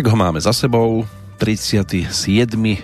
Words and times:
Tak 0.00 0.16
ho 0.16 0.16
máme 0.16 0.40
za 0.40 0.56
sebou, 0.56 1.04
37. 1.36 2.08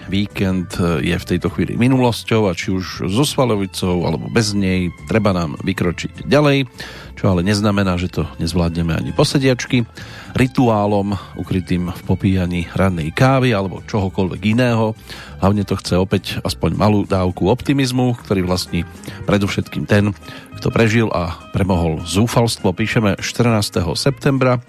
víkend 0.05 0.69
je 1.01 1.16
v 1.16 1.24
tejto 1.24 1.48
chvíli 1.48 1.73
minulosťou 1.73 2.45
a 2.45 2.52
či 2.52 2.77
už 2.77 3.09
so 3.09 3.24
Svalovicou 3.24 4.05
alebo 4.05 4.29
bez 4.29 4.52
nej, 4.52 4.93
treba 5.09 5.33
nám 5.33 5.57
vykročiť 5.65 6.29
ďalej, 6.29 6.69
čo 7.16 7.33
ale 7.33 7.41
neznamená, 7.41 7.97
že 7.97 8.12
to 8.12 8.29
nezvládneme 8.37 8.93
ani 8.93 9.11
posediačky. 9.16 9.88
Rituálom 10.37 11.16
ukrytým 11.41 11.88
v 11.88 12.01
popíjaní 12.05 12.69
rannej 12.77 13.09
kávy 13.16 13.57
alebo 13.57 13.80
čohokoľvek 13.88 14.43
iného. 14.52 14.93
Hlavne 15.41 15.65
to 15.65 15.80
chce 15.80 15.97
opäť 15.97 16.38
aspoň 16.45 16.77
malú 16.77 17.09
dávku 17.09 17.48
optimizmu, 17.48 18.21
ktorý 18.21 18.45
vlastní 18.45 18.84
predovšetkým 19.24 19.88
ten, 19.88 20.12
kto 20.60 20.69
prežil 20.69 21.09
a 21.09 21.41
premohol 21.57 22.05
zúfalstvo. 22.05 22.77
Píšeme 22.77 23.16
14. 23.16 23.80
septembra 23.96 24.60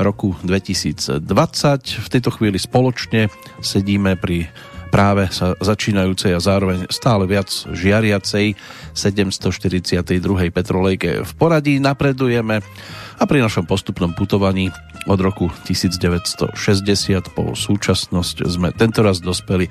roku 0.00 0.32
2020. 0.40 1.20
V 2.00 2.08
tejto 2.08 2.32
chvíli 2.32 2.56
spoločne 2.56 3.28
sedíme 3.60 4.16
pri 4.16 4.48
práve 4.90 5.30
sa 5.30 5.54
začínajúcej 5.56 6.34
a 6.34 6.42
zároveň 6.42 6.90
stále 6.90 7.24
viac 7.30 7.48
žiariacej 7.70 8.58
742. 8.92 10.50
petrolejke 10.50 11.22
v 11.22 11.32
poradí 11.38 11.78
napredujeme 11.78 12.60
a 13.16 13.22
pri 13.24 13.38
našom 13.40 13.64
postupnom 13.70 14.12
putovaní 14.12 14.74
od 15.08 15.16
roku 15.22 15.48
1960 15.64 16.52
po 17.32 17.54
súčasnosť 17.56 18.36
sme 18.50 18.68
tentoraz 18.74 19.22
dospeli 19.24 19.70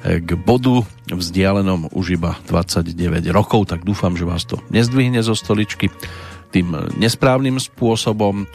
k 0.00 0.30
bodu 0.40 0.80
vzdialenom 1.12 1.92
už 1.92 2.16
iba 2.16 2.38
29 2.48 2.96
rokov, 3.34 3.68
tak 3.68 3.84
dúfam, 3.84 4.16
že 4.16 4.24
vás 4.24 4.48
to 4.48 4.56
nezdvihne 4.72 5.20
zo 5.20 5.36
stoličky 5.36 5.92
tým 6.48 6.72
nesprávnym 6.96 7.60
spôsobom 7.60 8.48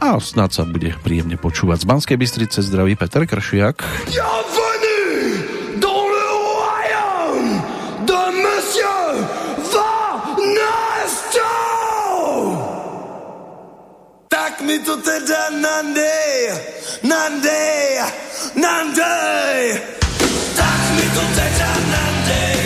a 0.00 0.16
snad 0.16 0.56
sa 0.56 0.64
bude 0.64 0.96
príjemne 1.04 1.36
počúvať. 1.36 1.84
Z 1.84 1.86
Banskej 1.86 2.16
Bystrice 2.16 2.64
zdraví 2.64 2.96
Peter 2.96 3.28
Kršiak. 3.28 3.84
Bienvenue 4.08 4.69
Tak 14.60 14.68
mi 14.68 14.78
to 14.84 14.96
teda 14.96 15.56
nandej, 15.56 16.52
nandej, 17.00 17.96
nandej! 18.60 19.80
Tak 20.52 20.80
mi 21.00 21.06
to 21.16 21.24
teda 21.32 21.70
nandej, 21.88 21.88
nandej, 21.88 22.59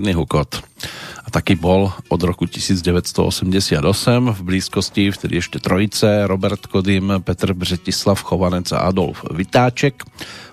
Riadny 0.00 0.16
hukot. 0.16 0.64
A 1.20 1.28
taký 1.28 1.60
bol 1.60 1.92
od 2.08 2.20
roku 2.24 2.48
1988 2.48 3.84
v 4.32 4.40
blízkosti 4.40 5.12
vtedy 5.12 5.44
ešte 5.44 5.60
trojice 5.60 6.24
Robert 6.24 6.64
Kodym, 6.72 7.20
Petr 7.20 7.52
Břetislav 7.52 8.16
Chovanec 8.24 8.72
a 8.72 8.88
Adolf 8.88 9.20
Vytáček, 9.28 10.00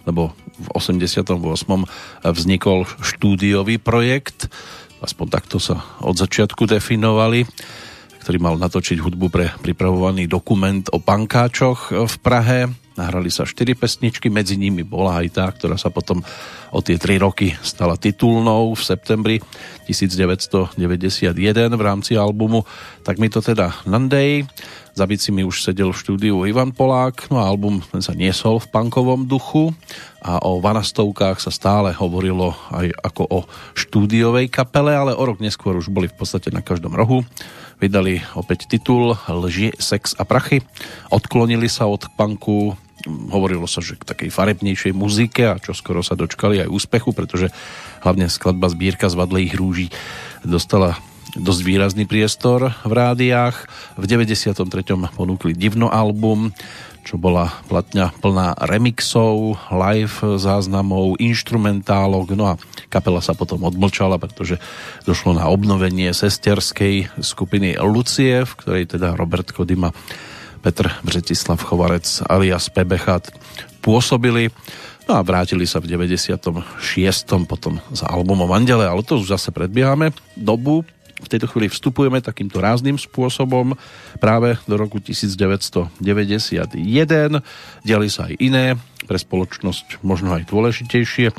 lebo 0.03 0.35
v 0.35 0.67
88. 0.75 1.31
vznikol 2.27 2.91
štúdiový 2.99 3.79
projekt, 3.79 4.51
aspoň 4.99 5.25
takto 5.31 5.63
sa 5.63 5.79
od 6.03 6.19
začiatku 6.19 6.67
definovali, 6.67 7.47
ktorý 8.19 8.37
mal 8.43 8.59
natočiť 8.59 8.99
hudbu 8.99 9.31
pre 9.31 9.55
pripravovaný 9.63 10.27
dokument 10.27 10.83
o 10.91 10.99
pankáčoch 10.99 11.95
v 11.95 12.15
Prahe. 12.19 12.67
Nahrali 12.97 13.29
sa 13.29 13.45
štyri 13.45 13.77
pesničky, 13.77 14.33
medzi 14.33 14.57
nimi 14.57 14.81
bola 14.81 15.21
aj 15.21 15.27
tá, 15.29 15.45
ktorá 15.53 15.77
sa 15.77 15.93
potom 15.93 16.25
o 16.73 16.81
tie 16.81 16.97
tri 16.97 17.21
roky 17.21 17.53
stala 17.61 17.93
titulnou 17.93 18.73
v 18.73 18.81
septembri 18.81 19.37
1991 19.85 20.73
v 21.77 21.81
rámci 21.85 22.17
albumu 22.17 22.65
Tak 23.05 23.21
mi 23.21 23.29
to 23.29 23.39
teda 23.39 23.85
Nandej. 23.85 24.49
Za 24.97 25.05
bicimi 25.05 25.45
už 25.45 25.61
sedel 25.61 25.93
v 25.93 26.01
štúdiu 26.01 26.41
Ivan 26.49 26.73
Polák, 26.73 27.29
no 27.29 27.37
a 27.37 27.45
album 27.45 27.85
sa 28.01 28.17
niesol 28.17 28.57
v 28.57 28.65
punkovom 28.73 29.29
duchu 29.29 29.69
a 30.25 30.41
o 30.41 30.57
vanastovkách 30.57 31.37
sa 31.37 31.53
stále 31.53 31.93
hovorilo 31.93 32.57
aj 32.73 32.97
ako 33.05 33.23
o 33.29 33.39
štúdiovej 33.77 34.49
kapele, 34.49 34.97
ale 34.97 35.13
o 35.13 35.21
rok 35.21 35.37
neskôr 35.37 35.77
už 35.77 35.93
boli 35.93 36.09
v 36.09 36.17
podstate 36.17 36.49
na 36.49 36.65
každom 36.65 36.97
rohu. 36.97 37.21
Vydali 37.77 38.25
opäť 38.33 38.65
titul 38.65 39.13
Lži, 39.29 39.77
sex 39.77 40.17
a 40.17 40.25
prachy. 40.25 40.65
Odklonili 41.13 41.69
sa 41.69 41.85
od 41.85 42.09
punku, 42.17 42.73
hovorilo 43.07 43.65
sa, 43.65 43.79
že 43.79 43.95
k 43.95 44.03
takej 44.03 44.29
farebnejšej 44.29 44.93
muzike 44.93 45.43
a 45.47 45.59
čo 45.59 45.71
skoro 45.71 46.03
sa 46.03 46.19
dočkali 46.19 46.61
aj 46.63 46.71
úspechu, 46.71 47.15
pretože 47.15 47.49
hlavne 48.03 48.27
skladba 48.27 48.67
Zbírka 48.69 49.07
zvadlých 49.07 49.55
rúží 49.55 49.87
dostala 50.45 50.99
dosť 51.35 51.61
výrazný 51.63 52.05
priestor 52.07 52.73
v 52.87 52.93
rádiách. 52.93 53.67
V 53.99 54.05
93. 54.05 54.63
ponúkli 55.13 55.51
divno 55.53 55.91
album, 55.91 56.55
čo 57.07 57.15
bola 57.15 57.55
platňa 57.71 58.11
plná 58.19 58.67
remixov, 58.67 59.55
live 59.71 60.35
záznamov, 60.35 61.15
instrumentálok, 61.23 62.35
no 62.35 62.51
a 62.51 62.59
kapela 62.91 63.23
sa 63.23 63.31
potom 63.31 63.63
odmlčala, 63.63 64.19
pretože 64.19 64.59
došlo 65.07 65.31
na 65.31 65.47
obnovenie 65.47 66.11
sesterskej 66.11 67.15
skupiny 67.23 67.79
Lucie, 67.79 68.43
v 68.43 68.53
ktorej 68.59 68.83
teda 68.99 69.15
Robert 69.15 69.47
Kodima, 69.55 69.95
Petr 70.59 70.91
Břetislav 71.05 71.61
Chovarec 71.63 72.25
alias 72.27 72.69
Pebechat 72.69 73.31
pôsobili. 73.79 74.51
No 75.07 75.15
a 75.15 75.23
vrátili 75.23 75.63
sa 75.63 75.79
v 75.79 75.87
96. 75.87 76.59
potom 77.47 77.79
za 77.95 78.05
albumom 78.11 78.51
Andele, 78.51 78.83
ale 78.83 79.05
to 79.05 79.21
už 79.21 79.39
zase 79.39 79.55
predbiehame 79.55 80.11
dobu, 80.35 80.83
v 81.17 81.27
tejto 81.29 81.49
chvíli 81.49 81.65
vstupujeme 81.65 82.21
takýmto 82.21 82.61
rázným 82.61 83.01
spôsobom 83.01 83.73
práve 84.21 84.53
do 84.69 84.77
roku 84.77 85.01
1991. 85.01 85.97
Diali 87.81 88.07
sa 88.13 88.29
aj 88.29 88.33
iné, 88.37 88.77
pre 89.09 89.17
spoločnosť 89.17 90.05
možno 90.05 90.37
aj 90.37 90.45
dôležitejšie 90.45 91.33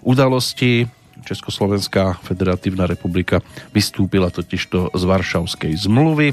udalosti. 0.00 0.88
Československá 1.28 2.16
federatívna 2.24 2.88
republika 2.88 3.44
vystúpila 3.76 4.32
totižto 4.32 4.96
z 4.96 5.02
Varšavskej 5.02 5.76
zmluvy. 5.76 6.32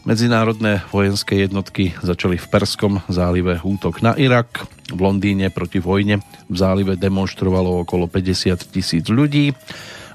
Medzinárodné 0.00 0.80
vojenské 0.88 1.44
jednotky 1.44 1.92
začali 2.00 2.40
v 2.40 2.46
Perskom 2.48 3.04
zálive 3.12 3.60
útok 3.60 4.00
na 4.00 4.16
Irak. 4.16 4.64
V 4.88 4.96
Londýne 4.96 5.52
proti 5.52 5.76
vojne 5.76 6.24
v 6.48 6.56
zálive 6.56 6.96
demonstrovalo 6.96 7.84
okolo 7.84 8.08
50 8.08 8.56
tisíc 8.72 9.04
ľudí. 9.12 9.52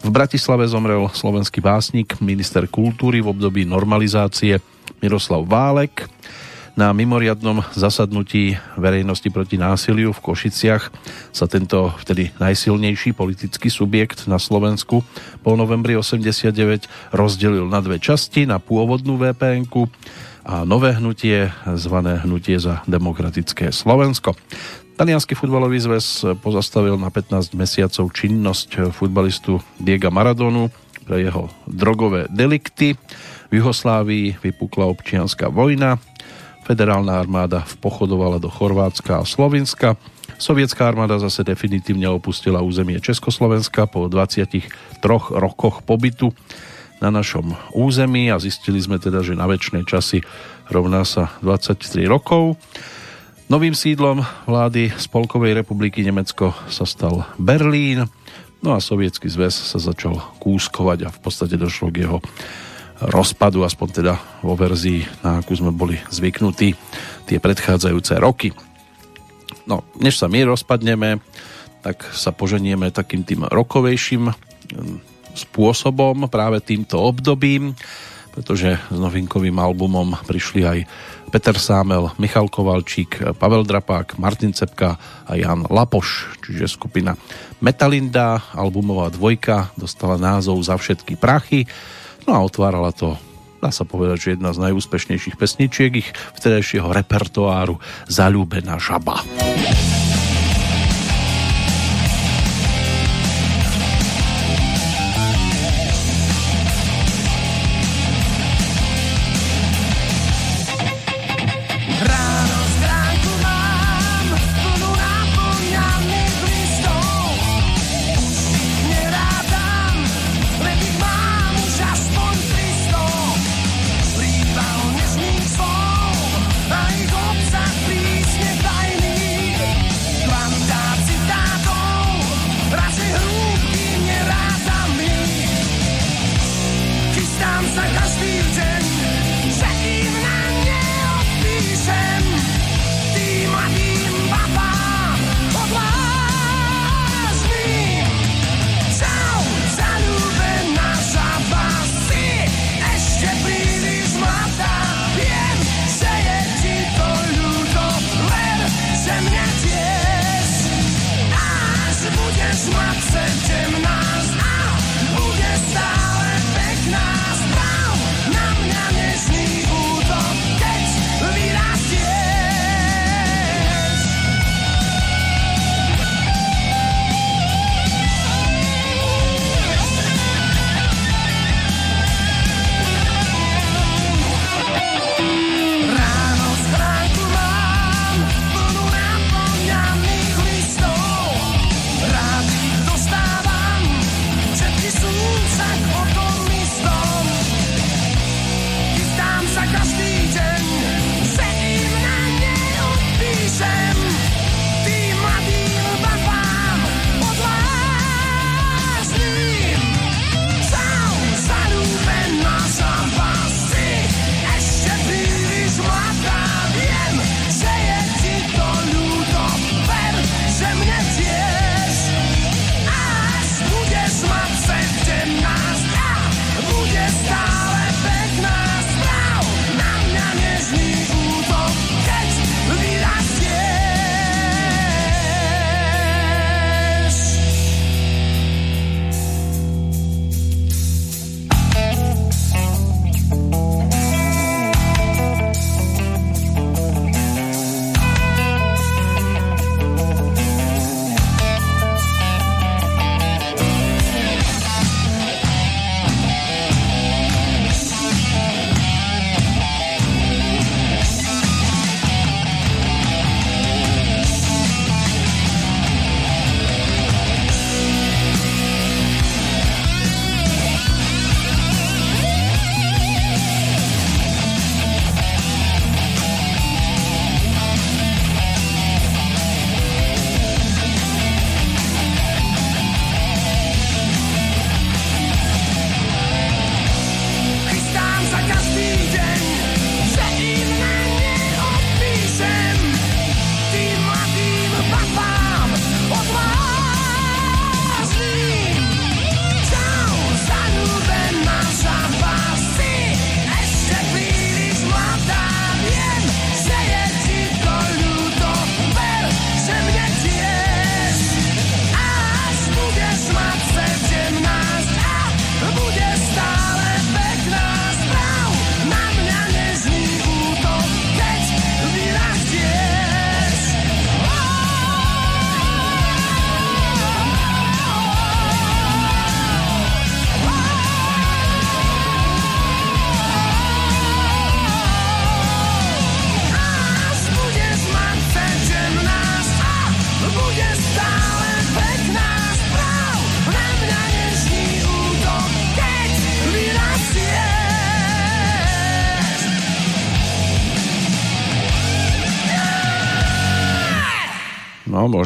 V 0.01 0.09
Bratislave 0.09 0.65
zomrel 0.65 1.05
slovenský 1.13 1.61
básnik, 1.61 2.17
minister 2.17 2.65
kultúry 2.65 3.21
v 3.21 3.29
období 3.29 3.61
normalizácie 3.61 4.57
Miroslav 5.05 5.45
Válek. 5.45 6.09
Na 6.75 6.91
mimoriadnom 6.91 7.63
zasadnutí 7.71 8.59
verejnosti 8.75 9.31
proti 9.31 9.55
násiliu 9.55 10.11
v 10.11 10.19
Košiciach 10.19 10.91
sa 11.31 11.47
tento 11.47 11.95
vtedy 12.03 12.35
najsilnejší 12.35 13.15
politický 13.15 13.71
subjekt 13.71 14.27
na 14.27 14.35
Slovensku 14.35 14.99
po 15.39 15.51
novembri 15.55 15.95
89 15.95 17.15
rozdelil 17.15 17.71
na 17.71 17.79
dve 17.79 17.95
časti, 17.95 18.43
na 18.43 18.59
pôvodnú 18.59 19.15
vpn 19.15 19.63
a 20.43 20.67
nové 20.67 20.91
hnutie 20.99 21.47
zvané 21.79 22.19
Hnutie 22.27 22.59
za 22.59 22.83
demokratické 22.91 23.71
Slovensko. 23.71 24.35
Talianský 24.99 25.31
futbalový 25.31 25.79
zväz 25.79 26.27
pozastavil 26.43 26.99
na 26.99 27.07
15 27.07 27.55
mesiacov 27.55 28.11
činnosť 28.11 28.91
futbalistu 28.91 29.63
Diega 29.79 30.11
Maradonu 30.11 30.67
pre 31.07 31.23
jeho 31.23 31.47
drogové 31.71 32.27
delikty. 32.27 32.99
V 33.47 33.63
Juhoslávii 33.63 34.43
vypukla 34.43 34.91
občianská 34.91 35.47
vojna. 35.47 36.03
Federálna 36.65 37.21
armáda 37.21 37.61
pochodovala 37.77 38.41
do 38.41 38.49
Chorvátska 38.49 39.21
a 39.21 39.23
Slovinska. 39.23 40.01
Sovietská 40.41 40.89
armáda 40.89 41.21
zase 41.21 41.45
definitívne 41.45 42.09
opustila 42.09 42.65
územie 42.65 42.97
Československa 42.97 43.85
po 43.85 44.09
23 44.09 44.65
rokoch 45.29 45.85
pobytu 45.85 46.33
na 47.05 47.13
našom 47.13 47.53
území 47.69 48.33
a 48.33 48.41
zistili 48.41 48.81
sme 48.81 48.97
teda, 48.97 49.21
že 49.21 49.37
na 49.37 49.45
väčšie 49.45 49.85
časy 49.85 50.25
rovná 50.73 51.05
sa 51.05 51.29
23 51.45 52.09
rokov. 52.09 52.57
Novým 53.45 53.77
sídlom 53.77 54.25
vlády 54.49 54.89
Spolkovej 54.97 55.53
republiky 55.53 56.01
Nemecko 56.01 56.57
sa 56.65 56.89
stal 56.89 57.29
Berlín, 57.37 58.09
no 58.65 58.73
a 58.73 58.81
sovietský 58.81 59.29
zväz 59.29 59.53
sa 59.53 59.77
začal 59.77 60.17
kúskovať 60.41 61.05
a 61.05 61.13
v 61.13 61.19
podstate 61.21 61.61
došlo 61.61 61.93
k 61.93 62.09
jeho 62.09 62.17
rozpadu, 63.01 63.67
aspoň 63.67 63.87
teda 63.91 64.13
vo 64.39 64.55
verzii, 64.55 65.03
na 65.19 65.43
akú 65.43 65.51
sme 65.55 65.75
boli 65.75 65.99
zvyknutí 66.07 66.75
tie 67.27 67.37
predchádzajúce 67.41 68.15
roky. 68.21 68.55
No, 69.65 69.83
než 69.99 70.21
sa 70.21 70.29
my 70.29 70.45
rozpadneme, 70.45 71.19
tak 71.81 72.01
sa 72.15 72.31
poženieme 72.31 72.93
takým 72.93 73.25
tým 73.25 73.45
rokovejším 73.45 74.31
hm, 74.31 74.35
spôsobom, 75.35 76.31
práve 76.31 76.63
týmto 76.63 77.01
obdobím, 77.01 77.75
pretože 78.35 78.75
s 78.75 78.97
novinkovým 78.99 79.55
albumom 79.55 80.15
prišli 80.27 80.61
aj 80.67 80.79
Peter 81.31 81.55
Sámel, 81.55 82.11
Michal 82.19 82.47
Kovalčík, 82.51 83.35
Pavel 83.39 83.63
Drapák, 83.63 84.19
Martin 84.19 84.51
Cepka 84.51 84.95
a 85.27 85.31
Jan 85.35 85.67
Lapoš, 85.67 86.39
čiže 86.43 86.67
skupina 86.67 87.15
Metalinda, 87.59 88.43
albumová 88.55 89.11
dvojka, 89.11 89.71
dostala 89.75 90.19
názov 90.19 90.59
Za 90.63 90.75
všetky 90.79 91.15
prachy, 91.19 91.67
no 92.25 92.31
a 92.37 92.45
otvárala 92.45 92.91
to 92.93 93.17
dá 93.65 93.73
sa 93.73 93.81
povedať, 93.81 94.17
že 94.21 94.29
jedna 94.37 94.53
z 94.53 94.61
najúspešnejších 94.61 95.41
pesničiek 95.41 95.91
ich 95.97 96.09
vtedajšieho 96.37 96.85
repertoáru 96.93 97.81
Zalúbená 98.05 98.77
žaba. 98.77 99.25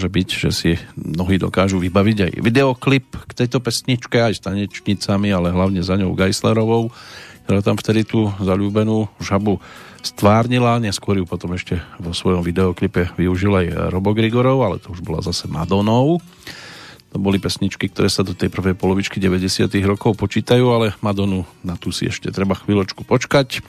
Môže 0.09 0.25
byť, 0.25 0.29
že 0.41 0.49
si 0.49 0.71
mnohí 0.97 1.37
dokážu 1.37 1.77
vybaviť 1.77 2.17
aj 2.25 2.31
videoklip 2.41 3.13
k 3.29 3.31
tejto 3.45 3.61
pesničke, 3.61 4.17
aj 4.17 4.33
s 4.33 4.41
tanečnicami, 4.41 5.29
ale 5.29 5.53
hlavne 5.53 5.85
za 5.85 5.93
ňou 6.01 6.17
Geislerovou, 6.17 6.89
ktorá 7.45 7.61
tam 7.61 7.77
vtedy 7.77 8.09
tú 8.09 8.33
zalúbenú 8.41 9.05
žabu 9.21 9.61
stvárnila, 10.01 10.81
neskôr 10.81 11.21
ju 11.21 11.29
potom 11.29 11.53
ešte 11.53 11.77
vo 12.01 12.09
svojom 12.09 12.41
videoklipe 12.41 13.13
využil 13.21 13.53
aj 13.53 13.93
Robo 13.93 14.17
Grigorov, 14.17 14.65
ale 14.65 14.81
to 14.81 14.97
už 14.97 15.05
bola 15.05 15.21
zase 15.21 15.45
Madonou. 15.45 16.17
To 17.09 17.17
boli 17.17 17.37
pesničky, 17.37 17.89
ktoré 17.89 18.09
sa 18.09 18.25
do 18.25 18.33
tej 18.33 18.49
prvej 18.49 18.73
polovičky 18.73 19.21
90 19.21 19.69
rokov 19.85 20.17
počítajú, 20.17 20.65
ale 20.73 20.97
Madonu 21.05 21.45
na 21.61 21.77
tú 21.77 21.93
si 21.93 22.09
ešte 22.09 22.33
treba 22.33 22.57
chvíľočku 22.57 23.05
počkať. 23.05 23.61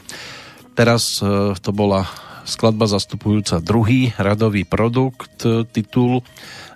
Teraz 0.76 1.20
e, 1.20 1.56
to 1.56 1.70
bola 1.72 2.04
skladba 2.50 2.90
zastupujúca 2.90 3.62
druhý 3.62 4.10
radový 4.18 4.66
produkt, 4.66 5.46
e, 5.46 5.62
titul 5.70 6.26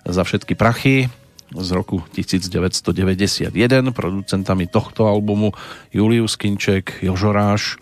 za 0.07 0.23
všetky 0.23 0.55
prachy 0.55 1.11
z 1.51 1.69
roku 1.75 2.01
1991. 2.15 3.91
Producentami 3.91 4.65
tohto 4.65 5.05
albumu 5.05 5.51
Julius 5.91 6.39
Kinček, 6.39 7.03
Jožoráš 7.03 7.77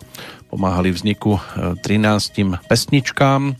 pomáhali 0.50 0.90
vzniku 0.90 1.38
13 1.82 1.82
e, 1.82 2.58
pesničkám 2.66 3.56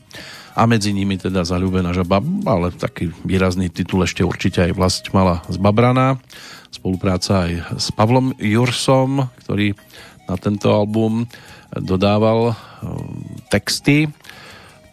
a 0.54 0.62
medzi 0.70 0.94
nimi 0.94 1.18
teda 1.18 1.42
Zalúbená 1.42 1.90
žaba, 1.90 2.22
ale 2.46 2.70
taký 2.70 3.10
výrazný 3.26 3.70
titul 3.74 4.06
ešte 4.06 4.22
určite 4.22 4.62
aj 4.62 4.72
vlast 4.78 5.04
mala 5.10 5.42
z 5.50 5.58
Babrana. 5.58 6.22
Spolupráca 6.70 7.50
aj 7.50 7.82
s 7.82 7.90
Pavlom 7.90 8.34
Jursom, 8.38 9.30
ktorý 9.42 9.74
na 10.30 10.38
tento 10.38 10.70
album 10.70 11.26
dodával 11.74 12.50
e, 12.50 12.54
texty. 13.50 14.06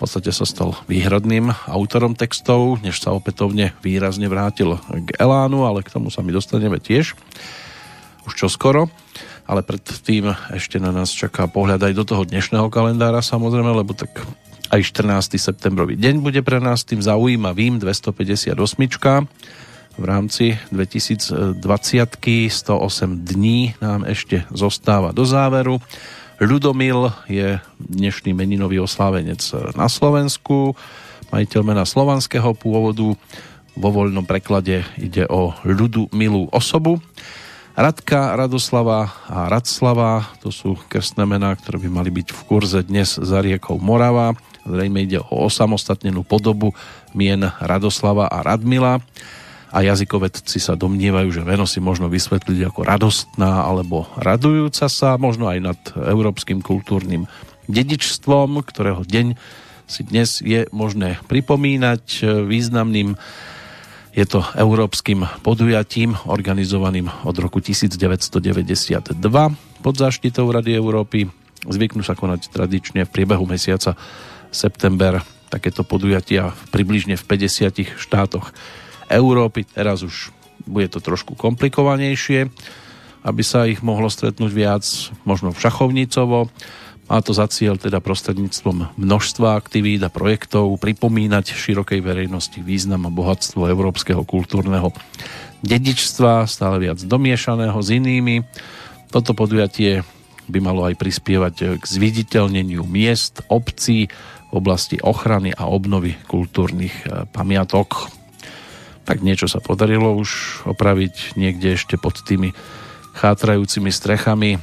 Podstate 0.01 0.33
sa 0.33 0.49
stal 0.49 0.73
výhradným 0.89 1.53
autorom 1.69 2.17
textov, 2.17 2.81
než 2.81 2.97
sa 3.05 3.13
opätovne 3.13 3.77
výrazne 3.85 4.25
vrátil 4.25 4.81
k 4.89 5.13
Elánu, 5.21 5.69
ale 5.69 5.85
k 5.85 5.93
tomu 5.93 6.09
sa 6.09 6.25
my 6.25 6.33
dostaneme 6.33 6.81
tiež 6.81 7.13
už 8.25 8.33
čoskoro. 8.33 8.89
Ale 9.45 9.61
predtým 9.61 10.33
ešte 10.57 10.81
na 10.81 10.89
nás 10.89 11.13
čaká 11.13 11.45
pohľad 11.45 11.85
aj 11.85 11.93
do 11.93 12.01
toho 12.01 12.25
dnešného 12.25 12.65
kalendára 12.73 13.21
samozrejme, 13.21 13.69
lebo 13.77 13.93
tak 13.93 14.09
aj 14.73 14.81
14. 14.89 15.37
septembrový 15.37 15.93
deň 16.01 16.25
bude 16.25 16.41
pre 16.41 16.57
nás 16.57 16.81
tým 16.81 17.05
zaujímavým 17.05 17.77
258 17.77 18.57
v 20.01 20.03
rámci 20.09 20.57
2020 20.73 21.61
108 21.61 23.21
dní 23.21 23.77
nám 23.77 24.09
ešte 24.09 24.49
zostáva 24.49 25.13
do 25.13 25.29
záveru. 25.29 25.77
Ľudomil 26.41 27.13
je 27.29 27.61
dnešný 27.77 28.33
meninový 28.33 28.81
oslávenec 28.81 29.45
na 29.77 29.85
Slovensku, 29.85 30.73
majiteľ 31.29 31.61
mena 31.61 31.85
slovanského 31.85 32.57
pôvodu, 32.57 33.13
vo 33.77 33.89
voľnom 33.93 34.25
preklade 34.25 34.81
ide 34.97 35.29
o 35.29 35.53
ľudu 35.61 36.09
milú 36.09 36.49
osobu. 36.49 36.97
Radka, 37.77 38.33
Radoslava 38.33 39.13
a 39.29 39.53
Radslava, 39.53 40.33
to 40.41 40.49
sú 40.49 40.81
krstné 40.89 41.29
mená, 41.29 41.53
ktoré 41.53 41.77
by 41.77 42.01
mali 42.01 42.09
byť 42.09 42.33
v 42.33 42.41
kurze 42.49 42.81
dnes 42.89 43.21
za 43.21 43.37
riekou 43.37 43.77
Morava. 43.77 44.33
Zrejme 44.65 45.05
ide 45.05 45.21
o 45.21 45.45
osamostatnenú 45.45 46.25
podobu 46.25 46.73
mien 47.13 47.53
Radoslava 47.61 48.25
a 48.25 48.41
Radmila 48.41 48.97
a 49.71 49.77
jazykovedci 49.81 50.59
sa 50.59 50.75
domnievajú, 50.75 51.31
že 51.31 51.47
meno 51.47 51.63
si 51.63 51.79
možno 51.79 52.11
vysvetliť 52.11 52.59
ako 52.67 52.83
radostná 52.83 53.63
alebo 53.63 54.05
radujúca 54.19 54.91
sa, 54.91 55.15
možno 55.15 55.47
aj 55.47 55.59
nad 55.63 55.79
európskym 55.95 56.59
kultúrnym 56.59 57.25
dedičstvom, 57.71 58.59
ktorého 58.67 59.07
deň 59.07 59.39
si 59.87 60.01
dnes 60.07 60.39
je 60.43 60.67
možné 60.71 61.19
pripomínať 61.27 62.23
významným 62.47 63.15
je 64.11 64.27
to 64.27 64.43
európskym 64.59 65.23
podujatím 65.39 66.19
organizovaným 66.27 67.07
od 67.23 67.35
roku 67.39 67.63
1992 67.63 69.15
pod 69.79 69.95
záštitou 69.95 70.51
Rady 70.51 70.75
Európy. 70.75 71.31
Zvyknú 71.63 72.03
sa 72.03 72.19
konať 72.19 72.51
tradične 72.51 73.07
v 73.07 73.13
priebehu 73.13 73.47
mesiaca 73.47 73.95
september 74.51 75.23
takéto 75.47 75.87
podujatia 75.87 76.51
približne 76.75 77.15
v 77.15 77.23
50 77.23 77.95
štátoch 77.95 78.51
Európy. 79.11 79.67
Teraz 79.67 80.01
už 80.01 80.31
bude 80.63 80.87
to 80.87 81.03
trošku 81.03 81.35
komplikovanejšie, 81.35 82.47
aby 83.21 83.41
sa 83.43 83.67
ich 83.67 83.83
mohlo 83.83 84.09
stretnúť 84.09 84.51
viac, 84.53 84.83
možno 85.27 85.53
v 85.53 85.61
Šachovnicovo. 85.61 86.49
Má 87.11 87.19
to 87.19 87.35
za 87.35 87.43
cieľ 87.51 87.75
teda 87.75 87.99
prostredníctvom 87.99 88.95
množstva 88.95 89.59
aktivít 89.59 89.99
a 90.07 90.13
projektov 90.13 90.71
pripomínať 90.79 91.51
širokej 91.51 91.99
verejnosti 91.99 92.63
význam 92.63 93.03
a 93.03 93.11
bohatstvo 93.11 93.67
európskeho 93.67 94.23
kultúrneho 94.23 94.95
dedičstva, 95.59 96.47
stále 96.47 96.79
viac 96.79 97.03
domiešaného 97.03 97.75
s 97.83 97.89
inými. 97.91 98.47
Toto 99.11 99.35
podujatie 99.35 100.07
by 100.47 100.59
malo 100.63 100.87
aj 100.87 100.95
prispievať 100.95 101.79
k 101.79 101.83
zviditeľneniu 101.83 102.87
miest, 102.87 103.43
obcí, 103.51 104.07
v 104.51 104.59
oblasti 104.59 104.99
ochrany 104.99 105.55
a 105.55 105.71
obnovy 105.71 106.19
kultúrnych 106.27 107.07
e, 107.07 107.23
pamiatok. 107.31 108.11
Tak 109.05 109.25
niečo 109.25 109.49
sa 109.49 109.59
podarilo 109.59 110.13
už 110.13 110.61
opraviť 110.69 111.35
niekde 111.35 111.75
ešte 111.75 111.97
pod 111.97 112.21
tými 112.21 112.53
chátrajúcimi 113.17 113.89
strechami. 113.89 114.61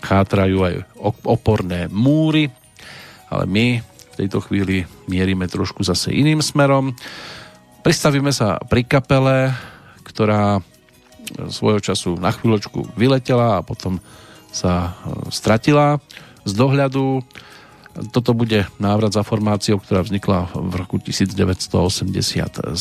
Chátrajú 0.00 0.58
aj 0.64 0.74
oporné 1.26 1.90
múry, 1.92 2.48
ale 3.28 3.44
my 3.44 3.66
v 3.84 4.14
tejto 4.16 4.40
chvíli 4.40 4.88
mierime 5.04 5.44
trošku 5.44 5.84
zase 5.84 6.14
iným 6.14 6.40
smerom. 6.40 6.96
Pristavíme 7.84 8.32
sa 8.32 8.56
pri 8.64 8.88
kapele, 8.88 9.52
ktorá 10.04 10.64
svojho 11.52 11.80
času 11.84 12.16
na 12.16 12.32
chvíľočku 12.32 12.96
vyletela 12.96 13.60
a 13.60 13.64
potom 13.66 14.00
sa 14.50 14.98
stratila 15.30 16.02
z 16.42 16.52
dohľadu 16.56 17.22
toto 18.14 18.32
bude 18.32 18.66
návrat 18.78 19.12
za 19.12 19.26
formáciou, 19.26 19.82
ktorá 19.82 20.06
vznikla 20.06 20.54
v 20.54 20.72
roku 20.78 20.96
1987. 21.02 22.78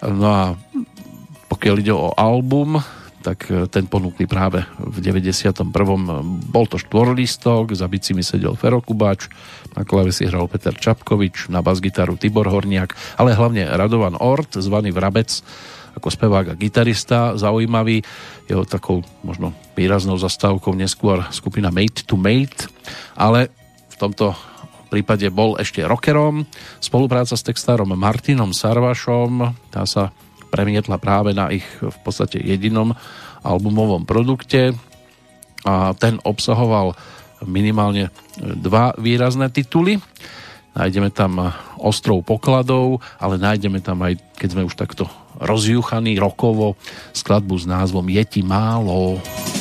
No 0.00 0.28
a 0.28 0.56
pokiaľ 1.50 1.74
ide 1.80 1.92
o 1.92 2.12
album, 2.14 2.80
tak 3.20 3.48
e, 3.52 3.68
ten 3.68 3.84
ponúkli 3.84 4.24
práve 4.24 4.64
v 4.80 4.96
91. 5.00 5.68
Bol 6.48 6.64
to 6.68 6.80
štvorlistok, 6.80 7.76
za 7.76 7.84
bicimi 7.84 8.24
sedel 8.24 8.56
Fero 8.56 8.80
Kubáč, 8.80 9.28
na 9.76 9.84
si 10.10 10.24
hral 10.24 10.48
Peter 10.48 10.72
Čapkovič, 10.72 11.52
na 11.52 11.60
basgitaru 11.60 12.16
Tibor 12.16 12.48
Horniak, 12.48 12.96
ale 13.20 13.36
hlavne 13.36 13.68
Radovan 13.68 14.16
Ort, 14.18 14.56
zvaný 14.56 14.90
Vrabec, 14.90 15.44
ako 16.00 16.08
spevák 16.08 16.46
a 16.50 16.58
gitarista, 16.58 17.36
zaujímavý. 17.36 18.00
Jeho 18.48 18.64
takou 18.64 19.04
možno 19.20 19.52
výraznou 19.76 20.16
zastávkou 20.16 20.72
neskôr 20.72 21.20
skupina 21.28 21.68
Mate 21.68 22.08
to 22.08 22.16
Mate, 22.16 22.72
ale 23.12 23.52
v 23.92 23.96
tomto 24.00 24.32
prípade 24.88 25.28
bol 25.28 25.60
ešte 25.60 25.84
rockerom. 25.84 26.48
Spolupráca 26.80 27.36
s 27.36 27.44
textárom 27.44 27.92
Martinom 27.92 28.56
Sarvašom, 28.56 29.52
tá 29.68 29.84
sa 29.84 30.10
premietla 30.48 30.96
práve 30.98 31.36
na 31.36 31.52
ich 31.52 31.68
v 31.78 31.98
podstate 32.02 32.40
jedinom 32.40 32.96
albumovom 33.44 34.02
produkte 34.08 34.74
a 35.62 35.92
ten 35.94 36.18
obsahoval 36.24 36.96
minimálne 37.44 38.08
dva 38.40 38.96
výrazné 38.98 39.52
tituly. 39.52 40.00
Nájdeme 40.70 41.10
tam 41.10 41.50
ostrov 41.80 42.22
pokladov, 42.22 43.02
ale 43.18 43.36
nájdeme 43.36 43.82
tam 43.82 44.00
aj, 44.06 44.16
keď 44.38 44.48
sme 44.54 44.66
už 44.66 44.74
takto 44.78 45.10
rozjuchaný 45.42 46.20
rokovo, 46.20 46.78
skladbu 47.16 47.56
s 47.58 47.66
názvom 47.66 48.06
Je 48.06 48.22
ti 48.22 48.40
málo. 48.44 49.18
Je 49.18 49.22
ti 49.22 49.50
málo. 49.50 49.59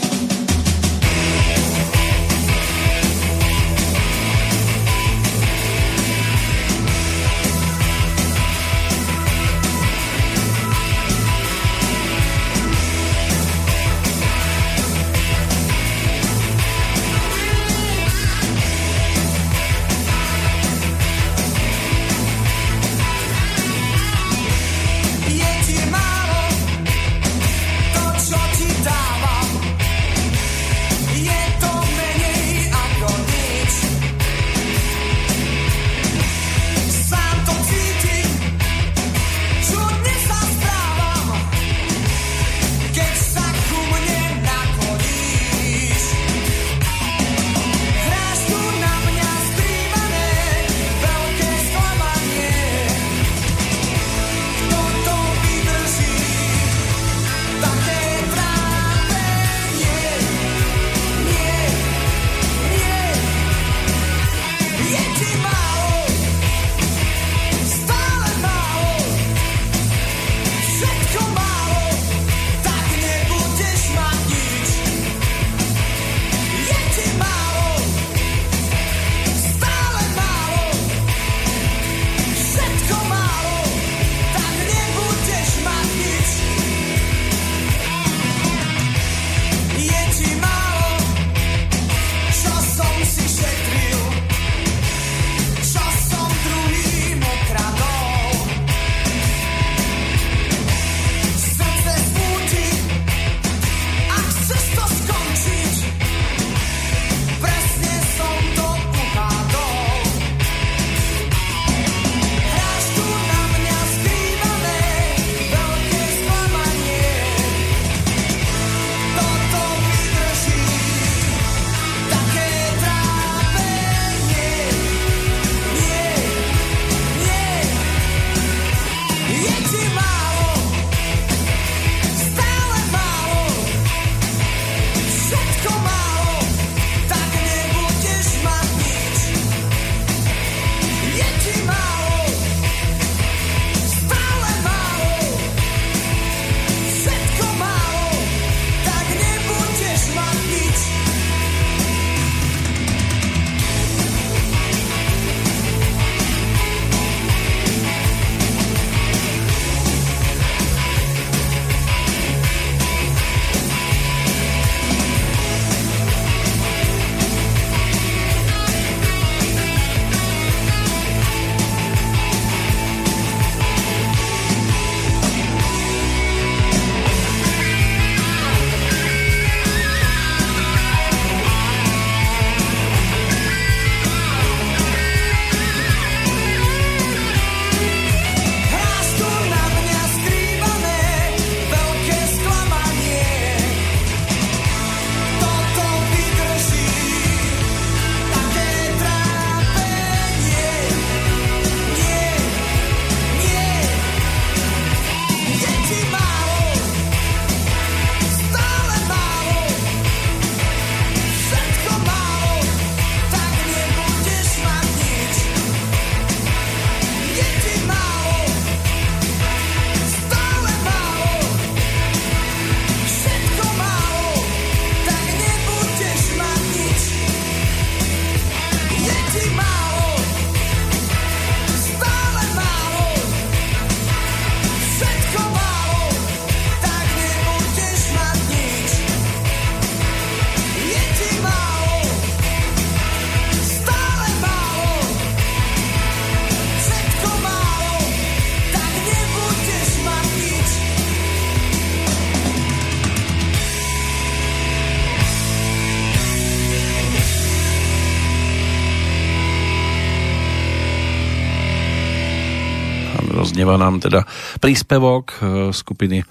Doznieva 263.70 263.86
nám 263.86 264.02
teda 264.02 264.26
príspevok 264.58 265.38
skupiny 265.70 266.26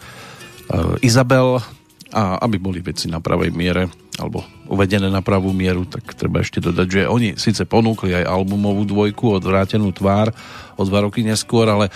Izabel 1.07 1.63
a 2.11 2.43
aby 2.43 2.59
boli 2.59 2.83
veci 2.83 3.07
na 3.07 3.23
pravej 3.23 3.55
miere 3.55 3.87
alebo 4.19 4.43
uvedené 4.67 5.07
na 5.07 5.23
pravú 5.23 5.55
mieru, 5.55 5.87
tak 5.87 6.19
treba 6.19 6.43
ešte 6.43 6.59
dodať, 6.59 6.87
že 6.91 7.03
oni 7.07 7.39
síce 7.39 7.63
ponúkli 7.63 8.11
aj 8.11 8.27
albumovú 8.27 8.83
dvojku 8.83 9.39
od 9.39 9.47
Vrátenú 9.47 9.95
tvár 9.95 10.35
o 10.75 10.83
dva 10.83 11.07
roky 11.07 11.23
neskôr, 11.23 11.71
ale 11.71 11.95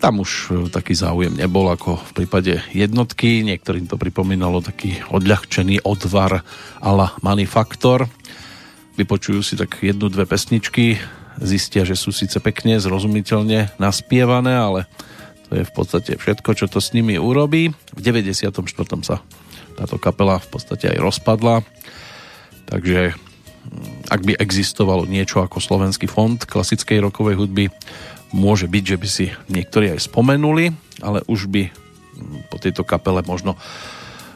tam 0.00 0.24
už 0.24 0.30
e, 0.32 0.72
taký 0.72 0.96
záujem 0.96 1.36
nebol 1.36 1.68
ako 1.68 2.00
v 2.00 2.24
prípade 2.24 2.64
jednotky. 2.72 3.44
Niektorým 3.44 3.84
to 3.84 4.00
pripomínalo 4.00 4.64
taký 4.64 4.96
odľahčený 5.12 5.84
odvar 5.84 6.40
ala 6.80 7.12
Manifaktor. 7.20 8.08
Vypočujú 8.96 9.44
si 9.44 9.60
tak 9.60 9.84
jednu, 9.84 10.08
dve 10.08 10.24
pesničky, 10.24 10.96
zistia, 11.42 11.82
že 11.82 11.98
sú 11.98 12.14
síce 12.14 12.38
pekne, 12.38 12.78
zrozumiteľne 12.78 13.74
naspievané, 13.80 14.54
ale 14.54 14.80
to 15.50 15.60
je 15.60 15.64
v 15.66 15.72
podstate 15.74 16.12
všetko, 16.16 16.50
čo 16.56 16.66
to 16.70 16.78
s 16.82 16.94
nimi 16.96 17.18
urobí. 17.20 17.70
V 17.94 18.00
94. 18.00 18.50
sa 19.04 19.22
táto 19.74 19.96
kapela 19.98 20.38
v 20.38 20.48
podstate 20.48 20.90
aj 20.90 20.98
rozpadla. 21.02 21.66
Takže 22.70 23.12
mm, 23.12 24.08
ak 24.08 24.20
by 24.22 24.32
existovalo 24.38 25.04
niečo 25.04 25.42
ako 25.42 25.58
Slovenský 25.60 26.06
fond 26.08 26.38
klasickej 26.38 27.02
rokovej 27.04 27.36
hudby, 27.36 27.64
môže 28.34 28.66
byť, 28.66 28.84
že 28.86 28.96
by 28.96 29.08
si 29.10 29.26
niektorí 29.50 29.94
aj 29.94 30.10
spomenuli, 30.10 30.74
ale 31.02 31.22
už 31.26 31.50
by 31.50 31.70
mm, 31.70 32.50
po 32.50 32.56
tejto 32.58 32.86
kapele 32.86 33.20
možno 33.26 33.58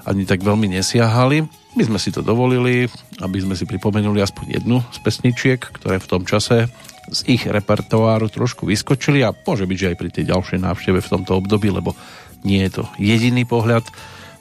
ani 0.04 0.24
tak 0.24 0.40
veľmi 0.40 0.72
nesiahali. 0.72 1.44
My 1.78 1.86
sme 1.86 2.02
si 2.02 2.10
to 2.10 2.26
dovolili, 2.26 2.90
aby 3.22 3.38
sme 3.38 3.54
si 3.54 3.62
pripomenuli 3.62 4.18
aspoň 4.18 4.58
jednu 4.58 4.82
z 4.90 4.98
pesničiek, 4.98 5.62
ktoré 5.62 6.02
v 6.02 6.10
tom 6.10 6.26
čase 6.26 6.66
z 7.06 7.20
ich 7.30 7.46
repertoáru 7.46 8.26
trošku 8.26 8.66
vyskočili 8.66 9.22
a 9.22 9.30
môže 9.30 9.62
byť, 9.62 9.78
že 9.78 9.88
aj 9.94 9.96
pri 10.02 10.10
tej 10.10 10.24
ďalšej 10.26 10.58
návšteve 10.58 10.98
v 10.98 11.10
tomto 11.14 11.38
období, 11.38 11.70
lebo 11.70 11.94
nie 12.42 12.66
je 12.66 12.82
to 12.82 12.84
jediný 12.98 13.46
pohľad 13.46 13.86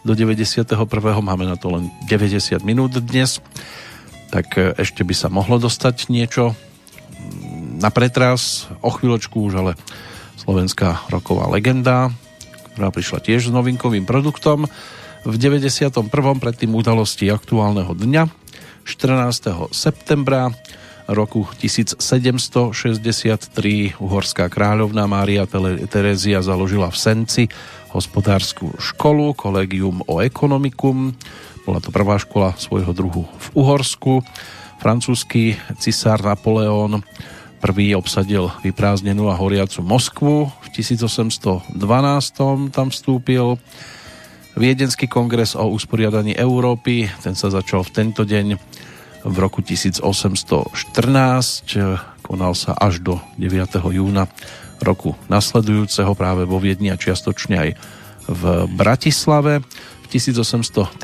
do 0.01 0.17
91. 0.17 0.65
Máme 1.21 1.45
na 1.45 1.61
to 1.61 1.77
len 1.77 1.93
90 2.09 2.57
minút 2.65 2.97
dnes. 3.05 3.37
Tak 4.33 4.57
e, 4.57 4.73
ešte 4.73 5.05
by 5.05 5.13
sa 5.13 5.29
mohlo 5.29 5.61
dostať 5.61 6.09
niečo 6.09 6.57
mm, 6.57 7.77
na 7.85 7.93
pretras. 7.93 8.65
O 8.81 8.89
chvíľočku 8.89 9.45
už 9.45 9.61
ale 9.61 9.71
slovenská 10.41 11.13
roková 11.13 11.45
legenda, 11.53 12.09
ktorá 12.73 12.89
prišla 12.89 13.21
tiež 13.21 13.45
s 13.45 13.53
novinkovým 13.53 14.09
produktom. 14.09 14.65
V 15.27 15.35
91. 15.35 16.07
predtým 16.39 16.71
udalosti 16.71 17.27
aktuálneho 17.27 17.91
dňa 17.91 18.31
14. 18.87 19.75
septembra 19.75 20.55
roku 21.03 21.43
1763 21.59 22.71
uhorská 23.99 24.47
kráľovná 24.47 25.03
Mária 25.03 25.43
Terézia 25.91 26.39
založila 26.39 26.87
v 26.87 26.95
Senci 26.95 27.43
hospodárskú 27.91 28.71
školu, 28.79 29.35
kolegium 29.35 29.99
o 30.07 30.23
ekonomikum. 30.23 31.11
Bola 31.67 31.83
to 31.83 31.91
prvá 31.91 32.15
škola 32.23 32.55
svojho 32.55 32.95
druhu 32.95 33.27
v 33.27 33.47
Uhorsku. 33.51 34.23
Francúzsky 34.79 35.59
cisár 35.75 36.23
Napoleon 36.23 37.03
prvý 37.59 37.91
obsadil 37.99 38.47
vyprázdnenú 38.63 39.27
a 39.27 39.35
horiacu 39.35 39.83
Moskvu. 39.83 40.47
V 40.63 40.67
1812 40.71 41.75
tam 42.71 42.87
vstúpil 42.95 43.59
Viedenský 44.57 45.05
kongres 45.05 45.53
o 45.53 45.69
usporiadaní 45.69 46.33
Európy, 46.33 47.05
ten 47.21 47.37
sa 47.37 47.53
začal 47.53 47.85
v 47.85 47.93
tento 47.93 48.25
deň 48.25 48.57
v 49.21 49.35
roku 49.37 49.61
1814, 49.61 50.81
konal 52.25 52.57
sa 52.57 52.73
až 52.73 52.97
do 53.05 53.21
9. 53.37 53.53
júna 53.93 54.25
roku 54.81 55.13
nasledujúceho 55.29 56.09
práve 56.17 56.49
vo 56.49 56.57
Viedni 56.57 56.89
a 56.89 56.97
čiastočne 56.97 57.53
aj 57.53 57.69
v 58.25 58.43
Bratislave. 58.73 59.61
V 60.01 60.05
1830. 60.09 60.97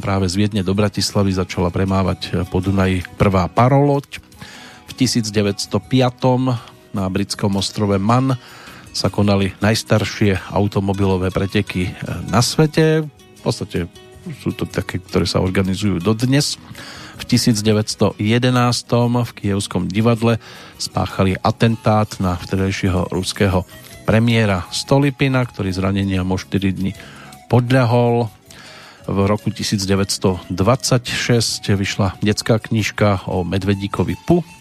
práve 0.00 0.32
z 0.32 0.34
Viedne 0.40 0.64
do 0.64 0.72
Bratislavy 0.72 1.36
začala 1.36 1.68
premávať 1.68 2.48
po 2.48 2.64
Dunaji 2.64 3.04
prvá 3.20 3.44
paroloď. 3.52 4.24
V 4.88 4.92
1905. 4.96 5.68
na 6.96 7.04
britskom 7.12 7.60
ostrove 7.60 8.00
Man 8.00 8.40
sa 8.96 9.12
konali 9.12 9.52
najstaršie 9.60 10.56
automobilové 10.56 11.28
preteky 11.28 11.92
na 12.32 12.40
svete. 12.40 13.04
V 13.04 13.40
podstate 13.44 13.92
sú 14.40 14.56
to 14.56 14.64
také, 14.64 14.96
ktoré 15.04 15.28
sa 15.28 15.44
organizujú 15.44 16.00
dodnes. 16.00 16.56
V 17.20 17.24
1911. 17.28 18.16
v 18.96 19.30
Kievskom 19.36 19.84
divadle 19.92 20.40
spáchali 20.80 21.36
atentát 21.44 22.08
na 22.24 22.40
vtedajšieho 22.40 23.12
ruského 23.12 23.68
premiéra 24.08 24.64
Stolipina, 24.72 25.44
ktorý 25.44 25.76
zranenia 25.76 26.24
o 26.24 26.36
4 26.36 26.56
dní 26.72 26.96
podľahol. 27.52 28.32
V 29.06 29.18
roku 29.22 29.54
1926 29.54 30.50
vyšla 31.62 32.18
detská 32.24 32.58
knižka 32.58 33.28
o 33.30 33.44
Medvedíkovi 33.44 34.18
Pu. 34.24 34.55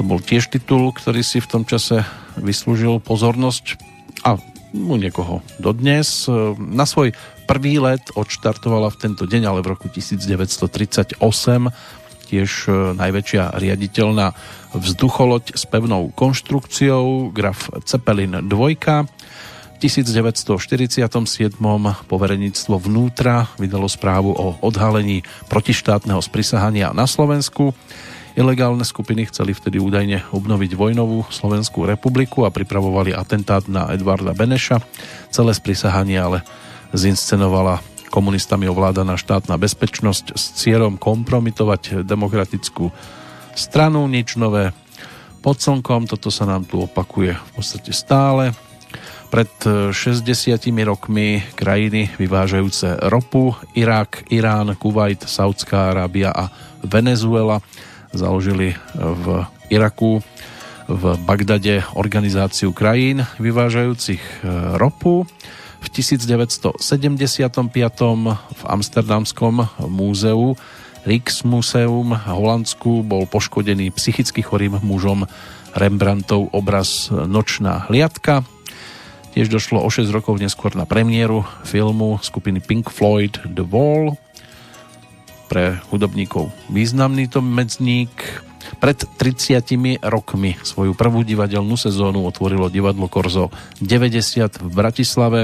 To 0.00 0.08
bol 0.08 0.16
tiež 0.16 0.48
titul, 0.48 0.96
ktorý 0.96 1.20
si 1.20 1.44
v 1.44 1.50
tom 1.52 1.68
čase 1.68 2.08
vyslúžil 2.40 3.04
pozornosť 3.04 3.76
a 4.24 4.40
u 4.72 4.96
niekoho 4.96 5.44
dodnes. 5.60 6.24
Na 6.56 6.88
svoj 6.88 7.12
Prvý 7.44 7.76
let 7.76 8.14
odštartovala 8.16 8.94
v 8.94 8.96
tento 8.96 9.28
deň, 9.28 9.42
ale 9.44 9.60
v 9.60 9.76
roku 9.76 9.92
1938 9.92 11.20
tiež 12.30 12.50
e, 12.70 12.96
najväčšia 12.96 13.58
riaditeľná 13.58 14.32
vzducholoď 14.72 15.58
s 15.58 15.66
pevnou 15.68 16.14
konštrukciou 16.16 17.34
Graf 17.34 17.68
Zeppelin 17.84 18.40
2. 18.40 18.48
V 18.48 19.76
1947 19.82 21.10
povereníctvo 22.06 22.74
vnútra 22.78 23.50
vydalo 23.58 23.90
správu 23.90 24.32
o 24.32 24.56
odhalení 24.62 25.26
protištátneho 25.50 26.22
sprisahania 26.24 26.94
na 26.96 27.04
Slovensku. 27.04 27.76
Ilegálne 28.40 28.88
skupiny 28.88 29.28
chceli 29.28 29.52
vtedy 29.52 29.76
údajne 29.76 30.24
obnoviť 30.32 30.72
vojnovú 30.72 31.28
Slovenskú 31.28 31.84
republiku 31.84 32.48
a 32.48 32.54
pripravovali 32.54 33.12
atentát 33.12 33.68
na 33.68 33.92
Edvarda 33.92 34.32
Beneša. 34.32 34.80
Celé 35.28 35.52
sprisahanie 35.52 36.16
ale 36.16 36.40
zinscenovala 36.96 37.84
komunistami 38.08 38.64
ovládaná 38.64 39.20
štátna 39.20 39.60
bezpečnosť 39.60 40.40
s 40.40 40.56
cieľom 40.56 40.96
kompromitovať 40.96 42.00
demokratickú 42.00 42.88
stranu. 43.52 44.08
Nič 44.08 44.40
nové 44.40 44.72
pod 45.44 45.60
slnkom, 45.60 46.08
toto 46.08 46.32
sa 46.32 46.48
nám 46.48 46.64
tu 46.64 46.80
opakuje 46.80 47.36
v 47.36 47.50
podstate 47.52 47.92
stále. 47.92 48.56
Pred 49.28 49.52
60 49.92 50.24
rokmi 50.88 51.44
krajiny 51.60 52.08
vyvážajúce 52.16 53.04
ropu, 53.04 53.52
Irak, 53.76 54.24
Irán, 54.32 54.80
Kuwait, 54.80 55.28
Saudská 55.28 55.92
Arábia 55.92 56.32
a 56.32 56.48
Venezuela 56.80 57.60
založili 58.12 58.74
v 58.94 59.46
Iraku 59.70 60.22
v 60.90 61.04
Bagdade 61.22 61.86
organizáciu 61.94 62.74
krajín 62.74 63.22
vyvážajúcich 63.38 64.42
ropu 64.74 65.22
v 65.80 65.86
1975. 65.88 66.76
v 68.50 68.62
Amsterdamskom 68.66 69.54
múzeu 69.86 70.58
Rijksmuseum 71.08 72.12
Holandsku 72.12 73.00
bol 73.00 73.24
poškodený 73.24 73.88
psychicky 73.96 74.44
chorým 74.44 74.82
mužom 74.84 75.24
Rembrandtov 75.72 76.52
obraz 76.52 77.08
Nočná 77.08 77.88
hliadka. 77.88 78.44
Tiež 79.32 79.48
došlo 79.48 79.80
o 79.80 79.88
6 79.88 80.10
rokov 80.10 80.42
neskôr 80.42 80.74
na 80.74 80.84
premiéru 80.84 81.46
filmu 81.62 82.18
skupiny 82.20 82.58
Pink 82.58 82.90
Floyd 82.90 83.38
The 83.46 83.62
Wall. 83.64 84.18
Pre 85.50 85.82
hudobníkov 85.90 86.54
významný 86.70 87.26
to 87.26 87.42
medzník. 87.42 88.14
Pred 88.78 89.18
30 89.18 89.98
rokmi 89.98 90.54
svoju 90.62 90.94
prvú 90.94 91.26
divadelnú 91.26 91.74
sezónu 91.74 92.22
otvorilo 92.22 92.70
divadlo 92.70 93.10
Korzo 93.10 93.50
90 93.82 94.62
v 94.62 94.70
Bratislave. 94.70 95.40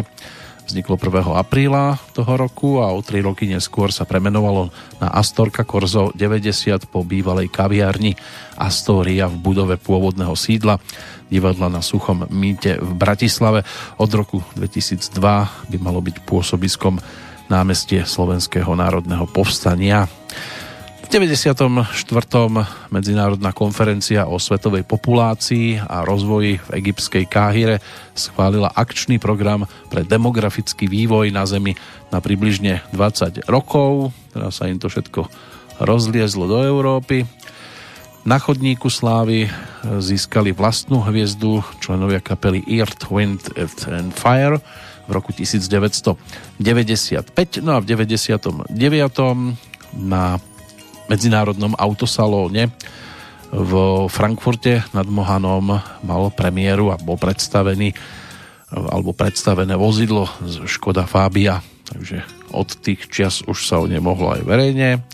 Vzniklo 0.66 0.94
1. 0.94 1.34
apríla 1.34 1.98
toho 2.14 2.38
roku 2.38 2.78
a 2.82 2.94
o 2.94 3.02
3 3.02 3.26
roky 3.26 3.50
neskôr 3.50 3.90
sa 3.90 4.06
premenovalo 4.06 4.70
na 5.02 5.10
Astorka 5.10 5.66
Korzo 5.66 6.14
90 6.14 6.86
po 6.86 7.02
bývalej 7.02 7.50
kaviarni 7.50 8.14
Astoria 8.54 9.26
v 9.26 9.42
budove 9.42 9.74
pôvodného 9.74 10.38
sídla 10.38 10.78
divadla 11.26 11.66
na 11.66 11.82
Suchom 11.82 12.30
Mýte 12.30 12.78
v 12.78 12.90
Bratislave. 12.94 13.66
Od 13.98 14.10
roku 14.14 14.38
2002 14.54 15.18
by 15.70 15.76
malo 15.82 15.98
byť 15.98 16.22
pôsobiskom 16.22 17.02
námestie 17.46 18.02
Slovenského 18.02 18.74
národného 18.74 19.26
povstania. 19.30 20.10
V 21.06 21.22
94. 21.22 21.86
Medzinárodná 22.90 23.54
konferencia 23.54 24.26
o 24.26 24.42
svetovej 24.42 24.82
populácii 24.82 25.78
a 25.78 26.02
rozvoji 26.02 26.58
v 26.58 26.70
egyptskej 26.82 27.30
Káhire 27.30 27.78
schválila 28.18 28.74
akčný 28.74 29.22
program 29.22 29.70
pre 29.86 30.02
demografický 30.02 30.90
vývoj 30.90 31.30
na 31.30 31.46
Zemi 31.46 31.78
na 32.10 32.18
približne 32.18 32.82
20 32.90 33.46
rokov. 33.46 34.10
Teraz 34.34 34.58
sa 34.58 34.66
im 34.66 34.82
to 34.82 34.90
všetko 34.90 35.30
rozliezlo 35.78 36.50
do 36.50 36.58
Európy. 36.66 37.22
Na 38.26 38.42
chodníku 38.42 38.90
slávy 38.90 39.46
získali 39.86 40.50
vlastnú 40.50 41.06
hviezdu 41.06 41.62
členovia 41.78 42.18
kapely 42.18 42.66
Earth, 42.66 43.06
Wind 43.14 43.54
and 43.86 44.10
Fire 44.10 44.58
v 45.06 45.10
roku 45.14 45.32
1995. 45.32 47.62
No 47.62 47.72
a 47.74 47.80
v 47.80 47.86
99. 47.86 48.66
na 49.96 50.38
medzinárodnom 51.06 51.78
autosalóne 51.78 52.74
v 53.54 53.72
Frankfurte 54.10 54.82
nad 54.90 55.06
Mohanom 55.06 55.78
mal 56.02 56.22
premiéru 56.34 56.90
a 56.90 56.98
bol 56.98 57.14
predstavený 57.14 57.94
alebo 58.66 59.14
predstavené 59.14 59.78
vozidlo 59.78 60.26
z 60.42 60.66
Škoda 60.66 61.06
Fabia. 61.06 61.62
Takže 61.86 62.26
od 62.50 62.66
tých 62.82 63.06
čias 63.06 63.46
už 63.46 63.62
sa 63.62 63.78
o 63.78 63.86
ne 63.86 64.02
mohlo 64.02 64.34
aj 64.34 64.42
verejne. 64.42 65.06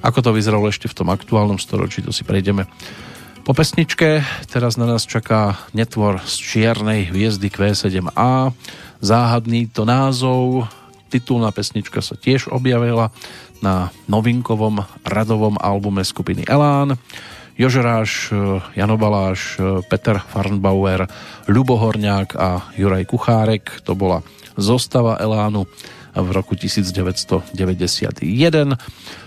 Ako 0.00 0.24
to 0.24 0.32
vyzeralo 0.32 0.72
ešte 0.72 0.88
v 0.88 0.96
tom 0.96 1.12
aktuálnom 1.12 1.60
storočí, 1.60 2.00
to 2.00 2.08
si 2.08 2.24
prejdeme 2.24 2.64
po 3.44 3.52
pesničke. 3.52 4.24
Teraz 4.48 4.80
na 4.80 4.88
nás 4.88 5.04
čaká 5.04 5.60
netvor 5.76 6.24
z 6.24 6.34
čiernej 6.40 7.12
hviezdy 7.12 7.52
Q7A. 7.52 8.56
Záhadný 9.00 9.68
to 9.68 9.84
názov, 9.84 10.68
titulná 11.12 11.52
pesnička 11.52 12.00
sa 12.00 12.16
tiež 12.16 12.48
objavila 12.48 13.12
na 13.60 13.94
novinkovom 14.08 14.84
radovom 15.04 15.56
albume 15.60 16.04
skupiny 16.04 16.44
Elán. 16.48 16.96
Jožeráš, 17.56 18.36
Jano 18.76 19.00
Baláš, 19.00 19.56
Peter 19.88 20.20
Farnbauer, 20.20 21.08
Ľubo 21.48 21.80
a 22.36 22.68
Juraj 22.76 23.04
Kuchárek. 23.08 23.80
To 23.88 23.96
bola 23.96 24.20
zostava 24.60 25.16
Elánu 25.16 25.64
v 26.12 26.28
roku 26.36 26.52
1991. 26.52 28.20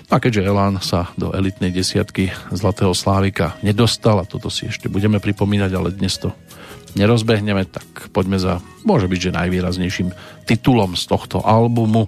A 0.09 0.17
keďže 0.17 0.41
Elán 0.45 0.81
sa 0.81 1.13
do 1.17 1.33
elitnej 1.33 1.69
desiatky 1.69 2.33
Zlatého 2.53 2.93
Slávika 2.97 3.57
nedostal, 3.61 4.21
a 4.21 4.25
toto 4.25 4.49
si 4.49 4.69
ešte 4.69 4.89
budeme 4.89 5.21
pripomínať, 5.21 5.71
ale 5.73 5.93
dnes 5.93 6.17
to 6.17 6.33
nerozbehneme, 6.95 7.65
tak 7.67 8.13
poďme 8.13 8.37
za, 8.37 8.63
môže 8.85 9.09
byť, 9.09 9.19
že 9.19 9.37
najvýraznejším 9.37 10.09
titulom 10.45 10.93
z 10.93 11.03
tohto 11.09 11.41
albumu. 11.41 12.07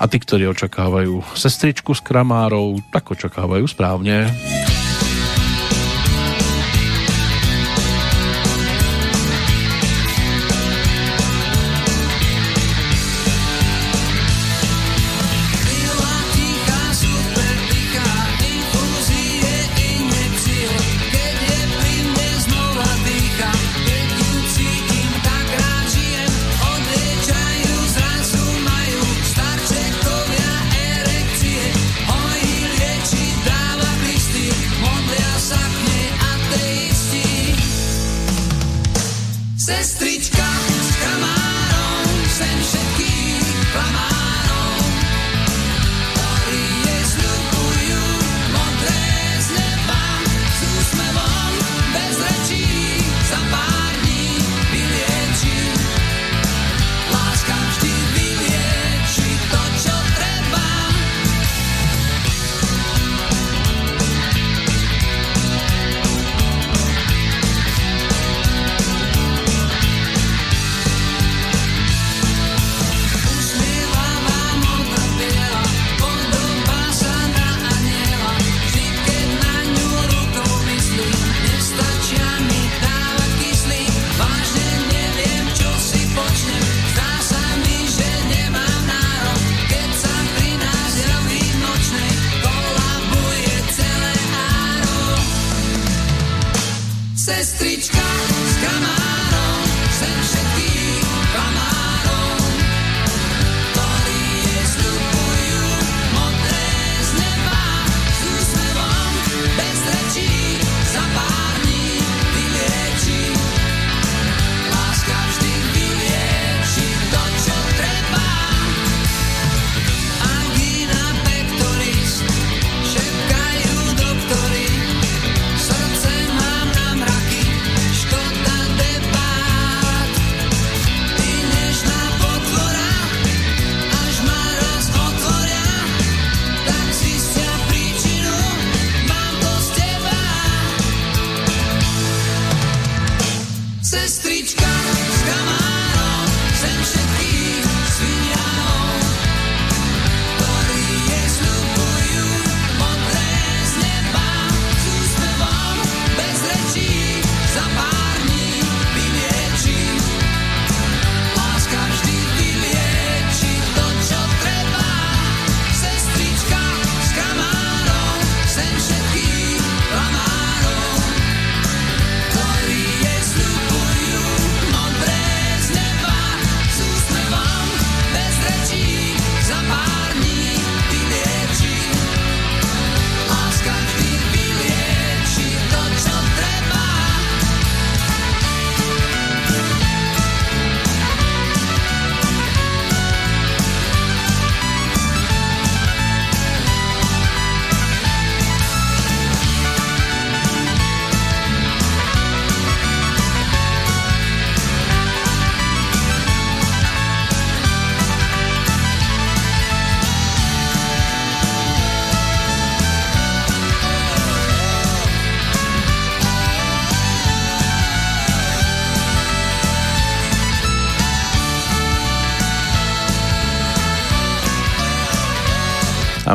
A 0.00 0.10
tí, 0.10 0.18
ktorí 0.18 0.50
očakávajú 0.50 1.22
sestričku 1.38 1.94
s 1.94 2.02
kramárov, 2.02 2.80
tak 2.90 3.06
očakávajú 3.12 3.64
správne. 3.70 4.26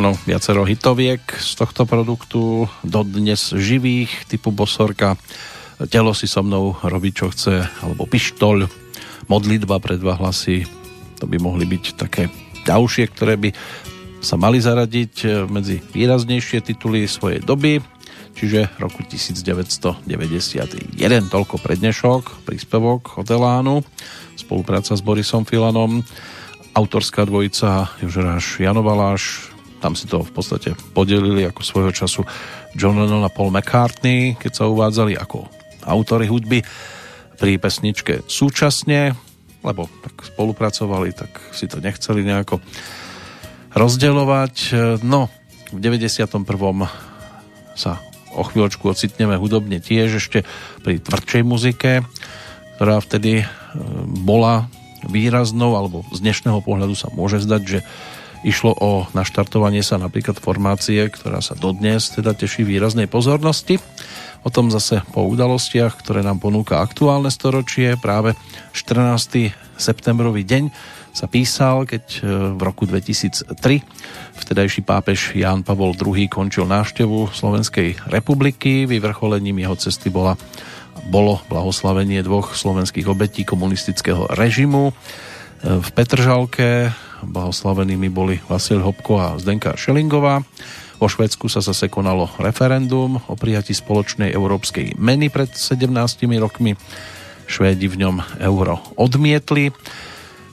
Áno, 0.08 0.16
viacero 0.24 0.64
hitoviek 0.64 1.20
z 1.36 1.52
tohto 1.60 1.84
produktu, 1.84 2.72
dodnes 2.80 3.52
živých, 3.52 4.24
typu 4.32 4.56
Bosorka, 4.56 5.20
Telo 5.92 6.16
si 6.16 6.32
so 6.32 6.40
mnou 6.48 6.80
robí, 6.80 7.12
čo 7.12 7.28
chce, 7.28 7.68
alebo 7.84 8.08
Pištol, 8.08 8.72
Modlitba 9.28 9.84
pre 9.84 10.00
dva 10.00 10.16
hlasy, 10.16 10.64
to 11.20 11.28
by 11.28 11.36
mohli 11.44 11.68
byť 11.68 12.00
také 12.00 12.32
ďalšie, 12.64 13.04
ktoré 13.12 13.36
by 13.36 13.52
sa 14.24 14.40
mali 14.40 14.64
zaradiť 14.64 15.14
eh, 15.28 15.44
medzi 15.44 15.84
výraznejšie 15.84 16.64
tituly 16.64 17.04
svojej 17.04 17.44
doby, 17.44 17.84
čiže 18.32 18.80
roku 18.80 19.04
1991. 19.04 20.08
Toľko 21.28 21.56
prednešok, 21.60 22.48
príspevok 22.48 23.12
Hotelánu, 23.12 23.84
spolupráca 24.40 24.96
s 24.96 25.04
Borisom 25.04 25.44
Filanom, 25.44 26.00
autorská 26.72 27.28
dvojica 27.28 27.92
Jožeráš 28.00 28.64
Janovaláš, 28.64 29.52
tam 29.78 29.94
si 29.94 30.10
to 30.10 30.26
v 30.26 30.32
podstate 30.34 30.74
podelili 30.98 31.46
ako 31.46 31.62
svojho 31.62 31.92
času 31.94 32.22
John 32.74 32.98
Lennon 32.98 33.26
a 33.26 33.32
Paul 33.34 33.54
McCartney, 33.54 34.38
keď 34.38 34.52
sa 34.54 34.70
uvádzali 34.70 35.18
ako 35.18 35.46
autory 35.86 36.26
hudby 36.28 36.66
pri 37.38 37.62
pesničke 37.62 38.26
súčasne, 38.26 39.14
lebo 39.62 39.86
tak 40.02 40.26
spolupracovali, 40.26 41.14
tak 41.14 41.30
si 41.54 41.70
to 41.70 41.78
nechceli 41.78 42.26
nejako 42.26 42.62
rozdeľovať. 43.78 44.56
No, 45.06 45.30
v 45.70 45.80
91. 45.80 46.42
sa 47.78 48.02
o 48.34 48.44
chvíľočku 48.46 48.86
ocitneme 48.90 49.38
hudobne 49.38 49.82
tiež 49.82 50.22
ešte 50.22 50.46
pri 50.82 51.02
tvrdšej 51.02 51.42
muzike, 51.46 52.06
ktorá 52.78 53.02
vtedy 53.02 53.42
e, 53.42 53.46
bola 54.22 54.70
výraznou, 55.10 55.74
alebo 55.74 56.06
z 56.14 56.22
dnešného 56.22 56.62
pohľadu 56.62 56.94
sa 56.94 57.10
môže 57.10 57.42
zdať, 57.42 57.62
že 57.66 57.80
Išlo 58.48 58.72
o 58.80 59.04
naštartovanie 59.12 59.84
sa 59.84 60.00
napríklad 60.00 60.40
formácie, 60.40 61.04
ktorá 61.12 61.44
sa 61.44 61.52
dodnes 61.52 62.16
teda 62.16 62.32
teší 62.32 62.64
výraznej 62.64 63.12
pozornosti. 63.12 63.76
O 64.48 64.48
tom 64.48 64.72
zase 64.72 65.04
po 65.12 65.28
udalostiach, 65.28 66.00
ktoré 66.00 66.24
nám 66.24 66.40
ponúka 66.40 66.80
aktuálne 66.80 67.28
storočie. 67.28 68.00
Práve 68.00 68.40
14. 68.72 69.52
septembrový 69.76 70.48
deň 70.48 70.72
sa 71.12 71.28
písal, 71.28 71.84
keď 71.84 72.04
e, 72.08 72.20
v 72.56 72.62
roku 72.64 72.88
2003 72.88 73.52
vtedajší 74.40 74.82
pápež 74.88 75.36
Ján 75.36 75.68
Pavol 75.68 75.92
II 76.00 76.32
končil 76.32 76.72
návštevu 76.72 77.36
Slovenskej 77.36 78.00
republiky. 78.08 78.88
Vyvrcholením 78.88 79.60
jeho 79.60 79.76
cesty 79.76 80.08
bola, 80.08 80.40
bolo 81.12 81.44
blahoslavenie 81.52 82.24
dvoch 82.24 82.56
slovenských 82.56 83.12
obetí 83.12 83.44
komunistického 83.44 84.32
režimu. 84.32 84.96
E, 84.96 85.84
v 85.84 85.90
Petržalke 85.92 86.96
blahoslavenými 87.26 88.10
boli 88.12 88.36
Vasil 88.46 88.84
Hopko 88.84 89.18
a 89.18 89.38
Zdenka 89.42 89.74
Šelingová. 89.74 90.46
Vo 90.98 91.06
Švedsku 91.06 91.46
sa 91.46 91.62
zase 91.62 91.94
konalo 91.94 92.26
referendum 92.42 93.22
o 93.30 93.34
prijati 93.38 93.74
spoločnej 93.74 94.34
európskej 94.34 94.98
meny 94.98 95.30
pred 95.30 95.54
17 95.54 95.94
rokmi. 96.42 96.74
Švédi 97.48 97.86
v 97.88 98.02
ňom 98.02 98.16
euro 98.42 98.82
odmietli. 98.98 99.70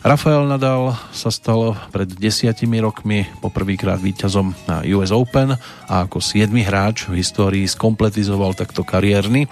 Rafael 0.04 0.44
Nadal 0.44 0.92
sa 1.16 1.32
stal 1.32 1.80
pred 1.88 2.12
desiatimi 2.12 2.76
rokmi 2.76 3.24
poprvýkrát 3.40 3.96
víťazom 3.96 4.52
na 4.68 4.84
US 4.92 5.08
Open 5.08 5.56
a 5.88 5.94
ako 6.04 6.20
7 6.20 6.52
hráč 6.60 7.08
v 7.08 7.24
histórii 7.24 7.64
skompletizoval 7.64 8.52
takto 8.52 8.84
kariérny 8.84 9.48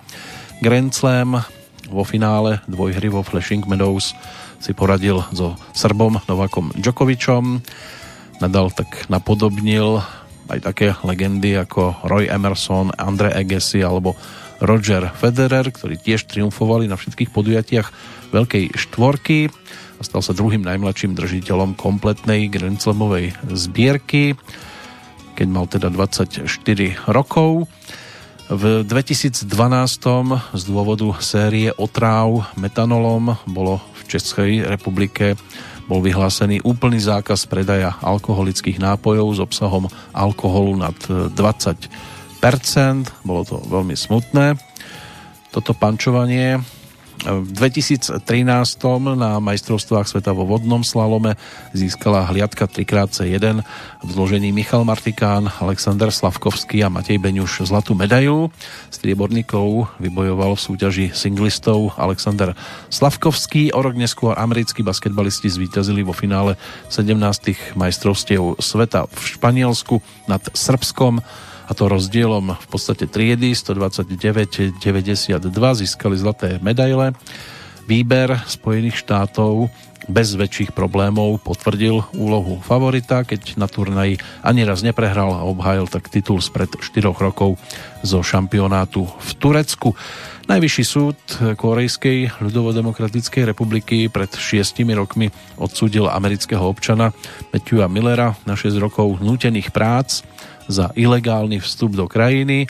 Grand 0.60 0.92
Slam 0.92 1.40
vo 1.88 2.04
finále 2.04 2.60
dvojhry 2.68 3.08
vo 3.08 3.24
Flashing 3.24 3.64
Meadows 3.64 4.12
si 4.62 4.70
poradil 4.78 5.26
so 5.34 5.58
Srbom 5.74 6.22
Novakom 6.30 6.70
Djokovičom. 6.78 7.58
Nadal 8.38 8.70
tak 8.70 9.10
napodobnil 9.10 9.98
aj 10.46 10.58
také 10.62 10.94
legendy 11.02 11.58
ako 11.58 11.98
Roy 12.06 12.30
Emerson, 12.30 12.94
Andre 12.94 13.34
Agassi 13.34 13.82
alebo 13.82 14.14
Roger 14.62 15.10
Federer, 15.10 15.66
ktorí 15.66 15.98
tiež 15.98 16.30
triumfovali 16.30 16.86
na 16.86 16.94
všetkých 16.94 17.34
podujatiach 17.34 17.88
Veľkej 18.30 18.78
štvorky 18.78 19.50
a 19.98 20.02
stal 20.06 20.22
sa 20.22 20.30
druhým 20.30 20.62
najmladším 20.62 21.18
držiteľom 21.18 21.74
kompletnej 21.74 22.46
Grand 22.46 22.78
Slamovej 22.78 23.34
zbierky, 23.50 24.38
keď 25.34 25.46
mal 25.50 25.66
teda 25.66 25.90
24 25.90 26.46
rokov. 27.10 27.66
V 28.50 28.82
2012 28.82 29.46
z 30.54 30.62
dôvodu 30.66 31.14
série 31.22 31.70
otráv 31.76 32.50
metanolom 32.58 33.38
bolo 33.46 33.78
Českej 34.12 34.68
republike 34.68 35.40
bol 35.88 36.04
vyhlásený 36.04 36.60
úplný 36.60 37.00
zákaz 37.00 37.48
predaja 37.48 37.96
alkoholických 38.04 38.76
nápojov 38.76 39.28
s 39.32 39.40
obsahom 39.40 39.88
alkoholu 40.12 40.76
nad 40.76 40.92
20%. 41.08 41.88
Bolo 43.24 43.42
to 43.48 43.56
veľmi 43.64 43.96
smutné. 43.96 44.60
Toto 45.48 45.72
pančovanie 45.72 46.60
v 47.22 47.50
2013 47.54 48.18
na 49.14 49.38
majstrovstvách 49.38 50.10
sveta 50.10 50.34
vo 50.34 50.42
vodnom 50.42 50.82
slalome 50.82 51.38
získala 51.70 52.26
hliadka 52.26 52.66
3x1 52.66 53.62
v 54.02 54.08
zložení 54.10 54.50
Michal 54.50 54.82
Martikán, 54.82 55.46
Alexander 55.62 56.10
Slavkovský 56.10 56.82
a 56.82 56.90
Matej 56.90 57.22
Beňuš 57.22 57.62
zlatú 57.70 57.94
medailu. 57.94 58.50
Strieborníkov 58.90 59.94
vybojoval 60.02 60.58
v 60.58 60.64
súťaži 60.66 61.06
singlistov 61.14 61.94
Alexander 61.94 62.58
Slavkovský. 62.90 63.70
O 63.70 63.80
rok 63.86 63.94
neskôr 63.94 64.34
americkí 64.34 64.82
basketbalisti 64.82 65.46
zvíťazili 65.46 66.02
vo 66.02 66.10
finále 66.10 66.58
17. 66.90 67.78
majstrovstiev 67.78 68.58
sveta 68.58 69.06
v 69.06 69.20
Španielsku 69.38 70.02
nad 70.26 70.42
Srbskom 70.50 71.22
a 71.66 71.72
to 71.74 71.90
rozdielom 71.90 72.54
v 72.54 72.66
podstate 72.70 73.06
triedy 73.06 73.54
129-92 73.54 74.80
získali 75.52 76.16
zlaté 76.18 76.58
medaile. 76.62 77.14
Výber 77.86 78.38
Spojených 78.46 79.02
štátov 79.02 79.70
bez 80.10 80.34
väčších 80.34 80.74
problémov 80.74 81.38
potvrdil 81.46 82.02
úlohu 82.18 82.58
favorita, 82.62 83.22
keď 83.22 83.54
na 83.54 83.70
turnaji 83.70 84.18
ani 84.42 84.66
raz 84.66 84.82
neprehral 84.82 85.30
a 85.30 85.46
obhájil 85.46 85.86
tak 85.86 86.10
titul 86.10 86.42
spred 86.42 86.74
4 86.74 87.14
rokov 87.14 87.54
zo 88.02 88.18
šampionátu 88.18 89.06
v 89.06 89.30
Turecku. 89.38 89.94
Najvyšší 90.50 90.84
súd 90.84 91.18
Korejskej 91.54 92.42
ľudovodemokratickej 92.42 93.46
republiky 93.46 94.10
pred 94.10 94.26
šiestimi 94.34 94.90
rokmi 94.90 95.30
odsúdil 95.54 96.10
amerického 96.10 96.66
občana 96.66 97.14
Matthewa 97.54 97.86
Millera 97.86 98.34
na 98.42 98.58
6 98.58 98.74
rokov 98.82 99.22
nútených 99.22 99.70
prác 99.70 100.26
za 100.68 100.90
ilegálny 100.94 101.62
vstup 101.62 101.96
do 101.96 102.06
krajiny 102.10 102.66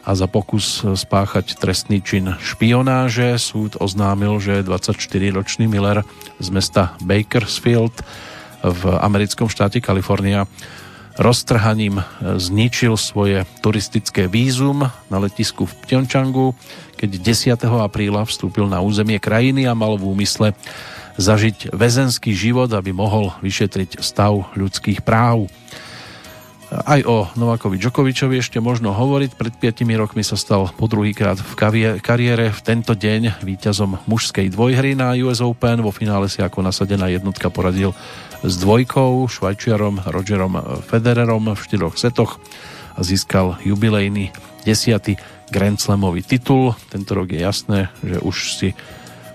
a 0.00 0.16
za 0.16 0.26
pokus 0.26 0.80
spáchať 0.82 1.60
trestný 1.60 2.00
čin 2.00 2.34
špionáže. 2.40 3.36
Súd 3.36 3.76
oznámil, 3.76 4.40
že 4.40 4.64
24-ročný 4.64 5.68
Miller 5.68 6.02
z 6.40 6.48
mesta 6.48 6.96
Bakersfield 7.04 8.00
v 8.64 8.82
americkom 9.00 9.48
štáte 9.48 9.80
Kalifornia 9.80 10.44
roztrhaním 11.20 12.00
zničil 12.20 12.96
svoje 12.96 13.44
turistické 13.60 14.24
vízum 14.24 14.88
na 15.12 15.18
letisku 15.20 15.68
v 15.68 15.76
Pyeongchangu, 15.84 16.56
keď 16.96 17.10
10. 17.60 17.60
apríla 17.84 18.24
vstúpil 18.24 18.64
na 18.68 18.80
územie 18.80 19.20
krajiny 19.20 19.68
a 19.68 19.76
mal 19.76 20.00
v 20.00 20.16
úmysle 20.16 20.56
zažiť 21.20 21.76
väzenský 21.76 22.32
život, 22.32 22.72
aby 22.72 22.96
mohol 22.96 23.36
vyšetriť 23.44 24.00
stav 24.00 24.48
ľudských 24.56 25.04
práv. 25.04 25.52
Aj 26.70 27.02
o 27.02 27.26
Novakovi 27.34 27.82
Džokovičovi 27.82 28.38
ešte 28.38 28.62
možno 28.62 28.94
hovoriť. 28.94 29.34
Pred 29.34 29.54
5 29.58 29.90
rokmi 29.98 30.22
sa 30.22 30.38
stal 30.38 30.70
po 30.70 30.86
druhýkrát 30.86 31.34
v 31.34 31.52
kariére 31.98 32.54
v 32.54 32.60
tento 32.62 32.94
deň 32.94 33.42
víťazom 33.42 33.98
mužskej 34.06 34.54
dvojhry 34.54 34.94
na 34.94 35.18
US 35.26 35.42
Open. 35.42 35.82
Vo 35.82 35.90
finále 35.90 36.30
si 36.30 36.38
ako 36.38 36.62
nasadená 36.62 37.10
jednotka 37.10 37.50
poradil 37.50 37.90
s 38.46 38.54
dvojkou, 38.62 39.26
švajčiarom 39.26 40.06
Rogerom 40.14 40.62
Federerom 40.86 41.58
v 41.58 41.58
štyroch 41.58 41.98
setoch 41.98 42.38
a 42.94 43.02
získal 43.02 43.58
jubilejný 43.66 44.30
desiatý 44.62 45.18
Grand 45.50 45.74
Slamový 45.74 46.22
titul. 46.22 46.78
Tento 46.86 47.18
rok 47.18 47.34
je 47.34 47.42
jasné, 47.42 47.90
že 47.98 48.22
už 48.22 48.36
si 48.54 48.68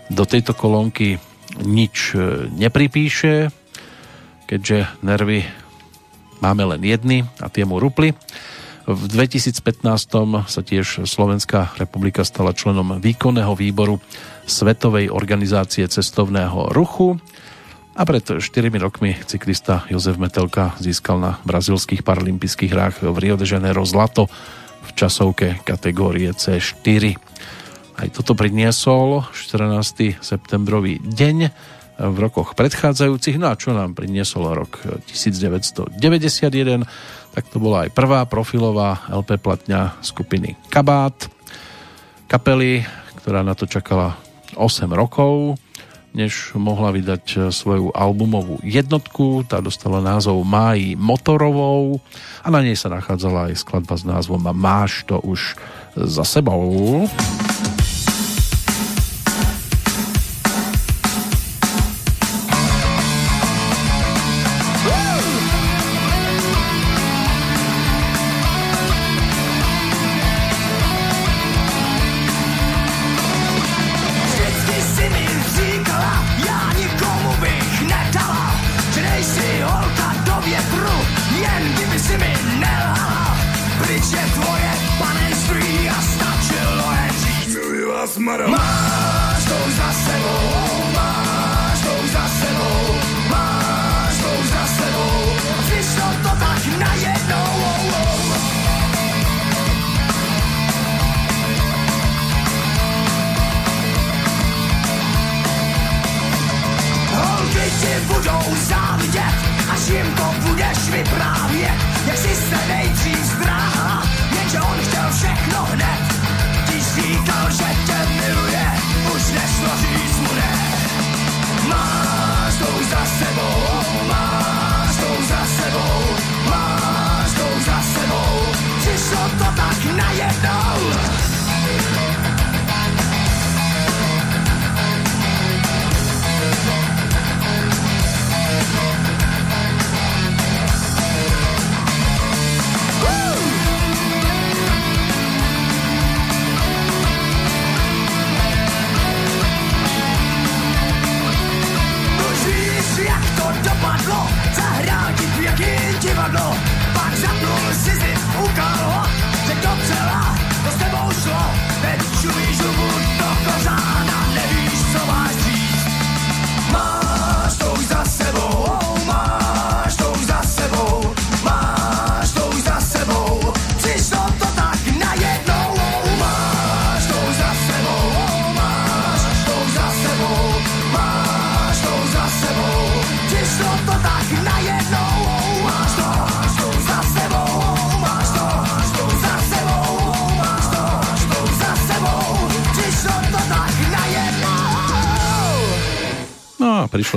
do 0.07 0.23
tejto 0.23 0.55
kolónky 0.55 1.19
nič 1.59 2.15
e, 2.15 2.47
nepripíše, 2.47 3.51
keďže 4.47 4.87
nervy 5.03 5.64
máme 6.39 6.63
len 6.75 6.81
jedny 6.83 7.23
a 7.39 7.47
tie 7.47 7.63
mu 7.67 7.79
rupli. 7.79 8.15
V 8.85 9.01
2015 9.09 9.81
sa 10.45 10.61
tiež 10.61 11.09
Slovenská 11.09 11.73
republika 11.81 12.21
stala 12.21 12.53
členom 12.53 13.01
výkonného 13.01 13.57
výboru 13.57 13.97
Svetovej 14.45 15.09
organizácie 15.09 15.89
cestovného 15.89 16.69
ruchu 16.69 17.17
a 17.97 18.05
pred 18.05 18.21
4 18.21 18.43
rokmi 18.77 19.17
cyklista 19.25 19.89
Jozef 19.89 20.21
Metelka 20.21 20.77
získal 20.77 21.17
na 21.17 21.31
brazilských 21.47 22.05
paralympijských 22.05 22.71
hrách 22.75 22.95
v 23.01 23.17
Rio 23.17 23.39
de 23.41 23.49
Janeiro 23.49 23.81
zlato 23.89 24.29
v 24.85 24.89
časovke 24.93 25.65
kategórie 25.65 26.29
C4. 26.29 27.17
Aj 27.95 28.07
toto 28.13 28.37
priniesol 28.37 29.25
14. 29.33 30.21
septembrový 30.21 31.01
deň 31.01 31.37
v 31.95 32.17
rokoch 32.19 32.53
predchádzajúcich. 32.59 33.39
No 33.39 33.51
a 33.51 33.59
čo 33.59 33.71
nám 33.71 33.95
priniesol 33.95 34.51
rok 34.51 34.83
1991, 35.07 35.95
tak 37.31 37.43
to 37.51 37.57
bola 37.59 37.87
aj 37.87 37.95
prvá 37.95 38.23
profilová 38.27 39.07
LP 39.11 39.39
platňa 39.39 39.99
skupiny 40.03 40.59
Kabát, 40.67 41.27
kapely, 42.27 42.83
ktorá 43.23 43.43
na 43.43 43.55
to 43.55 43.67
čakala 43.67 44.19
8 44.55 44.91
rokov, 44.91 45.59
než 46.15 46.55
mohla 46.55 46.95
vydať 46.95 47.51
svoju 47.51 47.91
albumovú 47.91 48.63
jednotku. 48.63 49.43
Tá 49.43 49.59
dostala 49.59 49.99
názov 49.99 50.39
Máji 50.47 50.95
motorovou 50.95 51.99
a 52.39 52.47
na 52.47 52.63
nej 52.63 52.79
sa 52.79 52.87
nachádzala 52.87 53.51
aj 53.51 53.59
skladba 53.59 53.99
s 53.99 54.07
názvom 54.07 54.47
Máš 54.55 55.03
to 55.03 55.19
už 55.19 55.59
za 55.95 56.23
sebou. 56.23 57.03
prišlo 57.07 57.35
to 57.35 57.44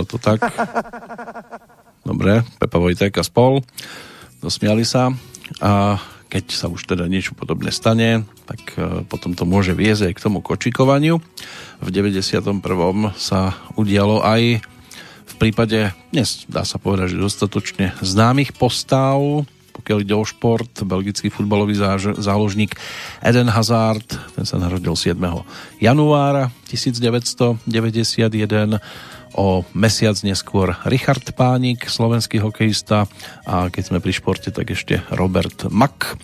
tak. 0.05 0.39
Dobre, 2.07 2.47
Pepa 2.61 2.79
Vojtek 2.79 3.19
a 3.19 3.25
spol. 3.27 3.65
Dosmiali 4.39 4.87
sa 4.87 5.11
a 5.59 5.99
keď 6.29 6.45
sa 6.53 6.69
už 6.69 6.85
teda 6.85 7.09
niečo 7.09 7.33
podobné 7.33 7.73
stane, 7.73 8.29
tak 8.45 8.61
e, 8.77 9.03
potom 9.09 9.33
to 9.33 9.49
môže 9.49 9.73
viesť 9.73 10.13
aj 10.13 10.15
k 10.15 10.25
tomu 10.29 10.45
kočikovaniu. 10.45 11.25
V 11.81 11.89
91. 11.89 12.61
sa 13.17 13.57
udialo 13.81 14.21
aj 14.21 14.61
v 15.29 15.35
prípade, 15.41 15.97
dnes 16.13 16.45
dá 16.45 16.69
sa 16.69 16.77
povedať, 16.77 17.17
že 17.17 17.25
dostatočne 17.25 17.97
známych 18.05 18.53
postav, 18.61 19.17
pokiaľ 19.73 19.99
ide 20.05 20.15
o 20.19 20.27
šport, 20.27 20.69
belgický 20.85 21.33
futbalový 21.33 21.79
záložník 22.19 22.77
Eden 23.25 23.49
Hazard, 23.49 24.05
ten 24.37 24.45
sa 24.45 24.61
narodil 24.61 24.93
7. 24.93 25.17
januára 25.81 26.53
1991 26.69 27.63
o 29.39 29.63
mesiac 29.71 30.19
neskôr 30.27 30.75
Richard 30.83 31.23
Pánik, 31.39 31.87
slovenský 31.87 32.43
hokejista 32.43 33.07
a 33.47 33.71
keď 33.71 33.83
sme 33.87 34.03
pri 34.03 34.11
športe, 34.11 34.51
tak 34.51 34.75
ešte 34.75 35.07
Robert 35.15 35.71
Mack. 35.71 36.19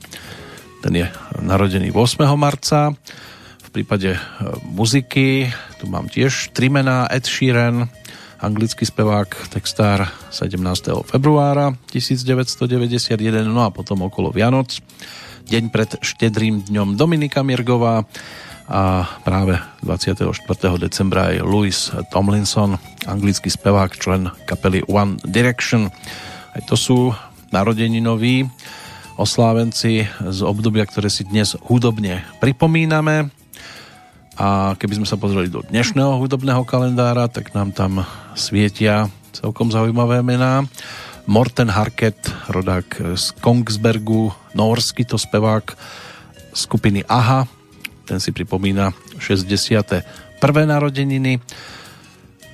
Ten 0.82 0.98
je 0.98 1.06
narodený 1.38 1.94
8. 1.94 2.26
marca. 2.34 2.90
V 3.62 3.68
prípade 3.70 4.18
e, 4.18 4.20
muziky 4.66 5.46
tu 5.78 5.86
mám 5.86 6.10
tiež 6.10 6.50
tri 6.50 6.66
mená 6.66 7.06
Ed 7.06 7.30
Sheeran, 7.30 7.86
anglický 8.42 8.82
spevák, 8.82 9.48
textár 9.48 10.10
17. 10.34 11.06
februára 11.06 11.70
1991, 11.94 13.46
no 13.46 13.62
a 13.62 13.70
potom 13.70 14.02
okolo 14.02 14.34
Vianoc. 14.34 14.74
Deň 15.46 15.70
pred 15.70 15.90
štedrým 16.02 16.66
dňom 16.66 16.98
Dominika 16.98 17.46
Mirgová, 17.46 18.02
a 18.64 19.04
práve 19.20 19.60
24. 19.84 20.24
decembra 20.80 21.32
aj 21.32 21.44
Louis 21.44 21.76
Tomlinson, 22.08 22.80
anglický 23.04 23.52
spevák, 23.52 23.92
člen 24.00 24.32
kapely 24.48 24.80
One 24.88 25.20
Direction. 25.20 25.92
Aj 26.56 26.62
to 26.64 26.76
sú 26.78 27.12
narodeninoví 27.52 28.48
oslávenci 29.20 30.08
z 30.08 30.38
obdobia, 30.42 30.88
ktoré 30.88 31.12
si 31.12 31.28
dnes 31.28 31.54
hudobne 31.68 32.24
pripomíname. 32.40 33.28
A 34.34 34.74
keby 34.74 34.98
sme 34.98 35.06
sa 35.06 35.14
pozreli 35.14 35.46
do 35.46 35.62
dnešného 35.62 36.18
hudobného 36.18 36.66
kalendára, 36.66 37.30
tak 37.30 37.54
nám 37.54 37.70
tam 37.70 38.02
svietia 38.34 39.06
celkom 39.30 39.70
zaujímavé 39.70 40.26
mená. 40.26 40.66
Morten 41.30 41.70
Harket, 41.70 42.18
rodák 42.50 43.16
z 43.16 43.30
Kongsbergu, 43.38 44.34
norský 44.58 45.06
to 45.06 45.14
spevák 45.14 45.72
skupiny 46.50 47.06
AHA, 47.06 47.46
ten 48.04 48.20
si 48.20 48.30
pripomína 48.30 48.92
61. 49.18 50.04
narodeniny. 50.44 51.40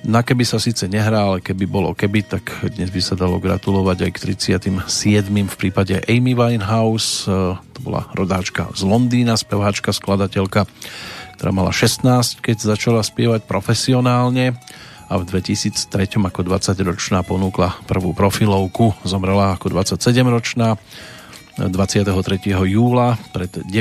Na 0.01 0.25
keby 0.25 0.41
sa 0.41 0.57
síce 0.57 0.89
nehrá, 0.89 1.29
ale 1.29 1.45
keby 1.45 1.69
bolo 1.69 1.93
keby, 1.93 2.25
tak 2.25 2.49
dnes 2.73 2.89
by 2.89 3.01
sa 3.05 3.13
dalo 3.13 3.37
gratulovať 3.37 4.09
aj 4.09 4.11
k 4.17 4.21
37. 4.57 5.29
v 5.29 5.55
prípade 5.61 6.01
Amy 6.09 6.33
Winehouse. 6.33 7.29
E, 7.29 7.53
to 7.77 7.79
bola 7.85 8.09
rodáčka 8.17 8.65
z 8.73 8.81
Londýna, 8.81 9.37
speváčka, 9.37 9.93
skladateľka, 9.93 10.65
ktorá 11.37 11.51
mala 11.53 11.69
16, 11.69 12.41
keď 12.41 12.57
začala 12.65 13.05
spievať 13.05 13.45
profesionálne 13.45 14.57
a 15.05 15.13
v 15.21 15.23
2003 15.27 16.17
ako 16.17 16.49
20-ročná 16.49 17.21
ponúkla 17.21 17.77
prvú 17.85 18.17
profilovku, 18.17 18.97
zomrela 19.05 19.53
ako 19.53 19.69
27-ročná 19.69 20.81
23. 21.59 22.07
júla 22.67 23.19
pred 23.35 23.51
9 23.51 23.71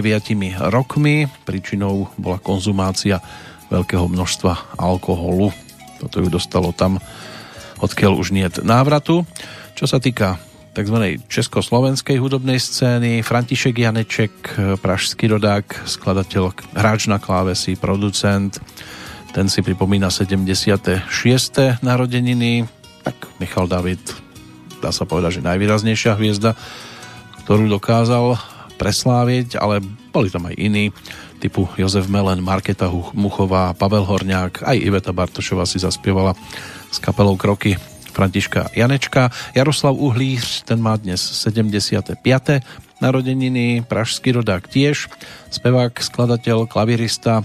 rokmi. 0.74 1.30
Príčinou 1.46 2.10
bola 2.18 2.42
konzumácia 2.42 3.22
veľkého 3.70 4.10
množstva 4.10 4.80
alkoholu. 4.80 5.54
Toto 6.02 6.18
ju 6.18 6.28
dostalo 6.32 6.74
tam, 6.74 6.98
odkiaľ 7.78 8.12
už 8.18 8.34
nie 8.34 8.48
návratu. 8.64 9.22
Čo 9.78 9.86
sa 9.86 10.02
týka 10.02 10.42
tzv. 10.74 11.22
československej 11.26 12.18
hudobnej 12.18 12.58
scény, 12.58 13.22
František 13.22 13.74
Janeček, 13.74 14.34
pražský 14.82 15.30
rodák, 15.30 15.86
skladateľ, 15.86 16.74
hráč 16.74 17.10
na 17.10 17.18
klávesi, 17.18 17.74
producent, 17.74 18.58
ten 19.30 19.46
si 19.46 19.62
pripomína 19.62 20.10
76. 20.10 21.06
narodeniny, 21.82 22.66
tak 23.06 23.14
Michal 23.38 23.70
David, 23.70 24.02
dá 24.82 24.90
sa 24.90 25.06
povedať, 25.06 25.38
že 25.38 25.46
najvýraznejšia 25.46 26.18
hviezda, 26.18 26.58
ktorú 27.50 27.66
dokázal 27.66 28.38
presláviť, 28.78 29.58
ale 29.58 29.82
boli 30.14 30.30
tam 30.30 30.46
aj 30.46 30.54
iní, 30.54 30.94
typu 31.42 31.66
Jozef 31.74 32.06
Melen, 32.06 32.46
Marketa 32.46 32.86
Muchová, 33.10 33.74
Pavel 33.74 34.06
Horňák, 34.06 34.62
aj 34.62 34.78
Iveta 34.78 35.10
Bartošová 35.10 35.66
si 35.66 35.82
zaspievala 35.82 36.38
s 36.94 37.02
kapelou 37.02 37.34
Kroky 37.34 37.74
Františka 38.14 38.70
Janečka. 38.70 39.34
Jaroslav 39.50 39.98
Uhlíř, 39.98 40.62
ten 40.62 40.78
má 40.78 40.94
dnes 40.94 41.18
75. 41.18 42.22
narodeniny, 43.02 43.82
pražský 43.82 44.30
rodák 44.38 44.70
tiež, 44.70 45.10
spevák, 45.50 45.98
skladateľ, 45.98 46.70
klavirista, 46.70 47.42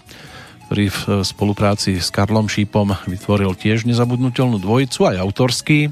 ktorý 0.70 0.94
v 0.94 1.02
spolupráci 1.26 1.98
s 1.98 2.14
Karlom 2.14 2.46
Šípom 2.46 2.94
vytvoril 3.10 3.58
tiež 3.58 3.90
nezabudnutelnú 3.90 4.62
dvojicu, 4.62 5.10
aj 5.10 5.18
autorský. 5.18 5.90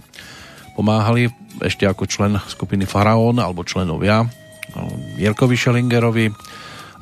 Pomáhali 0.77 1.33
ešte 1.61 1.85
ako 1.85 2.09
člen 2.09 2.39
skupiny 2.49 2.89
Faraón 2.89 3.37
alebo 3.37 3.61
členovia 3.67 4.25
Jirkovi 5.19 5.53
Šelingerovi 5.53 6.33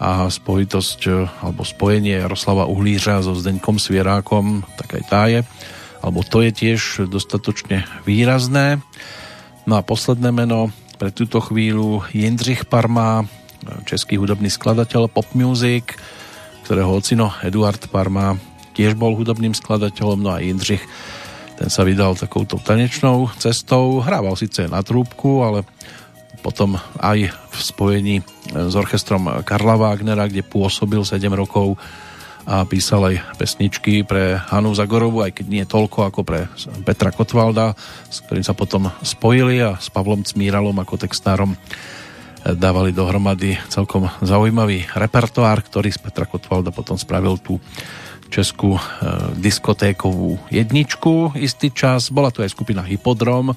a 0.02 0.28
spojitosť 0.28 1.00
alebo 1.46 1.62
spojenie 1.62 2.20
Jaroslava 2.20 2.66
Uhlířa 2.66 3.22
so 3.22 3.38
Zdeňkom 3.38 3.78
Svierákom, 3.78 4.66
tak 4.76 4.98
aj 4.98 5.04
tá 5.06 5.30
je, 5.30 5.46
alebo 6.02 6.26
to 6.26 6.42
je 6.42 6.52
tiež 6.52 7.06
dostatočne 7.06 7.86
výrazné. 8.04 8.82
No 9.70 9.78
a 9.78 9.86
posledné 9.86 10.34
meno 10.34 10.74
pre 10.98 11.14
túto 11.14 11.38
chvíľu 11.38 12.02
Jindřich 12.18 12.66
Parma, 12.66 13.30
český 13.86 14.18
hudobný 14.18 14.50
skladateľ 14.50 15.06
pop 15.06 15.30
music, 15.38 15.94
ktorého 16.66 16.98
ocino 16.98 17.30
Eduard 17.46 17.86
Parma 17.94 18.42
tiež 18.74 18.98
bol 18.98 19.14
hudobným 19.14 19.54
skladateľom, 19.54 20.18
no 20.18 20.34
a 20.34 20.42
Jindřich 20.42 20.82
ten 21.62 21.70
sa 21.70 21.86
vydal 21.86 22.18
takouto 22.18 22.58
tanečnou 22.58 23.30
cestou, 23.38 24.02
hrával 24.02 24.34
síce 24.34 24.66
na 24.66 24.82
trúbku, 24.82 25.46
ale 25.46 25.62
potom 26.42 26.74
aj 26.98 27.30
v 27.30 27.60
spojení 27.62 28.16
s 28.50 28.74
orchestrom 28.74 29.30
Karla 29.46 29.78
Wagnera, 29.78 30.26
kde 30.26 30.42
pôsobil 30.42 31.06
7 31.06 31.22
rokov 31.38 31.78
a 32.50 32.66
písal 32.66 33.14
aj 33.14 33.38
pesničky 33.38 34.02
pre 34.02 34.42
Hanu 34.50 34.74
Zagorovu, 34.74 35.22
aj 35.22 35.38
keď 35.38 35.46
nie 35.46 35.62
toľko 35.70 36.10
ako 36.10 36.26
pre 36.26 36.50
Petra 36.82 37.14
Kotvalda, 37.14 37.78
s 38.10 38.26
ktorým 38.26 38.42
sa 38.42 38.58
potom 38.58 38.90
spojili 39.06 39.62
a 39.62 39.78
s 39.78 39.94
Pavlom 39.94 40.26
Cmíralom 40.26 40.74
ako 40.82 40.98
textárom 40.98 41.54
dávali 42.42 42.90
dohromady 42.90 43.54
celkom 43.70 44.10
zaujímavý 44.26 44.90
repertoár, 44.98 45.62
ktorý 45.62 45.94
z 45.94 46.02
Petra 46.02 46.26
Kotvalda 46.26 46.74
potom 46.74 46.98
spravil 46.98 47.38
tú 47.38 47.62
českú 48.32 48.80
e, 48.80 48.82
diskotékovú 49.36 50.40
jedničku 50.48 51.36
istý 51.36 51.70
čas. 51.70 52.08
Bola 52.08 52.32
tu 52.32 52.40
aj 52.42 52.56
skupina 52.56 52.80
Hypodrom, 52.82 53.52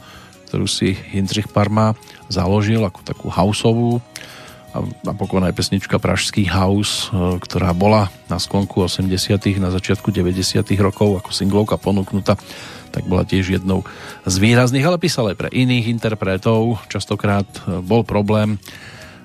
ktorú 0.50 0.66
si 0.66 0.98
Jindřich 1.14 1.48
Parma 1.48 1.94
založil 2.26 2.82
ako 2.82 3.00
takú 3.06 3.26
houseovú 3.30 4.02
a 4.74 4.82
napokon 5.06 5.46
aj 5.46 5.54
pesnička 5.54 6.02
Pražský 6.02 6.50
house, 6.50 7.08
e, 7.14 7.38
ktorá 7.38 7.70
bola 7.70 8.10
na 8.26 8.42
sklonku 8.42 8.82
80 8.82 9.06
na 9.62 9.70
začiatku 9.70 10.10
90 10.10 10.66
rokov 10.82 11.22
ako 11.22 11.30
singlovka 11.30 11.78
ponúknutá 11.78 12.34
tak 12.94 13.10
bola 13.10 13.26
tiež 13.26 13.58
jednou 13.58 13.82
z 14.22 14.34
výrazných, 14.38 14.86
ale 14.86 15.02
písal 15.02 15.34
aj 15.34 15.36
pre 15.42 15.50
iných 15.50 15.90
interpretov. 15.90 16.78
Častokrát 16.86 17.46
e, 17.66 17.82
bol 17.82 18.06
problém, 18.06 18.62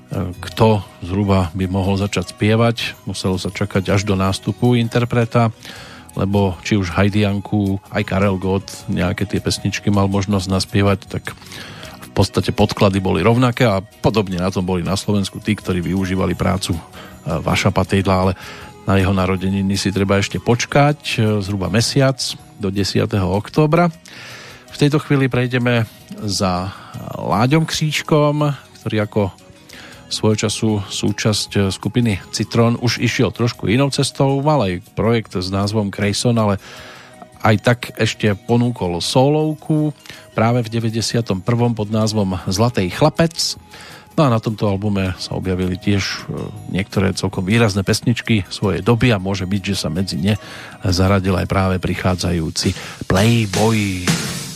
kto 0.10 0.82
zhruba 1.06 1.54
by 1.54 1.70
mohol 1.70 1.96
začať 1.96 2.34
spievať. 2.34 2.98
Muselo 3.06 3.38
sa 3.38 3.54
čakať 3.54 3.94
až 3.94 4.02
do 4.10 4.18
nástupu 4.18 4.74
interpreta, 4.74 5.54
lebo 6.18 6.58
či 6.66 6.76
už 6.76 6.90
Hajdianku, 6.90 7.78
aj 7.94 8.04
Karel 8.10 8.42
Gott 8.42 8.66
nejaké 8.90 9.30
tie 9.30 9.38
pesničky 9.38 9.94
mal 9.94 10.10
možnosť 10.10 10.48
naspievať, 10.50 11.00
tak 11.06 11.38
v 12.02 12.10
podstate 12.18 12.50
podklady 12.50 12.98
boli 12.98 13.22
rovnaké 13.22 13.70
a 13.70 13.86
podobne 14.02 14.42
na 14.42 14.50
tom 14.50 14.66
boli 14.66 14.82
na 14.82 14.98
Slovensku 14.98 15.38
tí, 15.38 15.54
ktorí 15.54 15.86
využívali 15.86 16.34
prácu 16.34 16.74
e, 16.74 16.82
Vaša 17.40 17.70
Patejdla, 17.70 18.16
ale 18.18 18.34
na 18.90 18.98
jeho 18.98 19.14
narodeniny 19.14 19.78
si 19.78 19.94
treba 19.94 20.18
ešte 20.18 20.42
počkať 20.42 21.22
zhruba 21.46 21.70
mesiac, 21.70 22.18
do 22.60 22.68
10. 22.74 23.08
októbra. 23.16 23.88
V 24.70 24.78
tejto 24.78 25.00
chvíli 25.00 25.32
prejdeme 25.32 25.88
za 26.26 26.74
Láďom 27.16 27.64
Kříčkom, 27.64 28.52
ktorý 28.82 28.98
ako 29.08 29.22
svojho 30.10 30.50
času 30.50 30.70
súčasť 30.84 31.72
skupiny 31.72 32.20
Citron 32.34 32.76
už 32.82 33.00
išiel 33.00 33.30
trošku 33.32 33.70
inou 33.70 33.94
cestou, 33.94 34.42
mal 34.42 34.66
aj 34.66 34.84
projekt 34.98 35.38
s 35.38 35.54
názvom 35.54 35.94
Grayson, 35.94 36.36
ale 36.36 36.58
aj 37.40 37.56
tak 37.64 37.80
ešte 37.96 38.36
ponúkol 38.36 39.00
solovku 39.00 39.96
práve 40.36 40.66
v 40.66 40.92
91. 40.92 41.40
pod 41.72 41.88
názvom 41.88 42.36
Zlatej 42.50 42.92
chlapec 42.92 43.56
No 44.20 44.28
a 44.28 44.36
na 44.36 44.44
tomto 44.44 44.68
albume 44.68 45.16
sa 45.16 45.40
objavili 45.40 45.80
tiež 45.80 46.04
e, 46.04 46.18
niektoré 46.76 47.16
celkom 47.16 47.48
výrazné 47.48 47.88
pesničky 47.88 48.44
svojej 48.52 48.84
doby 48.84 49.16
a 49.16 49.22
môže 49.22 49.48
byť, 49.48 49.62
že 49.64 49.76
sa 49.80 49.88
medzi 49.88 50.20
ne 50.20 50.36
zaradil 50.84 51.40
aj 51.40 51.48
práve 51.48 51.80
prichádzajúci 51.80 52.76
Playboy. 53.08 54.04
Playboy, 54.04 54.49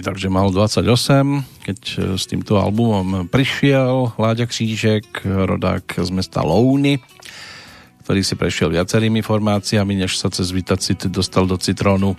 takže 0.00 0.32
mal 0.32 0.48
28, 0.48 0.88
keď 1.68 1.80
e, 1.84 1.96
s 2.16 2.24
týmto 2.24 2.56
albumom 2.56 3.28
prišiel 3.28 4.16
Láďa 4.16 4.48
Křížek, 4.48 5.20
rodák 5.20 6.00
z 6.00 6.10
mesta 6.16 6.40
Louny, 6.40 6.96
ktorý 8.00 8.24
si 8.24 8.40
prešiel 8.40 8.72
viacerými 8.72 9.20
formáciami, 9.20 10.00
než 10.00 10.16
sa 10.16 10.32
cez 10.32 10.48
Vitacit 10.56 11.12
dostal 11.12 11.44
do 11.44 11.60
Citrónu 11.60 12.16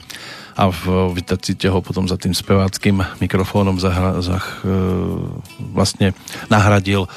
a 0.53 0.69
v 0.69 1.17
Vitacite 1.17 1.65
ho 1.65 1.81
potom 1.81 2.05
za 2.05 2.13
tým 2.13 2.37
speváckým 2.37 3.01
mikrofónom 3.17 3.81
zahra, 3.81 4.21
zah, 4.21 4.45
e, 4.61 4.77
vlastne 5.73 6.13
nahradil 6.45 7.09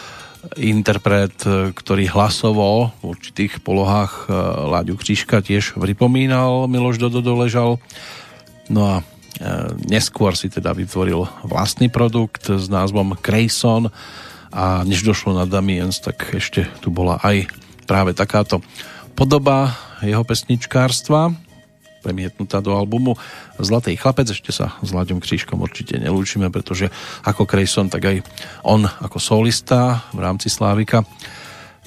interpret, 0.56 1.36
ktorý 1.76 2.08
hlasovo 2.08 2.96
v 3.04 3.12
určitých 3.12 3.60
polohách 3.60 4.28
Láďu 4.72 4.96
Křížka 4.96 5.44
tiež 5.44 5.76
pripomínal 5.76 6.64
Miloš 6.64 6.96
Dodo 6.96 7.20
doležal. 7.20 7.76
No 8.68 8.80
a 8.88 8.96
neskôr 9.90 10.38
si 10.38 10.46
teda 10.46 10.70
vytvoril 10.70 11.26
vlastný 11.42 11.90
produkt 11.90 12.46
s 12.50 12.70
názvom 12.70 13.18
Crayson 13.18 13.90
a 14.54 14.86
než 14.86 15.02
došlo 15.02 15.34
na 15.34 15.44
Damiens, 15.48 15.98
tak 15.98 16.30
ešte 16.30 16.70
tu 16.78 16.94
bola 16.94 17.18
aj 17.18 17.50
práve 17.84 18.14
takáto 18.14 18.62
podoba 19.18 19.74
jeho 20.02 20.22
pesničkárstva 20.22 21.34
premietnutá 22.04 22.60
do 22.60 22.76
albumu 22.76 23.16
Zlatý 23.56 23.96
chlapec. 23.96 24.28
Ešte 24.28 24.52
sa 24.52 24.76
s 24.84 24.92
Láďom 24.92 25.24
Krížkom 25.24 25.56
určite 25.64 25.96
nelúčime, 25.96 26.52
pretože 26.52 26.92
ako 27.24 27.48
Crayson, 27.48 27.88
tak 27.88 28.04
aj 28.04 28.16
on 28.60 28.84
ako 28.84 29.16
solista 29.16 30.04
v 30.12 30.20
rámci 30.20 30.52
Slávika 30.52 31.00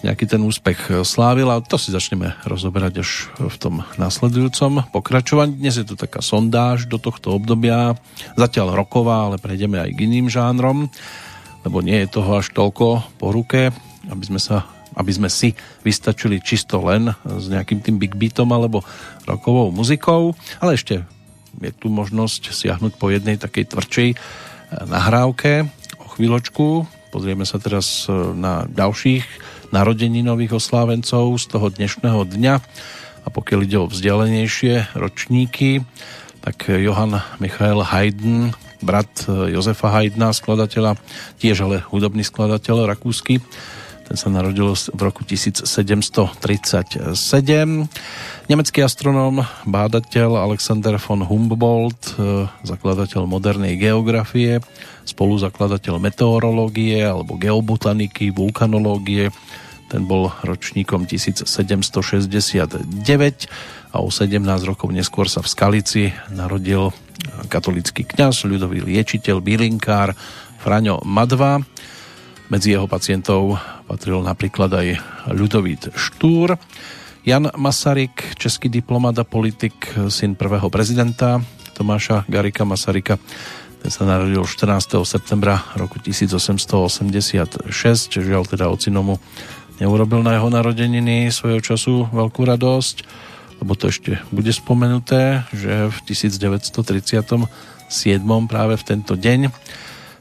nejaký 0.06 0.30
ten 0.30 0.42
úspech 0.46 1.02
slávil 1.02 1.50
a 1.50 1.64
to 1.64 1.82
si 1.82 1.90
začneme 1.90 2.38
rozoberať 2.46 3.02
až 3.02 3.10
v 3.38 3.58
tom 3.58 3.76
následujúcom 3.98 4.86
pokračovaní. 4.94 5.58
Dnes 5.58 5.82
je 5.82 5.88
to 5.88 5.98
taká 5.98 6.22
sondáž 6.22 6.86
do 6.86 7.02
tohto 7.02 7.34
obdobia, 7.34 7.98
zatiaľ 8.38 8.78
roková, 8.78 9.26
ale 9.26 9.42
prejdeme 9.42 9.82
aj 9.82 9.90
k 9.98 10.04
iným 10.06 10.30
žánrom, 10.30 10.92
lebo 11.66 11.82
nie 11.82 12.06
je 12.06 12.14
toho 12.14 12.38
až 12.38 12.54
toľko 12.54 13.18
po 13.18 13.28
ruke, 13.34 13.74
aby 14.08 14.24
sme 14.26 14.38
sa 14.38 14.70
aby 14.98 15.14
sme 15.14 15.30
si 15.30 15.54
vystačili 15.86 16.42
čisto 16.42 16.82
len 16.82 17.14
s 17.22 17.54
nejakým 17.54 17.86
tým 17.86 18.02
big 18.02 18.18
beatom 18.18 18.50
alebo 18.50 18.82
rokovou 19.30 19.70
muzikou, 19.70 20.34
ale 20.58 20.74
ešte 20.74 21.06
je 21.62 21.70
tu 21.70 21.94
možnosť 21.94 22.50
siahnuť 22.50 22.98
po 22.98 23.14
jednej 23.14 23.38
takej 23.38 23.78
tvrdšej 23.78 24.10
nahrávke 24.90 25.70
o 26.02 26.06
chvíľočku. 26.18 26.90
Pozrieme 27.14 27.46
sa 27.46 27.62
teraz 27.62 28.10
na 28.34 28.66
ďalších 28.74 29.26
narodeninových 29.72 30.58
oslávencov 30.58 31.38
z 31.40 31.46
toho 31.48 31.68
dnešného 31.72 32.22
dňa. 32.28 32.56
A 33.24 33.28
pokiaľ 33.28 33.60
ide 33.68 33.78
o 33.84 33.92
vzdialenejšie 33.92 34.96
ročníky, 34.96 35.84
tak 36.40 36.72
Johann 36.72 37.20
Michael 37.44 37.84
Haydn, 37.84 38.56
brat 38.80 39.28
Jozefa 39.28 39.92
Haydna, 39.92 40.32
skladateľa, 40.32 40.96
tiež 41.42 41.68
ale 41.68 41.84
hudobný 41.92 42.24
skladateľ 42.24 42.88
rakúsky, 42.88 43.44
ten 44.08 44.16
sa 44.16 44.32
narodil 44.32 44.72
v 44.72 45.02
roku 45.04 45.28
1737. 45.28 47.12
Nemecký 48.48 48.80
astronóm, 48.80 49.44
bádateľ 49.68 50.48
Alexander 50.48 50.96
von 50.96 51.28
Humboldt, 51.28 52.16
zakladateľ 52.64 53.28
modernej 53.28 53.76
geografie, 53.76 54.64
spoluzakladateľ 55.04 56.00
meteorológie 56.00 57.04
alebo 57.04 57.36
geobotaniky, 57.36 58.32
vulkanológie, 58.32 59.28
ten 59.92 60.08
bol 60.08 60.32
ročníkom 60.44 61.04
1769 61.04 62.88
a 63.92 63.98
o 64.00 64.08
17 64.08 64.40
rokov 64.68 64.88
neskôr 64.92 65.28
sa 65.28 65.44
v 65.44 65.52
Skalici 65.52 66.04
narodil 66.32 66.96
katolický 67.52 68.08
kňaz, 68.08 68.48
ľudový 68.48 68.84
liečiteľ, 68.84 69.44
bylinkár 69.44 70.16
Fraňo 70.64 71.04
Madva. 71.04 71.60
Medzi 72.48 72.72
jeho 72.72 72.88
pacientov 72.88 73.60
patril 73.92 74.24
napríklad 74.24 74.72
aj 74.72 74.88
Ľudovít 75.36 75.92
Štúr. 76.00 76.56
Jan 77.28 77.52
Masaryk, 77.52 78.40
český 78.40 78.72
diplomat 78.72 79.20
a 79.20 79.28
politik, 79.28 79.76
syn 80.08 80.32
prvého 80.40 80.72
prezidenta 80.72 81.44
Tomáša 81.76 82.24
Garika 82.32 82.64
Masaryka. 82.64 83.20
Ten 83.84 83.92
sa 83.92 84.08
narodil 84.08 84.40
14. 84.48 84.64
septembra 85.04 85.60
roku 85.76 86.00
1886, 86.00 87.68
žiaľ 88.16 88.48
teda 88.48 88.72
ocinomu 88.72 89.20
neurobil 89.84 90.24
na 90.24 90.40
jeho 90.40 90.48
narodeniny 90.48 91.28
svojho 91.36 91.60
času 91.60 92.08
veľkú 92.16 92.48
radosť, 92.48 92.96
lebo 93.60 93.76
to 93.76 93.92
ešte 93.92 94.24
bude 94.32 94.56
spomenuté, 94.56 95.44
že 95.52 95.92
v 95.92 95.98
1937 96.16 97.44
práve 98.48 98.74
v 98.80 98.84
tento 98.88 99.20
deň 99.20 99.52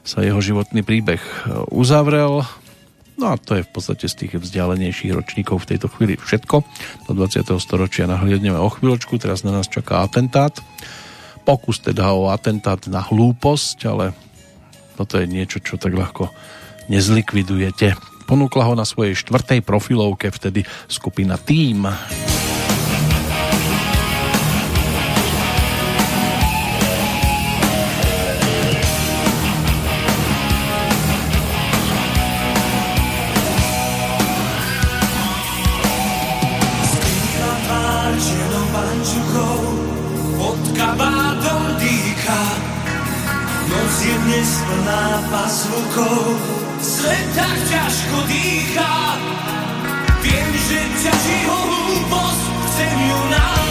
sa 0.07 0.23
jeho 0.23 0.39
životný 0.39 0.87
príbeh 0.87 1.19
uzavrel. 1.75 2.47
No 3.19 3.33
a 3.33 3.41
to 3.41 3.59
je 3.59 3.67
v 3.67 3.71
podstate 3.75 4.07
z 4.07 4.15
tých 4.15 4.33
vzdialenejších 4.39 5.11
ročníkov 5.11 5.67
v 5.67 5.75
tejto 5.75 5.91
chvíli 5.91 6.15
všetko. 6.15 6.63
Do 7.09 7.13
20. 7.17 7.43
storočia 7.59 8.07
nahliadneme 8.07 8.61
o 8.61 8.71
chvíľočku, 8.71 9.19
teraz 9.19 9.43
na 9.43 9.51
nás 9.51 9.67
čaká 9.67 10.07
atentát. 10.07 10.55
Pokus 11.43 11.83
teda 11.83 12.15
o 12.15 12.31
atentát 12.31 12.79
na 12.87 13.03
hlúposť, 13.03 13.79
ale 13.91 14.15
toto 14.95 15.19
je 15.19 15.27
niečo, 15.27 15.59
čo 15.59 15.75
tak 15.75 15.97
ľahko 15.97 16.31
nezlikvidujete. 16.87 17.99
Ponúkla 18.31 18.69
ho 18.69 18.75
na 18.79 18.87
svojej 18.87 19.19
štvrtej 19.19 19.65
profilovke 19.65 20.31
vtedy 20.31 20.63
skupina 20.87 21.35
Team. 21.41 21.89
Dnes 44.47 44.63
plná 44.63 45.07
pasvukov 45.27 46.39
Svet 46.79 47.27
tak 47.35 47.59
ťažko 47.67 48.17
dýcha 48.31 48.95
Viem, 50.23 50.49
že 50.55 50.81
ťaží 51.03 51.39
ho 51.47 51.59
hlúposť. 51.67 52.43
Chcem 52.67 52.95
ju 52.99 53.21
nájsť 53.31 53.66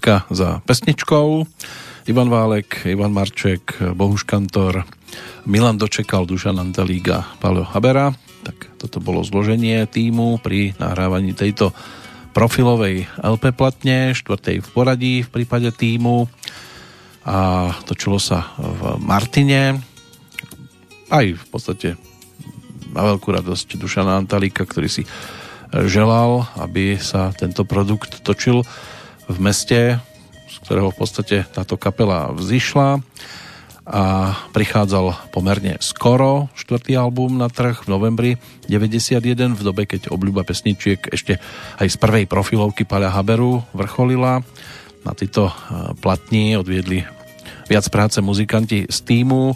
bodka 0.00 0.24
za 0.32 0.64
pesničkou. 0.64 1.44
Ivan 2.08 2.32
Válek, 2.32 2.88
Ivan 2.88 3.12
Marček, 3.12 3.76
Bohuš 3.92 4.24
Kantor, 4.24 4.88
Milan 5.44 5.76
Dočekal, 5.76 6.24
Dušan 6.24 6.56
Antalíga, 6.56 7.28
Paolo 7.36 7.68
Habera. 7.68 8.08
Tak 8.40 8.80
toto 8.80 8.96
bolo 9.04 9.20
zloženie 9.20 9.84
týmu 9.84 10.40
pri 10.40 10.72
nahrávaní 10.80 11.36
tejto 11.36 11.76
profilovej 12.32 13.12
LP 13.20 13.52
platne, 13.52 14.16
štvrtej 14.16 14.64
v 14.64 14.68
poradí 14.72 15.14
v 15.20 15.28
prípade 15.28 15.68
týmu 15.68 16.32
a 17.28 17.68
točilo 17.84 18.16
sa 18.16 18.56
v 18.56 18.96
Martine 19.04 19.84
aj 21.12 21.36
v 21.36 21.44
podstate 21.52 22.00
na 22.96 23.04
veľkú 23.04 23.28
radosť 23.36 23.76
Dušana 23.76 24.16
Antalíka, 24.16 24.64
ktorý 24.64 24.88
si 24.88 25.04
želal, 25.84 26.48
aby 26.56 26.96
sa 26.96 27.36
tento 27.36 27.68
produkt 27.68 28.24
točil 28.24 28.64
v 29.30 29.38
meste, 29.38 30.02
z 30.50 30.56
ktorého 30.66 30.90
v 30.90 30.98
podstate 30.98 31.46
táto 31.46 31.78
kapela 31.78 32.34
vzýšla 32.34 32.98
a 33.90 34.34
prichádzal 34.54 35.30
pomerne 35.34 35.78
skoro 35.82 36.50
štvrtý 36.54 36.94
album 36.94 37.38
na 37.38 37.50
trh 37.50 37.86
v 37.86 37.88
novembri 37.90 38.30
91 38.66 39.54
v 39.54 39.62
dobe, 39.62 39.86
keď 39.86 40.10
obľúba 40.10 40.46
pesničiek 40.46 41.10
ešte 41.10 41.38
aj 41.78 41.86
z 41.90 41.96
prvej 41.98 42.24
profilovky 42.30 42.86
Paľa 42.86 43.14
Haberu 43.14 43.62
vrcholila. 43.74 44.42
Na 45.00 45.12
týchto 45.16 45.48
eh, 45.48 45.54
platni 45.98 46.54
odviedli 46.54 47.02
viac 47.66 47.86
práce 47.90 48.18
muzikanti 48.22 48.90
z 48.90 48.98
týmu. 49.06 49.54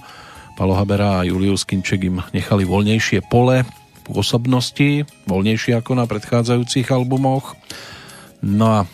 Palo 0.54 0.78
Habera 0.78 1.18
a 1.18 1.26
Julius 1.26 1.66
Kinček 1.66 2.06
im 2.06 2.22
nechali 2.30 2.62
voľnejšie 2.62 3.26
pole 3.26 3.66
pôsobnosti, 4.04 5.08
voľnejšie 5.26 5.80
ako 5.80 5.96
na 5.96 6.04
predchádzajúcich 6.04 6.86
albumoch. 6.92 7.56
No 8.44 8.66
a 8.68 8.78
e, 8.84 8.86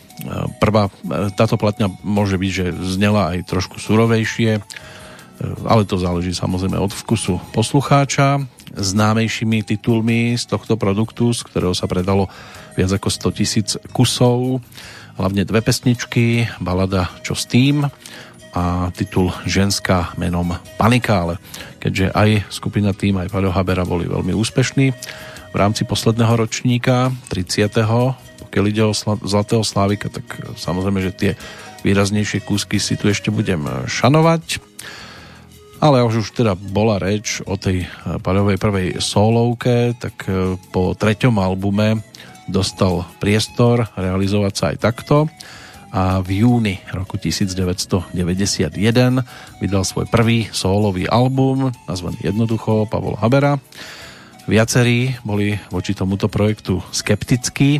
prvá, 0.61 0.89
táto 1.33 1.57
platňa 1.57 1.89
môže 2.05 2.37
byť, 2.37 2.51
že 2.51 2.65
znela 2.97 3.33
aj 3.35 3.49
trošku 3.49 3.81
surovejšie, 3.81 4.57
e, 4.57 4.61
ale 5.65 5.87
to 5.87 5.97
záleží 5.97 6.33
samozrejme 6.33 6.77
od 6.77 6.93
vkusu 6.93 7.41
poslucháča. 7.55 8.41
Známejšími 8.71 9.67
titulmi 9.67 10.39
z 10.39 10.47
tohto 10.47 10.79
produktu, 10.79 11.35
z 11.35 11.43
ktorého 11.43 11.75
sa 11.75 11.91
predalo 11.91 12.31
viac 12.79 12.91
ako 12.95 13.09
100 13.11 13.37
tisíc 13.37 13.69
kusov, 13.91 14.63
hlavne 15.19 15.43
dve 15.43 15.59
pesničky, 15.59 16.47
balada 16.63 17.11
Čo 17.19 17.35
s 17.35 17.43
tým 17.49 17.83
a 18.51 18.91
titul 18.91 19.31
Ženská 19.47 20.15
menom 20.19 20.51
Panika, 20.75 21.23
ale 21.23 21.35
keďže 21.79 22.11
aj 22.11 22.29
skupina 22.51 22.91
tým, 22.91 23.19
aj 23.19 23.31
Paľo 23.31 23.51
Habera 23.51 23.87
boli 23.87 24.07
veľmi 24.11 24.35
úspešní 24.35 24.87
v 25.51 25.55
rámci 25.55 25.83
posledného 25.83 26.47
ročníka, 26.47 27.11
30. 27.31 28.30
pokiaľ 28.51 28.67
ide 28.67 28.83
o 28.83 28.91
Zlatého 29.23 29.63
Slávika, 29.63 30.11
tak 30.11 30.27
samozrejme, 30.59 30.99
že 30.99 31.15
tie 31.15 31.31
výraznejšie 31.87 32.43
kúsky 32.43 32.83
si 32.83 32.99
tu 32.99 33.07
ešte 33.07 33.31
budem 33.31 33.63
šanovať. 33.87 34.59
Ale 35.79 36.03
už 36.03 36.27
už 36.27 36.27
teda 36.35 36.59
bola 36.59 36.99
reč 36.99 37.39
o 37.47 37.55
tej 37.55 37.87
Paľovej 38.03 38.59
prvej 38.59 38.87
solovke, 38.99 39.95
tak 39.95 40.27
e, 40.27 40.59
po 40.75 40.91
treťom 40.91 41.39
albume 41.39 42.03
dostal 42.51 43.07
priestor 43.23 43.87
realizovať 43.95 44.53
sa 44.53 44.65
aj 44.75 44.77
takto 44.83 45.31
a 45.95 46.19
v 46.19 46.43
júni 46.43 46.83
roku 46.91 47.15
1991 47.15 48.11
vydal 49.63 49.83
svoj 49.87 50.11
prvý 50.11 50.51
sólový 50.51 51.07
album 51.07 51.71
nazvaný 51.87 52.19
jednoducho 52.19 52.83
Pavol 52.91 53.15
Habera. 53.15 53.55
Viacerí 54.43 55.15
boli 55.23 55.55
voči 55.71 55.95
tomuto 55.95 56.27
projektu 56.27 56.83
skeptickí. 56.91 57.79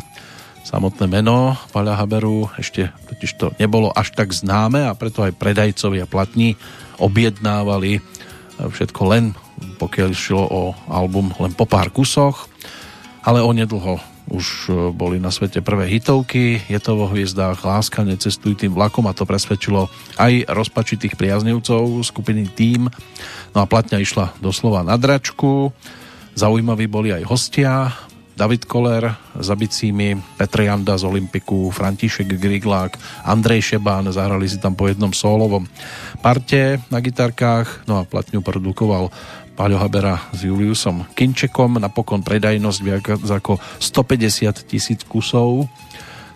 Samotné 0.62 1.10
meno 1.10 1.58
Paľa 1.74 1.98
Haberu 1.98 2.48
ešte 2.56 2.94
totiž 3.10 3.30
to 3.36 3.46
nebolo 3.58 3.90
až 3.90 4.14
tak 4.14 4.30
známe 4.30 4.86
a 4.86 4.94
preto 4.94 5.26
aj 5.26 5.36
predajcovia 5.36 6.06
platní 6.06 6.54
objednávali 7.02 7.98
všetko 8.58 9.02
len 9.10 9.34
pokiaľ 9.78 10.10
šlo 10.14 10.44
o 10.46 10.62
album 10.90 11.34
len 11.38 11.52
po 11.54 11.66
pár 11.66 11.90
kusoch, 11.90 12.50
ale 13.22 13.42
onedlho 13.42 13.98
už 14.30 14.46
e, 14.70 14.70
boli 14.94 15.18
na 15.18 15.34
svete 15.34 15.58
prvé 15.58 15.90
hitovky, 15.90 16.62
je 16.70 16.78
to 16.78 16.94
vo 16.94 17.10
hviezdách 17.10 17.58
Láska, 17.62 18.06
necestuj 18.06 18.54
tým 18.54 18.72
vlakom 18.72 19.06
a 19.10 19.16
to 19.16 19.26
presvedčilo 19.26 19.90
aj 20.18 20.46
rozpačitých 20.46 21.18
priaznivcov 21.18 22.06
skupiny 22.06 22.46
Tým. 22.46 22.86
No 23.52 23.58
a 23.58 23.66
platňa 23.66 23.98
išla 23.98 24.38
doslova 24.38 24.86
na 24.86 24.94
dračku, 24.94 25.74
zaujímaví 26.38 26.86
boli 26.86 27.10
aj 27.10 27.26
hostia, 27.26 27.90
David 28.42 28.66
Koller 28.66 29.14
za 29.38 29.54
bicími, 29.54 30.18
Petr 30.34 30.66
Janda 30.66 30.98
z 30.98 31.06
Olympiku, 31.06 31.70
František 31.70 32.26
Griglák, 32.26 32.98
Andrej 33.22 33.70
Šebán, 33.70 34.10
zahrali 34.10 34.50
si 34.50 34.58
tam 34.58 34.74
po 34.74 34.90
jednom 34.90 35.14
solovom 35.14 35.62
parte 36.18 36.82
na 36.90 36.98
gitarkách, 36.98 37.86
no 37.86 38.02
a 38.02 38.08
platňu 38.08 38.42
produkoval 38.42 39.14
Paľo 39.54 39.78
Habera 39.78 40.26
s 40.34 40.42
Juliusom 40.42 41.06
Kinčekom, 41.14 41.78
napokon 41.78 42.26
predajnosť 42.26 42.80
viac 42.82 43.06
ako 43.22 43.62
150 43.78 44.66
tisíc 44.66 45.06
kusov, 45.06 45.70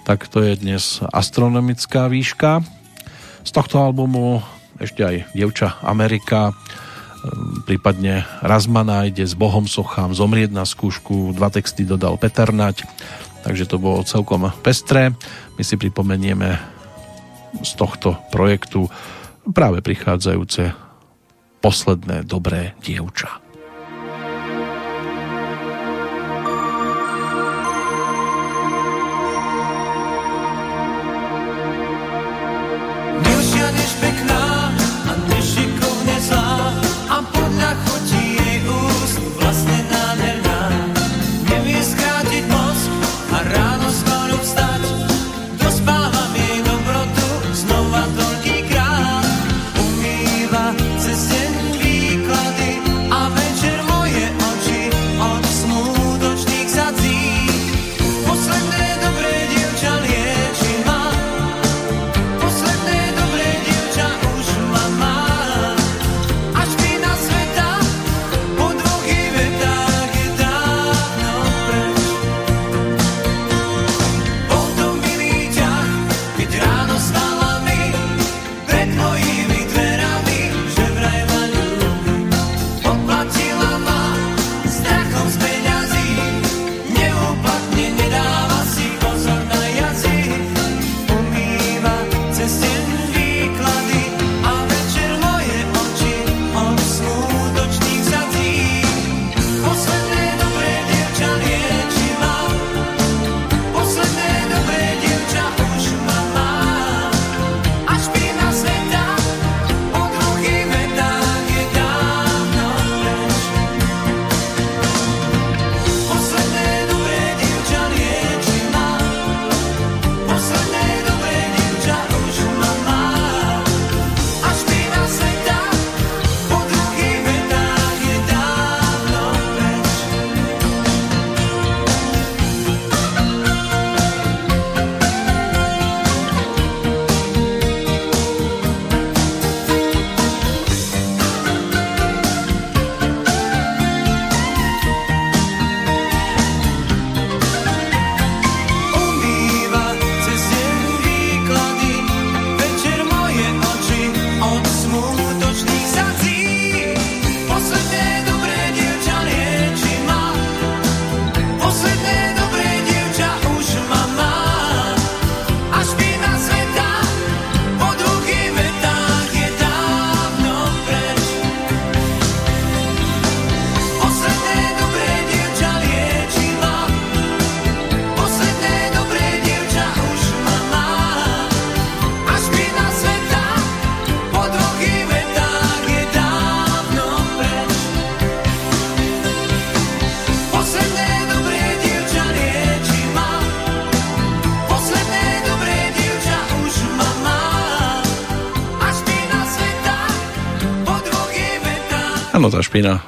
tak 0.06 0.30
to 0.30 0.46
je 0.46 0.62
dnes 0.62 1.02
astronomická 1.10 2.06
výška. 2.06 2.62
Z 3.42 3.50
tohto 3.50 3.82
albumu 3.82 4.46
ešte 4.78 5.02
aj 5.02 5.34
Dievča 5.34 5.82
Amerika, 5.82 6.54
prípadne 7.64 8.26
Razma 8.42 8.82
nájde 8.82 9.24
s 9.26 9.34
Bohom 9.34 9.66
sochám, 9.66 10.12
Zomrieť 10.12 10.52
na 10.52 10.66
skúšku, 10.66 11.32
dva 11.34 11.48
texty 11.48 11.86
dodal 11.86 12.18
Peter 12.18 12.50
Nať, 12.50 12.84
takže 13.46 13.64
to 13.70 13.78
bolo 13.78 14.02
celkom 14.02 14.50
pestré. 14.60 15.14
My 15.56 15.62
si 15.62 15.78
pripomenieme 15.78 16.58
z 17.62 17.72
tohto 17.78 18.18
projektu 18.34 18.90
práve 19.54 19.80
prichádzajúce 19.80 20.74
posledné 21.62 22.26
dobré 22.26 22.74
dievča. 22.82 23.45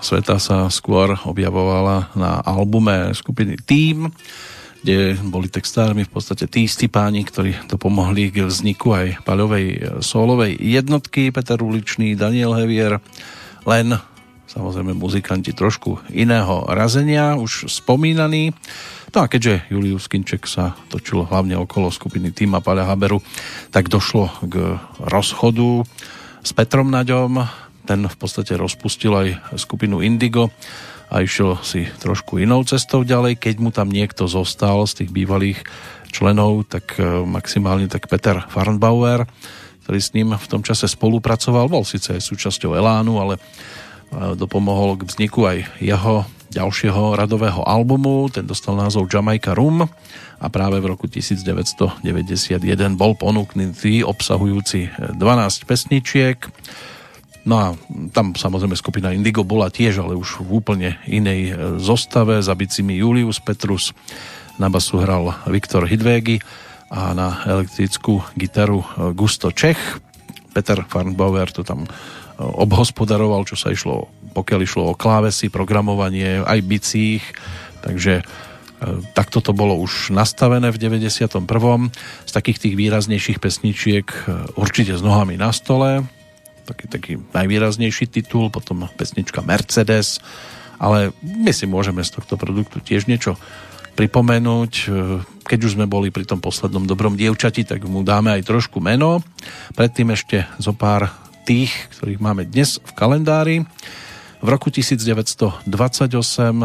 Sveta 0.08 0.40
sa 0.40 0.72
skôr 0.72 1.12
objavovala 1.28 2.08
na 2.16 2.40
albume 2.40 3.12
skupiny 3.12 3.60
Team, 3.60 4.08
kde 4.80 5.20
boli 5.28 5.52
textármi 5.52 6.08
v 6.08 6.12
podstate 6.16 6.48
tí 6.48 6.64
istí 6.64 6.88
páni, 6.88 7.28
ktorí 7.28 7.68
to 7.68 7.76
pomohli 7.76 8.32
k 8.32 8.48
vzniku 8.48 8.96
aj 8.96 9.20
paľovej 9.28 10.00
solovej 10.00 10.56
jednotky, 10.56 11.28
Peter 11.28 11.60
Uličný, 11.60 12.16
Daniel 12.16 12.56
Hevier, 12.56 13.04
len 13.68 14.00
samozrejme 14.48 14.96
muzikanti 14.96 15.52
trošku 15.52 16.00
iného 16.08 16.64
razenia, 16.72 17.36
už 17.36 17.68
spomínaný. 17.68 18.56
No 19.12 19.24
a 19.24 19.28
keďže 19.28 19.68
Julius 19.68 20.08
Kinček 20.08 20.48
sa 20.48 20.72
točil 20.88 21.28
hlavne 21.28 21.60
okolo 21.60 21.92
skupiny 21.92 22.32
Týma 22.32 22.64
Paľa 22.64 22.88
Haberu, 22.88 23.20
tak 23.68 23.92
došlo 23.92 24.32
k 24.48 24.80
rozchodu 25.04 25.84
s 26.40 26.50
Petrom 26.56 26.88
Naďom, 26.88 27.44
ten 27.88 28.04
v 28.04 28.16
podstate 28.20 28.52
rozpustil 28.60 29.16
aj 29.16 29.28
skupinu 29.56 30.04
Indigo 30.04 30.52
a 31.08 31.24
išiel 31.24 31.56
si 31.64 31.88
trošku 31.88 32.36
inou 32.36 32.60
cestou 32.68 33.00
ďalej. 33.00 33.40
Keď 33.40 33.54
mu 33.64 33.72
tam 33.72 33.88
niekto 33.88 34.28
zostal 34.28 34.84
z 34.84 35.04
tých 35.04 35.10
bývalých 35.16 35.64
členov, 36.12 36.68
tak 36.68 37.00
e, 37.00 37.24
maximálne 37.24 37.88
tak 37.88 38.12
Peter 38.12 38.44
Farnbauer, 38.52 39.24
ktorý 39.88 40.00
s 40.04 40.12
ním 40.12 40.36
v 40.36 40.46
tom 40.52 40.60
čase 40.60 40.84
spolupracoval, 40.84 41.72
bol 41.72 41.88
síce 41.88 42.12
aj 42.12 42.20
súčasťou 42.20 42.76
Elánu, 42.76 43.24
ale 43.24 43.34
e, 43.36 43.40
dopomohol 44.36 45.00
k 45.00 45.08
vzniku 45.08 45.48
aj 45.48 45.58
jeho 45.80 46.28
ďalšieho 46.48 47.16
radového 47.16 47.60
albumu, 47.64 48.28
ten 48.32 48.44
dostal 48.44 48.76
názov 48.76 49.08
Jamaica 49.08 49.52
Room 49.52 49.84
a 50.40 50.46
práve 50.48 50.80
v 50.80 50.92
roku 50.92 51.04
1991 51.04 52.00
bol 52.96 53.12
ponúknutý 53.16 54.00
obsahujúci 54.00 54.88
12 55.16 55.20
pesničiek 55.68 56.40
No 57.48 57.56
a 57.56 57.66
tam 58.12 58.36
samozrejme 58.36 58.76
skupina 58.76 59.16
Indigo 59.16 59.40
bola 59.40 59.72
tiež, 59.72 60.04
ale 60.04 60.12
už 60.12 60.44
v 60.44 60.60
úplne 60.60 60.90
inej 61.08 61.40
e, 61.48 61.52
zostave. 61.80 62.44
Za 62.44 62.52
bicimi 62.52 63.00
Julius 63.00 63.40
Petrus, 63.40 63.96
na 64.60 64.68
basu 64.68 65.00
hral 65.00 65.32
Viktor 65.48 65.88
Hidvégy 65.88 66.44
a 66.92 67.16
na 67.16 67.40
elektrickú 67.48 68.20
gitaru 68.36 68.84
e, 68.84 69.16
Gusto 69.16 69.48
Čech. 69.48 69.80
Peter 70.52 70.84
Farnbauer 70.84 71.48
to 71.48 71.64
tam 71.64 71.88
e, 71.88 71.90
obhospodaroval, 72.44 73.48
čo 73.48 73.56
sa 73.56 73.72
išlo, 73.72 74.12
pokiaľ 74.36 74.60
išlo 74.68 74.82
o 74.92 74.98
klávesy, 74.98 75.48
programovanie, 75.48 76.44
aj 76.44 76.60
bicích, 76.68 77.24
takže 77.80 78.20
takto 79.10 79.42
to 79.42 79.50
bolo 79.50 79.74
už 79.74 80.14
nastavené 80.14 80.70
v 80.70 80.78
91. 80.78 81.42
Z 82.22 82.30
takých 82.30 82.62
tých 82.62 82.74
výraznejších 82.78 83.42
pesničiek 83.42 84.06
určite 84.54 84.94
s 84.94 85.02
nohami 85.02 85.34
na 85.34 85.50
stole, 85.50 86.06
taký, 86.68 86.84
taký 86.84 87.12
najvýraznejší 87.32 88.12
titul, 88.12 88.52
potom 88.52 88.84
pesnička 89.00 89.40
Mercedes, 89.40 90.20
ale 90.76 91.16
my 91.24 91.50
si 91.50 91.64
môžeme 91.64 92.04
z 92.04 92.20
tohto 92.20 92.36
produktu 92.36 92.84
tiež 92.84 93.08
niečo 93.08 93.40
pripomenúť. 93.98 94.72
Keď 95.42 95.58
už 95.64 95.74
sme 95.74 95.90
boli 95.90 96.14
pri 96.14 96.22
tom 96.22 96.38
poslednom 96.38 96.86
dobrom 96.86 97.18
dievčati, 97.18 97.66
tak 97.66 97.82
mu 97.88 98.06
dáme 98.06 98.30
aj 98.30 98.46
trošku 98.46 98.78
meno. 98.78 99.24
Predtým 99.74 100.14
ešte 100.14 100.46
zo 100.62 100.70
pár 100.70 101.10
tých, 101.42 101.74
ktorých 101.98 102.22
máme 102.22 102.46
dnes 102.46 102.78
v 102.78 102.90
kalendári. 102.94 103.56
V 104.38 104.46
roku 104.46 104.70
1928 104.70 105.66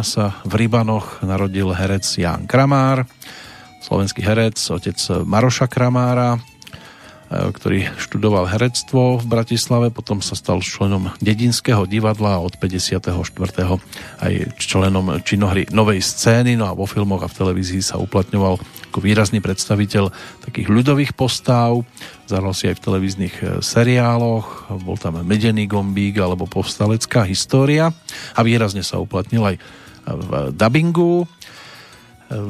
sa 0.06 0.26
v 0.46 0.54
Rybanoch 0.54 1.26
narodil 1.26 1.74
herec 1.74 2.06
Ján 2.06 2.46
Kramár, 2.46 3.10
slovenský 3.82 4.22
herec, 4.22 4.62
otec 4.70 5.26
Maroša 5.26 5.66
Kramára, 5.66 6.38
E, 6.38 6.53
ktorý 7.34 7.90
študoval 7.98 8.46
herectvo 8.46 9.18
v 9.18 9.26
Bratislave, 9.26 9.90
potom 9.90 10.22
sa 10.22 10.38
stal 10.38 10.62
členom 10.62 11.10
Dedinského 11.18 11.90
divadla 11.90 12.38
a 12.38 12.44
od 12.44 12.54
54. 12.62 13.10
aj 14.22 14.34
členom 14.62 15.18
činohry 15.26 15.66
Novej 15.74 16.06
scény, 16.06 16.54
no 16.54 16.70
a 16.70 16.78
vo 16.78 16.86
filmoch 16.86 17.26
a 17.26 17.32
v 17.32 17.38
televízii 17.42 17.82
sa 17.82 17.98
uplatňoval 17.98 18.62
ako 18.94 19.00
výrazný 19.02 19.42
predstaviteľ 19.42 20.14
takých 20.46 20.70
ľudových 20.70 21.18
postáv, 21.18 21.82
zahral 22.30 22.54
si 22.54 22.70
aj 22.70 22.78
v 22.78 22.84
televíznych 22.86 23.36
e, 23.42 23.46
seriáloch, 23.66 24.70
bol 24.86 25.02
tam 25.02 25.18
Medený 25.26 25.66
gombík 25.66 26.22
alebo 26.22 26.46
povstalecká 26.46 27.26
história. 27.26 27.90
A 28.38 28.46
výrazne 28.46 28.86
sa 28.86 29.02
uplatnil 29.02 29.42
aj 29.42 29.56
v 30.04 30.30
dubbingu 30.54 31.26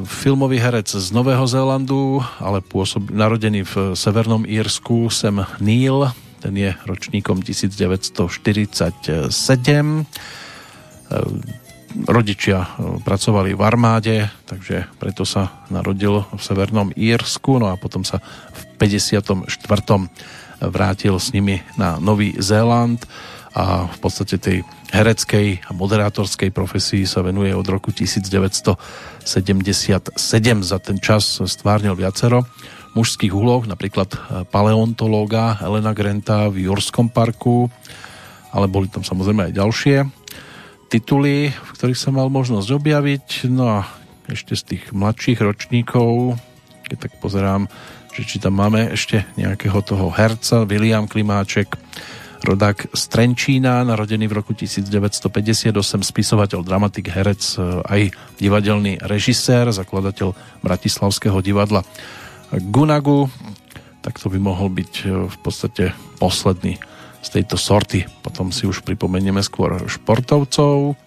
filmový 0.04 0.58
herec 0.60 0.88
z 0.88 1.08
Nového 1.12 1.44
Zélandu, 1.44 2.24
ale 2.40 2.64
pôsob, 2.64 3.12
narodený 3.12 3.64
v 3.68 3.74
Severnom 3.92 4.48
Írsku, 4.48 5.12
Sam 5.12 5.44
Neil, 5.60 6.08
ten 6.40 6.56
je 6.56 6.76
ročníkom 6.84 7.40
1947. 7.40 9.32
Rodičia 12.04 12.58
pracovali 13.06 13.54
v 13.54 13.62
armáde, 13.64 14.16
takže 14.44 14.84
preto 15.00 15.24
sa 15.24 15.64
narodil 15.70 16.26
v 16.28 16.40
Severnom 16.40 16.92
Írsku, 16.92 17.56
no 17.56 17.72
a 17.72 17.80
potom 17.80 18.04
sa 18.04 18.20
v 18.52 18.60
54. 18.76 19.48
vrátil 20.64 21.14
s 21.16 21.32
nimi 21.32 21.64
na 21.80 21.96
Nový 22.00 22.36
Zéland 22.36 23.04
a 23.54 23.86
v 23.86 23.98
podstate 24.02 24.36
tej 24.42 24.66
hereckej 24.90 25.62
a 25.66 25.70
moderátorskej 25.70 26.50
profesii 26.50 27.06
sa 27.06 27.22
venuje 27.22 27.54
od 27.54 27.62
roku 27.70 27.94
1977. 27.94 28.74
Za 30.60 30.78
ten 30.82 30.98
čas 30.98 31.38
stvárnil 31.38 31.94
viacero 31.94 32.42
mužských 32.98 33.34
úloh, 33.34 33.62
napríklad 33.66 34.10
paleontológa 34.50 35.58
Elena 35.62 35.94
Grenta 35.94 36.50
v 36.50 36.66
Jurskom 36.66 37.10
parku, 37.10 37.70
ale 38.54 38.66
boli 38.70 38.86
tam 38.90 39.02
samozrejme 39.06 39.50
aj 39.50 39.58
ďalšie 39.58 39.96
tituly, 40.94 41.50
v 41.50 41.70
ktorých 41.74 41.98
sa 41.98 42.14
mal 42.14 42.30
možnosť 42.30 42.68
objaviť. 42.70 43.50
No 43.50 43.82
a 43.82 43.90
ešte 44.30 44.54
z 44.54 44.62
tých 44.62 44.94
mladších 44.94 45.42
ročníkov, 45.42 46.38
keď 46.86 47.10
tak 47.10 47.18
pozerám, 47.18 47.66
že 48.14 48.22
či 48.22 48.38
tam 48.38 48.54
máme 48.62 48.94
ešte 48.94 49.26
nejakého 49.34 49.82
toho 49.82 50.14
herca, 50.14 50.62
William 50.62 51.10
Klimáček, 51.10 51.74
rodák 52.44 52.92
z 52.92 53.02
Trenčína, 53.08 53.82
narodený 53.88 54.28
v 54.28 54.34
roku 54.36 54.52
1958, 54.52 55.72
spisovateľ, 56.04 56.60
dramatik, 56.60 57.08
herec, 57.08 57.42
e, 57.56 57.80
aj 57.82 58.00
divadelný 58.36 59.00
režisér, 59.00 59.72
zakladateľ 59.72 60.36
Bratislavského 60.60 61.40
divadla 61.40 61.82
Gunagu, 62.52 63.32
tak 64.04 64.20
to 64.20 64.28
by 64.28 64.36
mohol 64.36 64.68
byť 64.68 64.92
e, 65.02 65.04
v 65.32 65.36
podstate 65.40 65.96
posledný 66.20 66.76
z 67.24 67.28
tejto 67.40 67.56
sorty. 67.56 68.04
Potom 68.20 68.52
si 68.52 68.68
už 68.68 68.84
pripomenieme 68.84 69.40
skôr 69.40 69.80
športovcov. 69.88 71.00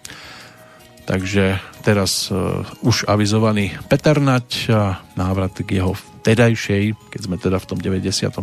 Takže 1.08 1.56
teraz 1.80 2.28
uh, 2.28 2.68
už 2.84 3.08
avizovaný 3.08 3.72
Peter 3.88 4.20
Nať 4.20 4.68
a 4.68 5.00
návrat 5.16 5.56
k 5.56 5.80
jeho 5.80 5.96
vtedajšej, 6.28 7.08
keď 7.08 7.20
sme 7.24 7.40
teda 7.40 7.56
v 7.56 7.64
tom 7.72 7.80
91. 7.80 8.36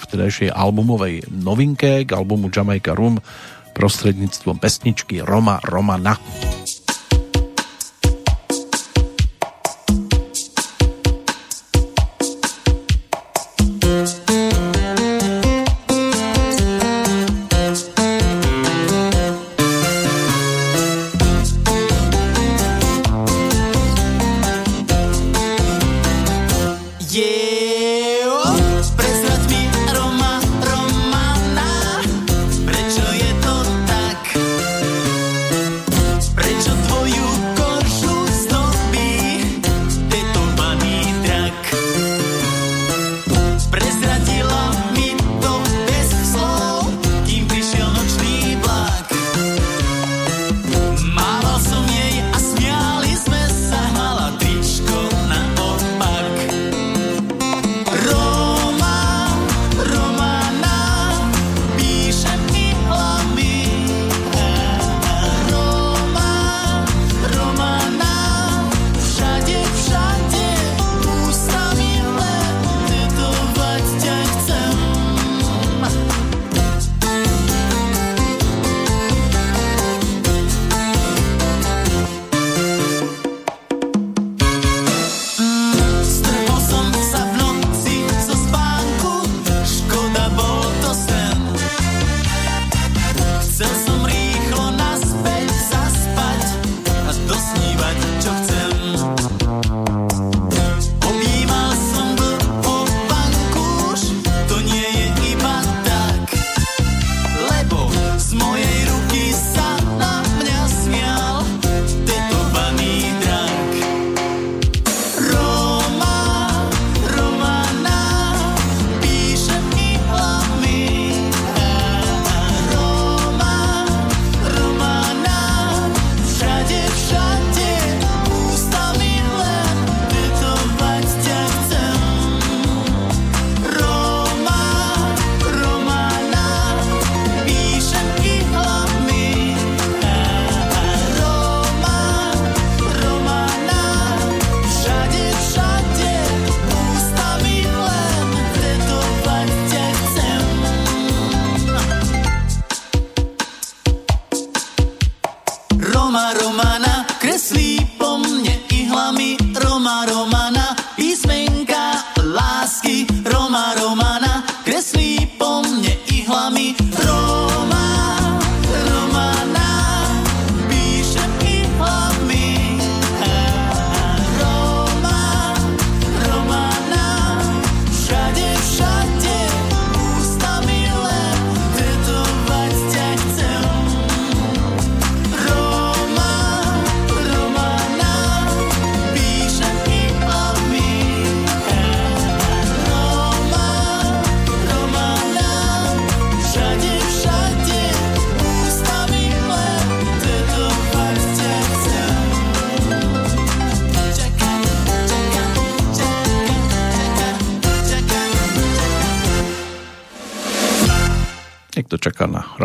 vtedajšej 0.00 0.48
albumovej 0.48 1.28
novinke 1.28 2.08
k 2.08 2.10
albumu 2.16 2.48
Jamaica 2.48 2.96
Room 2.96 3.20
prostredníctvom 3.76 4.56
pesničky 4.56 5.20
Roma 5.20 5.60
Romana. 5.60 6.16
Niekto 6.16 6.77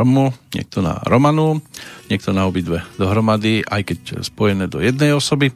Romu, 0.04 0.36
niekto 0.52 0.84
na 0.84 1.00
Romanu, 1.08 1.64
niekto 2.12 2.36
na 2.36 2.44
obidve 2.44 2.84
dohromady, 3.00 3.64
aj 3.64 3.88
keď 3.88 4.00
spojené 4.20 4.68
do 4.68 4.84
jednej 4.84 5.16
osoby. 5.16 5.56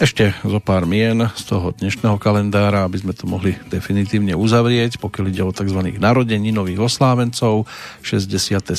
Ešte 0.00 0.32
zo 0.40 0.64
pár 0.64 0.88
mien 0.88 1.20
z 1.36 1.42
toho 1.44 1.76
dnešného 1.76 2.16
kalendára, 2.16 2.88
aby 2.88 3.04
sme 3.04 3.12
to 3.12 3.28
mohli 3.28 3.52
definitívne 3.68 4.32
uzavrieť, 4.32 4.96
pokiaľ 4.96 5.24
ide 5.28 5.44
o 5.44 5.52
tzv. 5.52 5.76
narodení 6.00 6.56
nových 6.56 6.88
oslávencov. 6.88 7.68
67. 8.00 8.72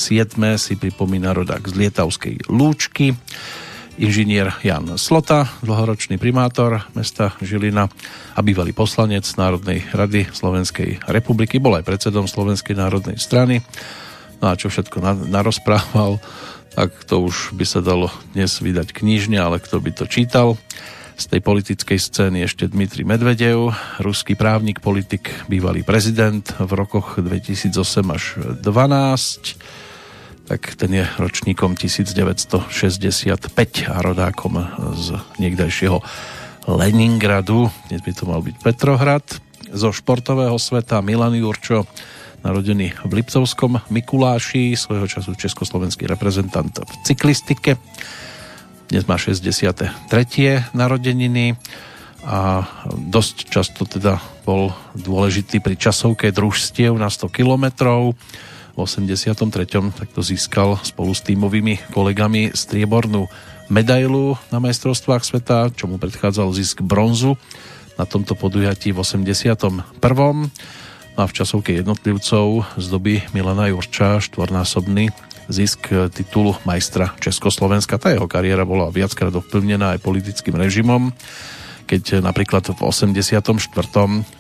si 0.58 0.74
pripomína 0.82 1.38
rodák 1.38 1.62
z 1.62 1.74
Lietavskej 1.78 2.50
Lúčky 2.50 3.14
inžinier 4.02 4.50
Jan 4.66 4.98
Slota, 4.98 5.46
dlhoročný 5.62 6.18
primátor 6.18 6.82
mesta 6.98 7.38
Žilina 7.38 7.86
a 8.34 8.40
bývalý 8.42 8.74
poslanec 8.74 9.30
Národnej 9.38 9.86
rady 9.94 10.34
Slovenskej 10.34 11.06
republiky, 11.06 11.62
bol 11.62 11.78
aj 11.78 11.86
predsedom 11.86 12.26
Slovenskej 12.26 12.74
národnej 12.74 13.22
strany. 13.22 13.62
No 14.44 14.52
a 14.52 14.60
čo 14.60 14.68
všetko 14.68 15.00
narozprával, 15.32 16.20
tak 16.76 16.92
to 17.08 17.24
už 17.24 17.56
by 17.56 17.64
sa 17.64 17.80
dalo 17.80 18.12
dnes 18.36 18.60
vydať 18.60 18.92
knižne, 18.92 19.40
ale 19.40 19.64
kto 19.64 19.80
by 19.80 19.96
to 19.96 20.04
čítal. 20.04 20.60
Z 21.16 21.32
tej 21.32 21.40
politickej 21.40 21.96
scény 21.96 22.44
ešte 22.44 22.68
Dmitri 22.68 23.08
Medvedev, 23.08 23.72
ruský 24.04 24.36
právnik, 24.36 24.84
politik, 24.84 25.32
bývalý 25.48 25.88
prezident 25.88 26.44
v 26.60 26.72
rokoch 26.76 27.24
2008 27.24 27.72
až 28.12 28.24
2012 28.60 29.56
tak 30.44 30.76
ten 30.76 30.92
je 30.92 31.08
ročníkom 31.24 31.80
1965 31.80 32.68
a 33.88 33.96
rodákom 34.04 34.60
z 34.92 35.16
niekdajšieho 35.40 36.04
Leningradu. 36.68 37.72
Dnes 37.88 38.04
by 38.04 38.12
to 38.12 38.28
mal 38.28 38.44
byť 38.44 38.56
Petrohrad. 38.60 39.24
Zo 39.72 39.96
športového 39.96 40.60
sveta 40.60 41.00
Milan 41.00 41.32
Jurčo, 41.32 41.88
narodený 42.44 42.92
v 43.08 43.12
Lipcovskom 43.24 43.80
Mikuláši, 43.88 44.76
svojho 44.76 45.08
času 45.08 45.34
československý 45.34 46.06
reprezentant 46.06 46.76
v 46.76 46.94
cyklistike. 47.08 47.80
Dnes 48.92 49.08
má 49.08 49.16
63. 49.16 49.88
narodeniny 50.76 51.56
a 52.24 52.68
dosť 52.88 53.36
často 53.48 53.88
teda 53.88 54.20
bol 54.44 54.76
dôležitý 54.96 55.64
pri 55.64 55.80
časovke 55.80 56.32
družstiev 56.36 56.96
na 57.00 57.08
100 57.08 57.32
kilometrov 57.32 58.16
v 58.74 58.78
83. 58.78 59.40
takto 59.96 60.20
získal 60.20 60.82
spolu 60.82 61.14
s 61.16 61.22
týmovými 61.24 61.94
kolegami 61.94 62.52
striebornú 62.52 63.30
medailu 63.72 64.36
na 64.52 64.60
majstrovstvách 64.60 65.24
sveta, 65.24 65.72
čo 65.72 65.88
mu 65.88 66.02
predchádzal 66.02 66.52
zisk 66.52 66.82
bronzu 66.84 67.40
na 67.96 68.10
tomto 68.10 68.34
podujatí 68.34 68.90
v 68.90 69.00
81. 69.00 69.86
A 71.14 71.30
v 71.30 71.36
časovke 71.36 71.78
jednotlivcov 71.78 72.66
z 72.74 72.86
doby 72.90 73.22
Milana 73.38 73.70
Jurča 73.70 74.18
štvornásobný 74.18 75.14
zisk 75.46 75.94
titulu 76.10 76.58
majstra 76.66 77.14
Československa. 77.22 78.02
Tá 78.02 78.10
jeho 78.16 78.26
kariéra 78.26 78.66
bola 78.66 78.90
viackrát 78.90 79.30
ovplyvnená 79.30 79.94
aj 79.94 80.02
politickým 80.02 80.58
režimom 80.58 81.14
keď 81.84 82.24
napríklad 82.24 82.64
v 82.74 82.80
84. 82.80 83.52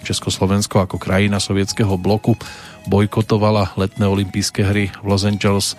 Československo 0.01 0.88
ako 0.88 0.95
krajina 0.95 1.38
sovietského 1.43 1.99
bloku 1.99 2.39
bojkotovala 2.88 3.76
letné 3.76 4.07
olympijské 4.07 4.63
hry 4.63 4.89
v 4.89 5.05
Los 5.05 5.28
Angeles, 5.28 5.76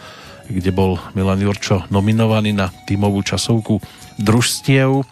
kde 0.46 0.70
bol 0.70 1.00
Milan 1.16 1.40
Jurčo 1.40 1.88
nominovaný 1.88 2.52
na 2.52 2.68
tímovú 2.84 3.24
časovku 3.24 3.80
družstiev 4.20 5.02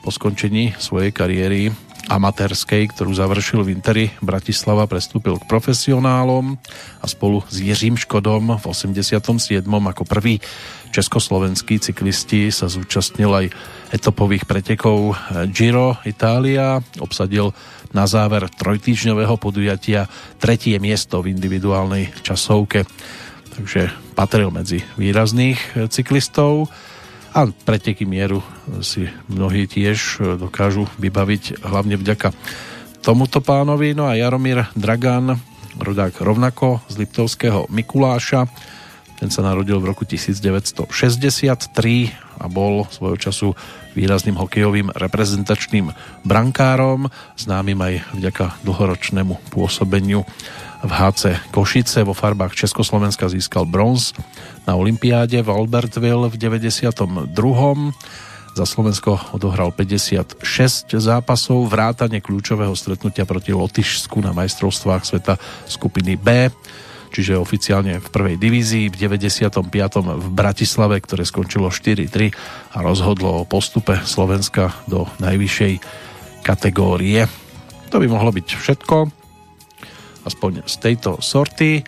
po 0.00 0.10
skončení 0.10 0.72
svojej 0.80 1.12
kariéry 1.12 1.68
amatérskej, 2.08 2.88
ktorú 2.94 3.12
završil 3.12 3.66
v 3.66 3.76
Interi 3.76 4.06
Bratislava, 4.24 4.88
prestúpil 4.88 5.36
k 5.36 5.48
profesionálom 5.50 6.56
a 7.02 7.06
spolu 7.10 7.44
s 7.50 7.60
Jiřím 7.60 8.00
Škodom 8.00 8.56
v 8.56 8.64
87. 8.64 9.66
ako 9.66 10.02
prvý 10.08 10.40
československý 10.90 11.78
cyklisti 11.78 12.50
sa 12.50 12.66
zúčastnil 12.66 13.30
aj 13.30 13.46
etopových 13.94 14.46
pretekov 14.46 15.14
Giro 15.50 15.98
Itália, 16.02 16.82
obsadil 16.98 17.54
na 17.90 18.06
záver 18.06 18.46
trojtýždňového 18.48 19.34
podujatia 19.38 20.06
tretie 20.38 20.78
miesto 20.78 21.22
v 21.22 21.34
individuálnej 21.34 22.14
časovke. 22.22 22.86
Takže 23.50 24.14
patril 24.14 24.54
medzi 24.54 24.82
výrazných 24.94 25.90
cyklistov 25.90 26.70
a 27.30 27.46
preteky 27.46 28.02
mieru 28.02 28.42
si 28.82 29.06
mnohí 29.30 29.70
tiež 29.70 30.18
dokážu 30.38 30.90
vybaviť 30.98 31.62
hlavne 31.62 31.94
vďaka 31.94 32.34
tomuto 33.00 33.38
pánovi. 33.38 33.94
No 33.94 34.10
a 34.10 34.18
Jaromír 34.18 34.66
Dragan, 34.74 35.38
rodák 35.78 36.18
rovnako 36.18 36.82
z 36.90 36.94
Liptovského 37.00 37.70
Mikuláša, 37.70 38.50
ten 39.20 39.28
sa 39.28 39.44
narodil 39.44 39.76
v 39.78 39.92
roku 39.92 40.08
1963 40.08 40.90
a 42.40 42.44
bol 42.48 42.88
svojho 42.88 43.18
času 43.20 43.48
výrazným 43.94 44.38
hokejovým 44.38 44.94
reprezentačným 44.94 45.90
brankárom, 46.22 47.10
známym 47.34 47.78
aj 47.80 47.94
vďaka 48.16 48.44
dlhoročnému 48.62 49.52
pôsobeniu 49.52 50.24
v 50.80 50.90
HC 50.90 51.52
Košice 51.52 52.00
vo 52.08 52.16
farbách 52.16 52.56
Československa 52.56 53.28
získal 53.28 53.68
bronz 53.68 54.16
na 54.64 54.76
Olympiáde 54.76 55.44
v 55.44 55.48
Albertville 55.52 56.32
v 56.32 56.36
92. 56.40 57.36
Za 58.50 58.66
Slovensko 58.66 59.14
odohral 59.30 59.70
56 59.70 60.42
zápasov, 60.98 61.70
vrátane 61.70 62.18
kľúčového 62.18 62.74
stretnutia 62.74 63.22
proti 63.22 63.54
Lotyšsku 63.54 64.18
na 64.18 64.34
majstrovstvách 64.34 65.02
sveta 65.06 65.38
skupiny 65.70 66.18
B 66.18 66.50
čiže 67.10 67.36
oficiálne 67.36 67.98
v 67.98 68.08
prvej 68.08 68.36
divízii 68.38 68.88
v 68.88 68.96
95. 68.96 69.66
v 70.00 70.28
Bratislave, 70.30 71.02
ktoré 71.02 71.26
skončilo 71.26 71.68
4-3 71.68 72.30
a 72.74 72.78
rozhodlo 72.80 73.42
o 73.42 73.48
postupe 73.48 73.98
Slovenska 74.06 74.72
do 74.86 75.10
najvyššej 75.18 75.82
kategórie. 76.46 77.26
To 77.90 77.98
by 77.98 78.06
mohlo 78.06 78.30
byť 78.30 78.48
všetko, 78.54 78.96
aspoň 80.24 80.64
z 80.64 80.74
tejto 80.78 81.18
sorty. 81.18 81.82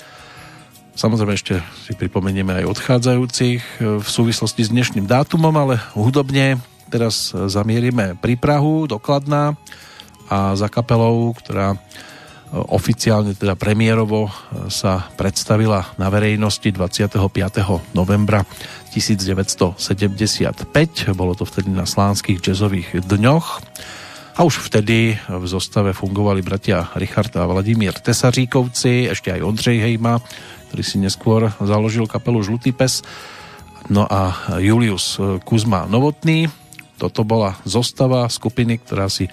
Samozrejme 0.92 1.32
ešte 1.32 1.62
si 1.88 1.96
pripomenieme 1.96 2.58
aj 2.60 2.68
odchádzajúcich 2.76 3.60
v 3.80 4.06
súvislosti 4.06 4.66
s 4.66 4.74
dnešným 4.74 5.08
dátumom, 5.08 5.54
ale 5.56 5.80
hudobne 5.96 6.60
teraz 6.92 7.32
zamierime 7.32 8.18
pri 8.20 8.36
Prahu 8.36 8.84
dokladná 8.84 9.56
a 10.28 10.52
za 10.52 10.68
kapelou, 10.68 11.32
ktorá 11.32 11.80
oficiálne 12.52 13.32
teda 13.32 13.56
premiérovo 13.56 14.28
e, 14.28 14.30
sa 14.68 15.08
predstavila 15.16 15.96
na 15.96 16.12
verejnosti 16.12 16.68
25. 16.68 17.16
novembra 17.96 18.44
1975. 18.92 21.16
Bolo 21.16 21.32
to 21.32 21.48
vtedy 21.48 21.72
na 21.72 21.88
slánskych 21.88 22.44
jazzových 22.44 23.08
dňoch. 23.08 23.46
A 24.32 24.48
už 24.48 24.64
vtedy 24.64 25.20
v 25.28 25.44
zostave 25.44 25.92
fungovali 25.92 26.40
bratia 26.40 26.88
Richard 26.96 27.36
a 27.36 27.44
Vladimír 27.44 27.92
Tesaříkovci, 27.92 29.12
ešte 29.12 29.28
aj 29.28 29.44
Ondřej 29.44 29.76
Hejma, 29.76 30.24
ktorý 30.68 30.82
si 30.84 30.96
neskôr 30.96 31.52
založil 31.60 32.08
kapelu 32.08 32.40
Žlutý 32.40 32.72
pes, 32.72 33.04
no 33.92 34.08
a 34.08 34.32
Julius 34.56 35.20
Kuzma 35.44 35.84
Novotný. 35.84 36.48
Toto 36.96 37.28
bola 37.28 37.60
zostava 37.68 38.24
skupiny, 38.32 38.80
ktorá 38.80 39.12
si 39.12 39.28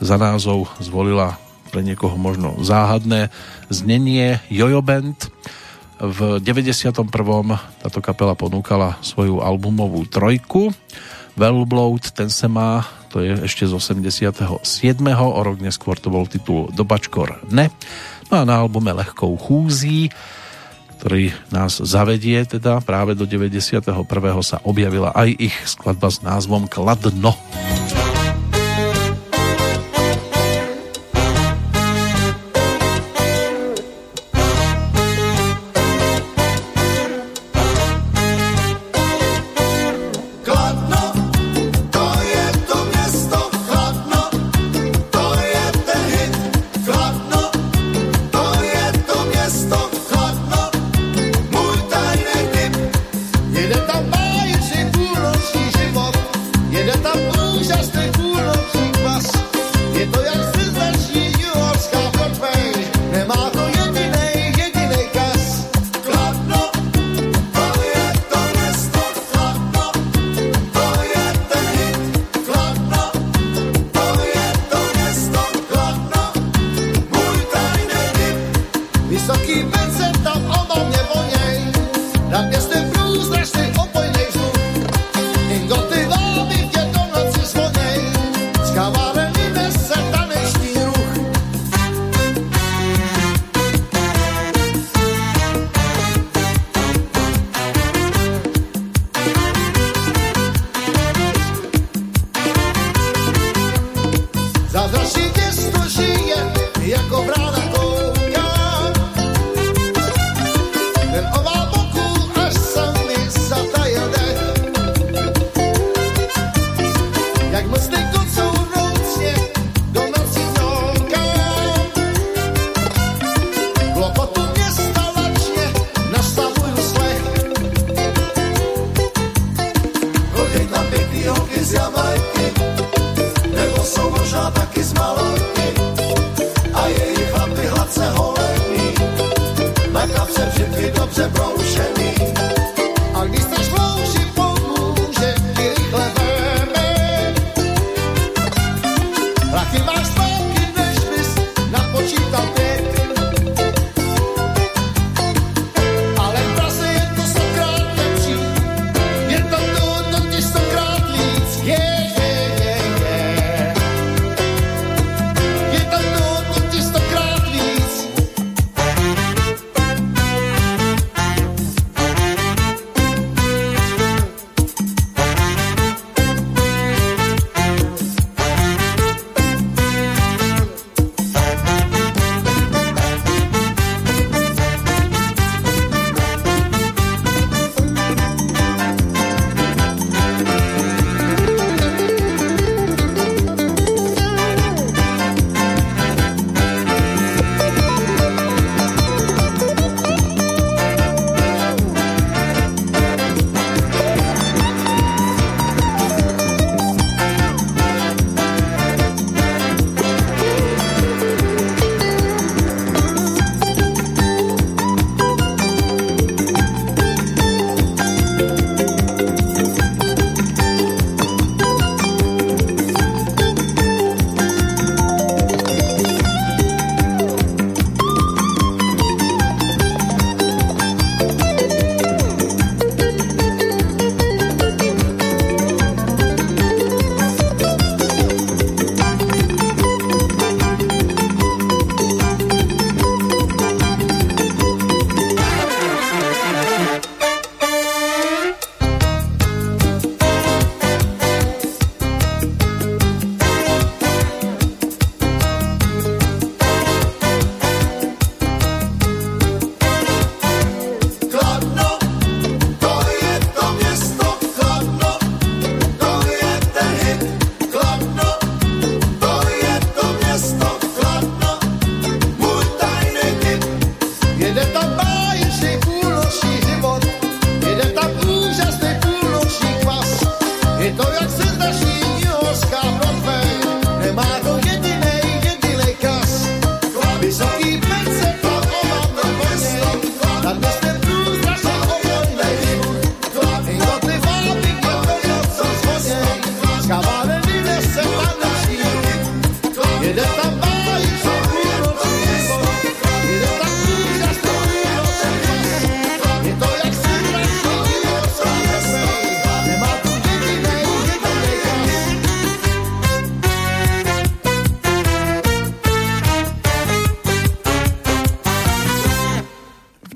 za 0.00 0.16
názov 0.16 0.64
zvolila 0.80 1.36
pre 1.68 1.84
niekoho 1.84 2.16
možno 2.16 2.56
záhadné 2.64 3.28
znenie 3.68 4.40
Jojo 4.48 4.80
Band. 4.80 5.28
V 5.98 6.38
91. 6.40 7.04
táto 7.82 7.98
kapela 7.98 8.38
ponúkala 8.38 8.96
svoju 9.04 9.44
albumovú 9.44 10.06
trojku. 10.06 10.70
Wellblowed, 11.38 12.02
ten 12.14 12.30
se 12.30 12.50
má, 12.50 12.82
to 13.14 13.22
je 13.22 13.46
ešte 13.46 13.62
z 13.66 13.72
87. 13.74 14.58
O 15.06 15.40
rok 15.40 15.58
neskôr 15.62 15.94
to 15.94 16.10
bol 16.10 16.26
titul 16.26 16.66
Dobačkor 16.74 17.46
Ne. 17.54 17.70
No 18.28 18.42
a 18.42 18.42
na 18.42 18.58
albume 18.58 18.90
Lehkou 18.90 19.38
chúzí, 19.38 20.10
ktorý 20.98 21.30
nás 21.54 21.78
zavedie 21.78 22.42
teda 22.42 22.82
práve 22.82 23.14
do 23.14 23.22
91. 23.22 23.86
sa 24.42 24.58
objavila 24.66 25.14
aj 25.14 25.28
ich 25.38 25.56
skladba 25.62 26.10
s 26.10 26.26
názvom 26.26 26.66
Kladno. 26.66 27.32
Kladno. 27.38 28.07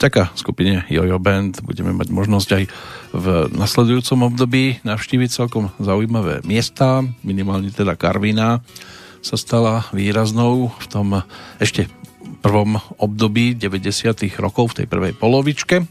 Vďaka 0.02 0.34
skupine 0.34 0.82
Jojo 0.90 1.22
Band 1.22 1.62
budeme 1.62 1.94
mať 1.94 2.10
možnosť 2.10 2.48
aj 2.58 2.64
v 3.14 3.26
nasledujúcom 3.54 4.34
období 4.34 4.82
navštíviť 4.82 5.30
celkom 5.30 5.70
zaujímavé 5.78 6.42
miesta, 6.42 7.06
minimálne 7.22 7.70
teda 7.70 7.94
Karvina 7.94 8.66
sa 9.22 9.38
stala 9.38 9.86
výraznou 9.94 10.74
v 10.74 10.86
tom 10.90 11.22
ešte 11.62 11.86
prvom 12.42 12.82
období 12.98 13.54
90. 13.54 14.26
rokov 14.42 14.74
v 14.74 14.82
tej 14.82 14.86
prvej 14.90 15.14
polovičke. 15.14 15.86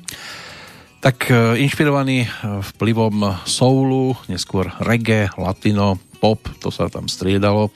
Tak 1.00 1.32
e, 1.32 1.64
inšpirovaný 1.64 2.28
vplyvom 2.76 3.48
soulu, 3.48 4.20
neskôr 4.28 4.76
reggae, 4.84 5.32
latino, 5.40 5.96
pop, 6.20 6.44
to 6.60 6.68
sa 6.68 6.92
tam 6.92 7.08
striedalo, 7.08 7.72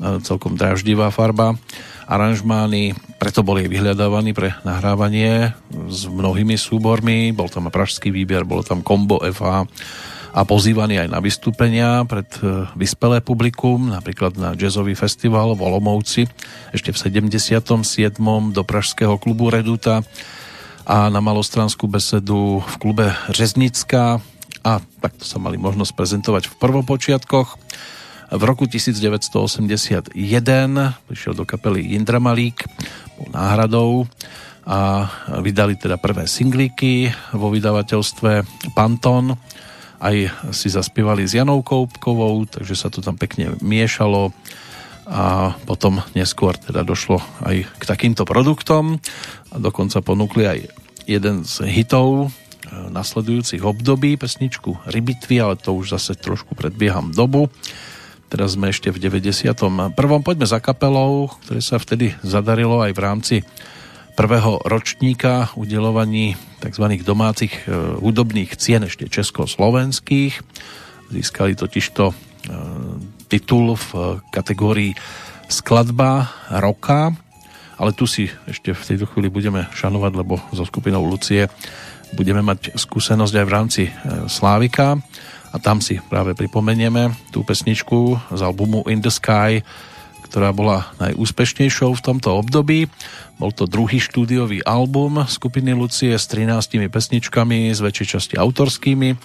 celkom 0.00 0.54
draždivá 0.54 1.08
farba 1.12 1.56
aranžmány, 2.06 2.94
preto 3.18 3.42
boli 3.42 3.66
vyhľadávaní 3.66 4.30
pre 4.30 4.54
nahrávanie 4.62 5.52
s 5.90 6.06
mnohými 6.06 6.54
súbormi, 6.54 7.34
bol 7.34 7.50
tam 7.50 7.66
pražský 7.66 8.14
výber, 8.14 8.46
bolo 8.46 8.62
tam 8.62 8.80
kombo 8.80 9.18
FH 9.26 9.66
a 10.36 10.44
pozývaný 10.44 11.00
aj 11.02 11.08
na 11.10 11.18
vystúpenia 11.18 12.04
pred 12.04 12.28
e, 12.44 12.68
vyspelé 12.76 13.24
publikum, 13.24 13.90
napríklad 13.90 14.36
na 14.36 14.52
jazzový 14.52 14.92
festival 14.92 15.56
v 15.56 15.64
Olomouci 15.64 16.28
ešte 16.76 16.92
v 16.92 17.24
77. 17.24 18.20
do 18.52 18.62
pražského 18.62 19.16
klubu 19.16 19.48
Reduta 19.48 20.04
a 20.86 21.08
na 21.10 21.18
malostranskú 21.18 21.90
besedu 21.90 22.62
v 22.62 22.74
klube 22.78 23.06
Řeznická 23.32 24.22
a 24.60 24.72
takto 25.02 25.24
sa 25.24 25.40
mali 25.42 25.56
možnosť 25.58 25.92
prezentovať 25.96 26.52
v 26.52 26.54
prvopočiatkoch. 26.60 27.58
V 28.26 28.42
roku 28.42 28.66
1981 28.66 30.18
prišiel 31.06 31.32
do 31.38 31.46
kapely 31.46 31.94
Jindra 31.94 32.18
Malík, 32.18 32.66
bol 33.14 33.30
náhradou 33.30 34.10
a 34.66 35.06
vydali 35.38 35.78
teda 35.78 35.94
prvé 35.94 36.26
singlíky 36.26 37.14
vo 37.30 37.54
vydavateľstve 37.54 38.42
Panton. 38.74 39.38
Aj 40.02 40.16
si 40.50 40.66
zaspievali 40.66 41.22
s 41.22 41.38
Janou 41.38 41.62
Koupkovou, 41.62 42.50
takže 42.50 42.74
sa 42.74 42.90
to 42.90 42.98
tam 42.98 43.14
pekne 43.14 43.54
miešalo 43.62 44.34
a 45.06 45.54
potom 45.62 46.02
neskôr 46.18 46.58
teda 46.58 46.82
došlo 46.82 47.22
aj 47.46 47.62
k 47.78 47.82
takýmto 47.86 48.26
produktom 48.26 48.98
a 49.54 49.56
dokonca 49.62 50.02
ponúkli 50.02 50.44
aj 50.50 50.58
jeden 51.06 51.46
z 51.46 51.62
hitov 51.70 52.26
e, 52.26 52.28
nasledujúcich 52.90 53.62
období, 53.62 54.18
pesničku 54.18 54.82
Rybitvy, 54.90 55.38
ale 55.38 55.54
to 55.54 55.78
už 55.78 55.94
zase 55.94 56.18
trošku 56.18 56.58
predbieham 56.58 57.14
dobu. 57.14 57.46
Teraz 58.26 58.58
sme 58.58 58.74
ešte 58.74 58.90
v 58.90 58.98
91. 58.98 59.54
Poďme 59.94 60.46
za 60.50 60.58
kapelou, 60.58 61.30
ktoré 61.46 61.62
sa 61.62 61.78
vtedy 61.78 62.10
zadarilo 62.26 62.82
aj 62.82 62.92
v 62.92 63.00
rámci 63.00 63.36
prvého 64.18 64.58
ročníka 64.66 65.54
udelovaní 65.54 66.34
tzv. 66.58 66.84
domácich 67.06 67.52
e, 67.54 68.00
hudobných 68.02 68.58
cien 68.58 68.82
ešte 68.82 69.06
československých. 69.06 70.42
Získali 71.12 71.54
totižto 71.54 72.04
e, 72.10 72.14
titul 73.30 73.78
v 73.78 74.18
kategórii 74.34 74.98
skladba 75.46 76.26
roka, 76.50 77.14
ale 77.78 77.94
tu 77.94 78.10
si 78.10 78.26
ešte 78.50 78.74
v 78.74 78.82
tejto 78.82 79.06
chvíli 79.06 79.30
budeme 79.30 79.70
šanovať, 79.70 80.12
lebo 80.18 80.42
so 80.50 80.66
skupinou 80.66 81.06
Lucie 81.06 81.46
budeme 82.18 82.42
mať 82.42 82.74
skúsenosť 82.74 83.34
aj 83.38 83.46
v 83.46 83.54
rámci 83.54 83.82
e, 83.86 83.90
Slávika 84.26 84.98
a 85.56 85.58
tam 85.58 85.80
si 85.80 85.96
práve 86.12 86.36
pripomenieme 86.36 87.16
tú 87.32 87.40
pesničku 87.40 88.20
z 88.36 88.40
albumu 88.44 88.84
In 88.92 89.00
the 89.00 89.08
Sky, 89.08 89.64
ktorá 90.28 90.52
bola 90.52 90.92
najúspešnejšou 91.00 91.96
v 91.96 92.04
tomto 92.04 92.36
období. 92.36 92.92
Bol 93.40 93.56
to 93.56 93.64
druhý 93.64 93.96
štúdiový 93.96 94.60
album 94.68 95.24
skupiny 95.24 95.72
Lucie 95.72 96.12
s 96.12 96.28
13 96.28 96.92
pesničkami, 96.92 97.72
z 97.72 97.80
väčšej 97.80 98.06
časti 98.20 98.34
autorskými 98.36 99.16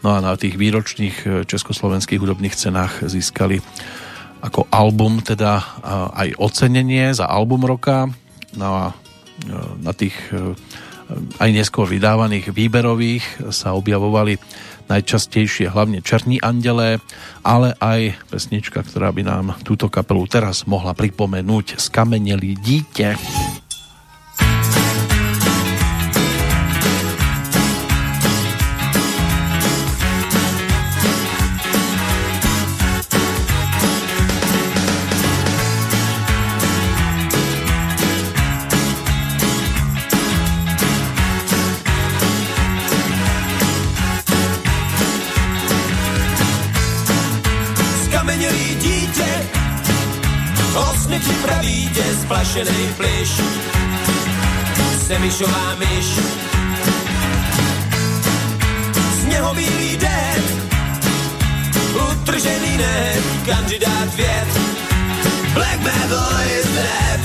No 0.00 0.16
a 0.16 0.18
na 0.24 0.32
tých 0.36 0.56
výročných 0.56 1.16
e, 1.24 1.28
československých 1.44 2.20
hudobných 2.20 2.56
cenách 2.56 3.04
získali 3.04 3.60
ako 4.40 4.64
album 4.72 5.20
teda 5.20 5.60
aj 6.16 6.40
ocenenie 6.40 7.12
za 7.12 7.28
album 7.28 7.68
roka. 7.68 8.08
No 8.56 8.68
a 8.72 8.84
e, 8.88 8.94
na 9.84 9.92
tých 9.92 10.16
e, 10.32 10.56
aj 11.36 11.50
neskôr 11.52 11.84
vydávaných 11.84 12.48
výberových 12.48 13.52
sa 13.52 13.76
objavovali 13.76 14.40
najčastejšie 14.90 15.70
hlavne 15.70 16.02
Černí 16.02 16.42
andele, 16.42 16.98
ale 17.46 17.78
aj 17.78 18.18
pesnička, 18.28 18.82
ktorá 18.82 19.14
by 19.14 19.22
nám 19.22 19.46
túto 19.62 19.86
kapelu 19.86 20.26
teraz 20.26 20.66
mohla 20.66 20.92
pripomenúť. 20.92 21.78
Skamenelý 21.78 22.58
dítě. 51.60 52.04
splašený 52.22 52.94
pliš, 52.96 53.30
semišová 55.06 55.74
myš. 55.78 56.06
Sněhový 59.22 59.96
déd, 59.96 60.44
utržený 62.12 62.76
net, 62.76 63.24
kandidát 63.46 64.14
věd, 64.16 64.48
black 65.54 65.80
metal 65.80 66.40
is 66.58 66.66
dead. 66.74 67.20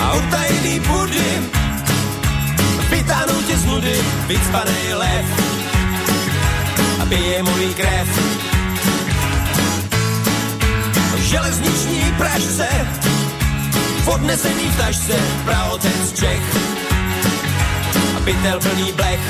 A 0.00 0.12
utajený 0.14 0.80
pudy, 0.80 1.50
vytáhnou 2.90 3.42
tě 3.42 3.56
z 3.56 3.64
nudy, 3.64 3.96
vycpanej 4.26 4.94
lev 4.94 5.26
a 7.02 7.06
pije 7.06 7.42
můj 7.42 7.74
krev 7.74 8.55
železniční 11.26 12.14
pražce, 12.18 12.68
odnesený 14.06 14.64
v 14.70 14.76
tašce, 14.76 15.14
pravotec 15.44 16.12
Čech. 16.12 16.56
A 18.16 18.20
pytel 18.24 18.60
plný 18.60 18.92
blech. 18.92 19.20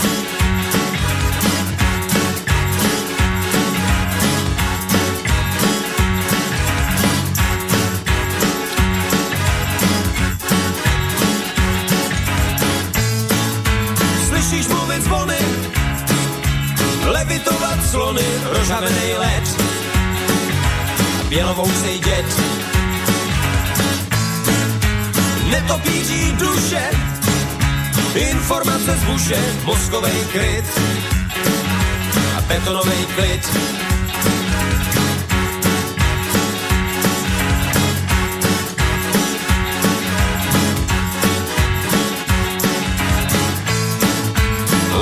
Slyšíš 14.28 14.68
mluvit 14.68 15.02
zvony, 15.02 15.38
levitovat 17.04 17.78
slony, 17.90 18.26
rožavený 18.52 19.14
led 19.18 19.45
bělovousej 21.36 21.98
děd. 21.98 22.26
Netopíří 25.50 26.32
duše, 26.32 26.90
informace 28.14 28.96
z 28.96 29.04
buše, 29.04 29.36
mozkovej 29.64 30.24
kryt 30.32 30.64
a 32.36 32.40
betonový 32.40 33.06
klid. 33.14 33.58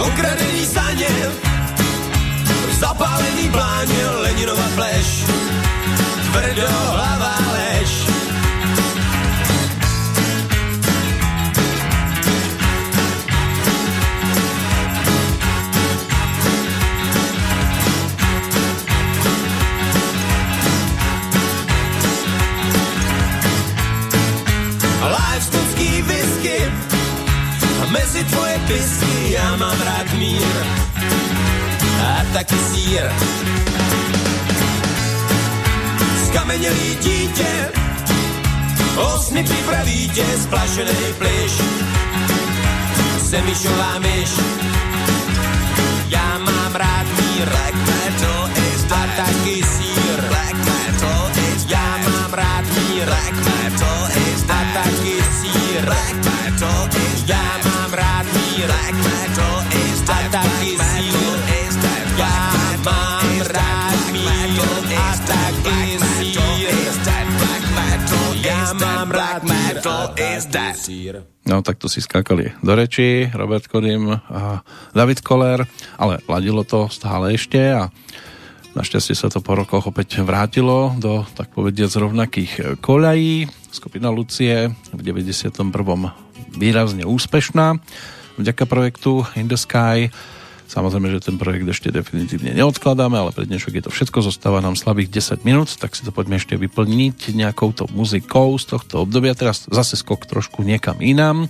Ukradený 0.06 0.66
saně, 0.66 1.08
zapálený 2.80 3.48
bláně, 3.48 4.06
Leninova 4.06 4.68
pleš 4.74 5.23
tvrdo 6.34 6.66
hlava 6.66 7.34
lež. 7.52 7.90
Lifestocký 25.06 26.02
whisky 26.02 26.58
a 27.82 27.86
mezi 27.90 28.24
tvoje 28.24 28.58
pisky 28.66 29.32
já 29.32 29.56
mám 29.56 29.80
rád 29.80 30.14
mír 30.18 30.42
a 32.02 32.24
taky 32.32 32.54
sír 32.54 33.02
skamenělý 36.34 36.96
dítě, 37.00 37.70
osny 38.96 39.44
připraví 39.44 40.08
tě, 40.08 40.24
splašený 40.42 41.12
pliš, 41.18 41.52
semišová 43.22 43.98
myš. 43.98 44.30
Já 46.08 46.38
mám 46.38 46.74
rád 46.74 47.06
mír, 47.06 47.48
black 47.48 47.74
metal 47.74 48.50
is 48.74 48.82
dead. 48.82 48.98
a 48.98 49.16
taky 49.16 49.62
sír. 49.62 50.24
Já 51.68 51.98
mám 51.98 52.32
rád 52.32 52.64
mír, 52.64 53.04
black 53.04 53.32
metal 53.32 54.08
is 54.16 54.42
dead. 54.42 54.76
a 54.76 54.82
taky 54.82 55.22
sír. 55.40 55.88
Já 57.26 57.58
mám 57.64 57.92
rád 57.92 58.26
mír, 58.32 58.70
metal 69.84 70.16
is 70.16 70.48
that. 70.48 70.80
No 71.44 71.60
tak 71.60 71.76
to 71.76 71.92
si 71.92 72.00
skákali 72.00 72.56
do 72.64 72.72
reči 72.72 73.28
Robert 73.36 73.68
Kodym 73.68 74.16
a 74.16 74.64
David 74.96 75.20
Koller, 75.20 75.68
ale 76.00 76.24
ladilo 76.24 76.64
to 76.64 76.88
stále 76.88 77.36
ešte 77.36 77.60
a 77.60 77.92
našťastie 78.72 79.12
sa 79.12 79.28
to 79.28 79.44
po 79.44 79.52
rokoch 79.52 79.84
opäť 79.84 80.24
vrátilo 80.24 80.96
do 80.96 81.28
tak 81.36 81.52
povediať 81.52 82.00
rovnakých 82.00 82.80
koľají. 82.80 83.44
Skupina 83.68 84.08
Lucie 84.08 84.72
v 84.72 85.00
91. 85.04 85.52
výrazne 86.56 87.04
úspešná 87.04 87.76
vďaka 88.40 88.64
projektu 88.64 89.28
In 89.36 89.52
the 89.52 89.60
Sky 89.60 90.08
Samozrejme, 90.74 91.06
že 91.06 91.22
ten 91.22 91.38
projekt 91.38 91.70
ešte 91.70 91.94
definitívne 91.94 92.50
neodkladáme, 92.50 93.14
ale 93.14 93.30
pre 93.30 93.46
dnešok 93.46 93.78
je 93.78 93.84
to 93.86 93.94
všetko, 93.94 94.26
zostáva 94.26 94.58
nám 94.58 94.74
slabých 94.74 95.22
10 95.38 95.46
minút, 95.46 95.70
tak 95.78 95.94
si 95.94 96.02
to 96.02 96.10
poďme 96.10 96.34
ešte 96.34 96.58
vyplniť 96.58 97.30
nejakou 97.30 97.70
to 97.70 97.86
muzikou 97.94 98.58
z 98.58 98.74
tohto 98.74 99.06
obdobia. 99.06 99.38
Teraz 99.38 99.70
zase 99.70 99.94
skok 99.94 100.26
trošku 100.26 100.66
niekam 100.66 100.98
inám. 100.98 101.46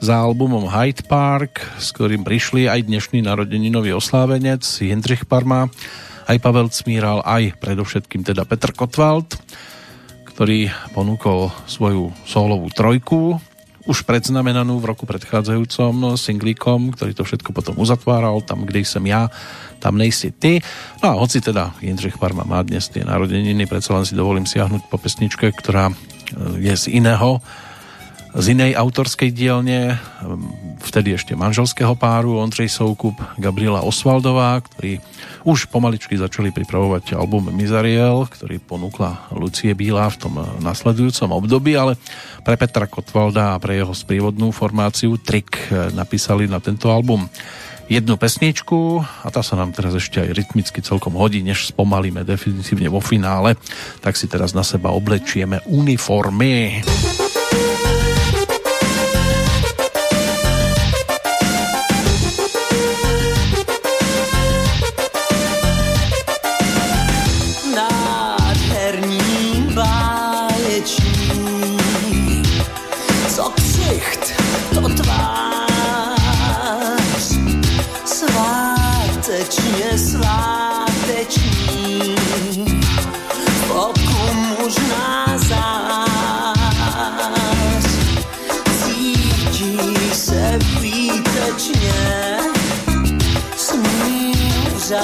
Za 0.00 0.16
albumom 0.16 0.64
Hyde 0.72 1.04
Park, 1.04 1.60
s 1.76 1.92
ktorým 1.92 2.24
prišli 2.24 2.64
aj 2.64 2.88
dnešný 2.88 3.20
narodeninový 3.20 3.92
oslávenec 3.92 4.64
Jindřich 4.64 5.28
Parma, 5.28 5.68
aj 6.24 6.40
Pavel 6.40 6.72
Cmíral, 6.72 7.20
aj 7.20 7.60
predovšetkým 7.60 8.24
teda 8.24 8.48
Petr 8.48 8.72
Kotwald, 8.72 9.36
ktorý 10.24 10.72
ponúkol 10.96 11.52
svoju 11.68 12.16
solovú 12.24 12.72
trojku, 12.72 13.36
už 13.84 14.08
predznamenanú 14.08 14.80
v 14.80 14.88
roku 14.96 15.04
predchádzajúcom 15.04 16.16
singlíkom, 16.16 16.96
ktorý 16.96 17.12
to 17.12 17.24
všetko 17.24 17.52
potom 17.52 17.76
uzatváral, 17.76 18.40
tam, 18.40 18.64
kde 18.64 18.84
som 18.84 19.04
ja, 19.04 19.28
tam 19.80 20.00
nejsi 20.00 20.32
ty. 20.32 20.64
No 21.04 21.12
a 21.12 21.20
hoci 21.20 21.44
teda 21.44 21.76
Jindřich 21.84 22.16
Parma 22.16 22.48
má 22.48 22.64
dnes 22.64 22.88
tie 22.88 23.04
narodeniny, 23.04 23.68
predsa 23.68 24.00
len 24.00 24.08
si 24.08 24.16
dovolím 24.16 24.48
siahnuť 24.48 24.88
po 24.88 24.96
pesničke, 24.96 25.52
ktorá 25.52 25.92
e, 25.92 25.94
je 26.64 26.74
z 26.74 26.84
iného 26.96 27.44
z 28.34 28.50
inej 28.50 28.74
autorskej 28.74 29.30
dielne, 29.30 29.94
vtedy 30.82 31.14
ešte 31.14 31.38
manželského 31.38 31.94
páru, 31.94 32.34
Ondřej 32.42 32.66
Soukup, 32.66 33.14
Gabriela 33.38 33.86
Osvaldová, 33.86 34.58
ktorí 34.58 34.98
už 35.46 35.70
pomaličky 35.70 36.18
začali 36.18 36.50
pripravovať 36.50 37.14
album 37.14 37.54
Mizariel, 37.54 38.26
ktorý 38.26 38.58
ponúkla 38.58 39.30
Lucie 39.30 39.70
Bílá 39.78 40.10
v 40.10 40.18
tom 40.18 40.34
nasledujúcom 40.58 41.30
období, 41.30 41.78
ale 41.78 41.94
pre 42.42 42.58
Petra 42.58 42.90
Kotvalda 42.90 43.54
a 43.54 43.62
pre 43.62 43.78
jeho 43.78 43.94
sprievodnú 43.94 44.50
formáciu 44.50 45.14
Trik 45.14 45.70
napísali 45.94 46.50
na 46.50 46.58
tento 46.58 46.90
album 46.90 47.30
jednu 47.86 48.18
pesničku 48.18 48.98
a 49.22 49.28
tá 49.30 49.46
sa 49.46 49.54
nám 49.54 49.70
teraz 49.70 49.94
ešte 49.94 50.18
aj 50.18 50.34
rytmicky 50.34 50.82
celkom 50.82 51.14
hodí, 51.14 51.38
než 51.44 51.70
spomalíme 51.70 52.26
definitívne 52.26 52.90
vo 52.90 52.98
finále, 52.98 53.54
tak 54.02 54.18
si 54.18 54.26
teraz 54.26 54.56
na 54.58 54.66
seba 54.66 54.90
oblečieme 54.90 55.62
uniformy. 55.70 56.82
dark 56.82 57.23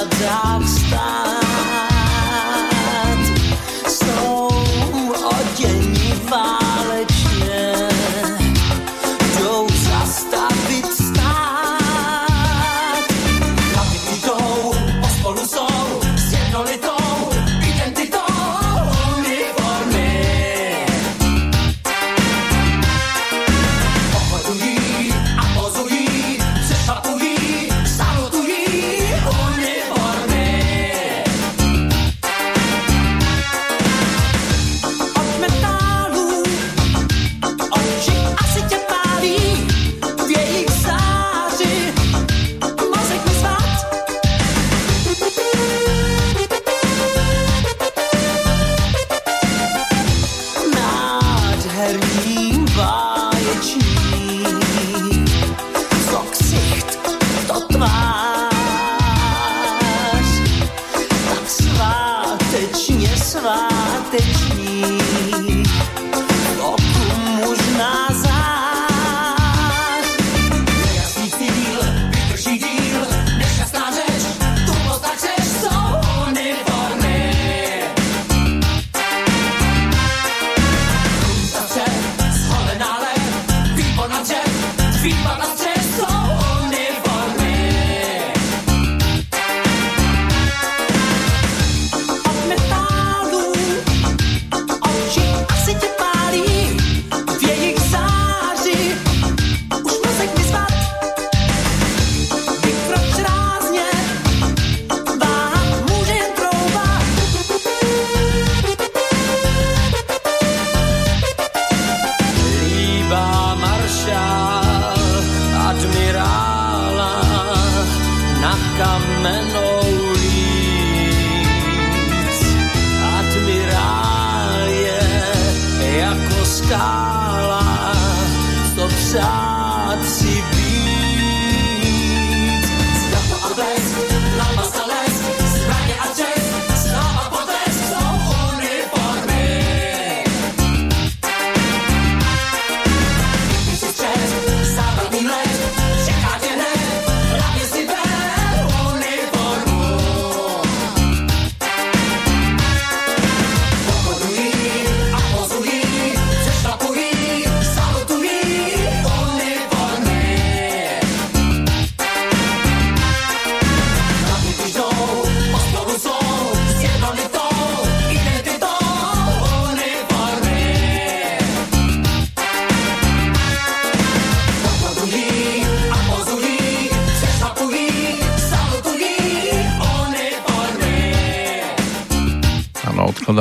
die. 0.09 0.50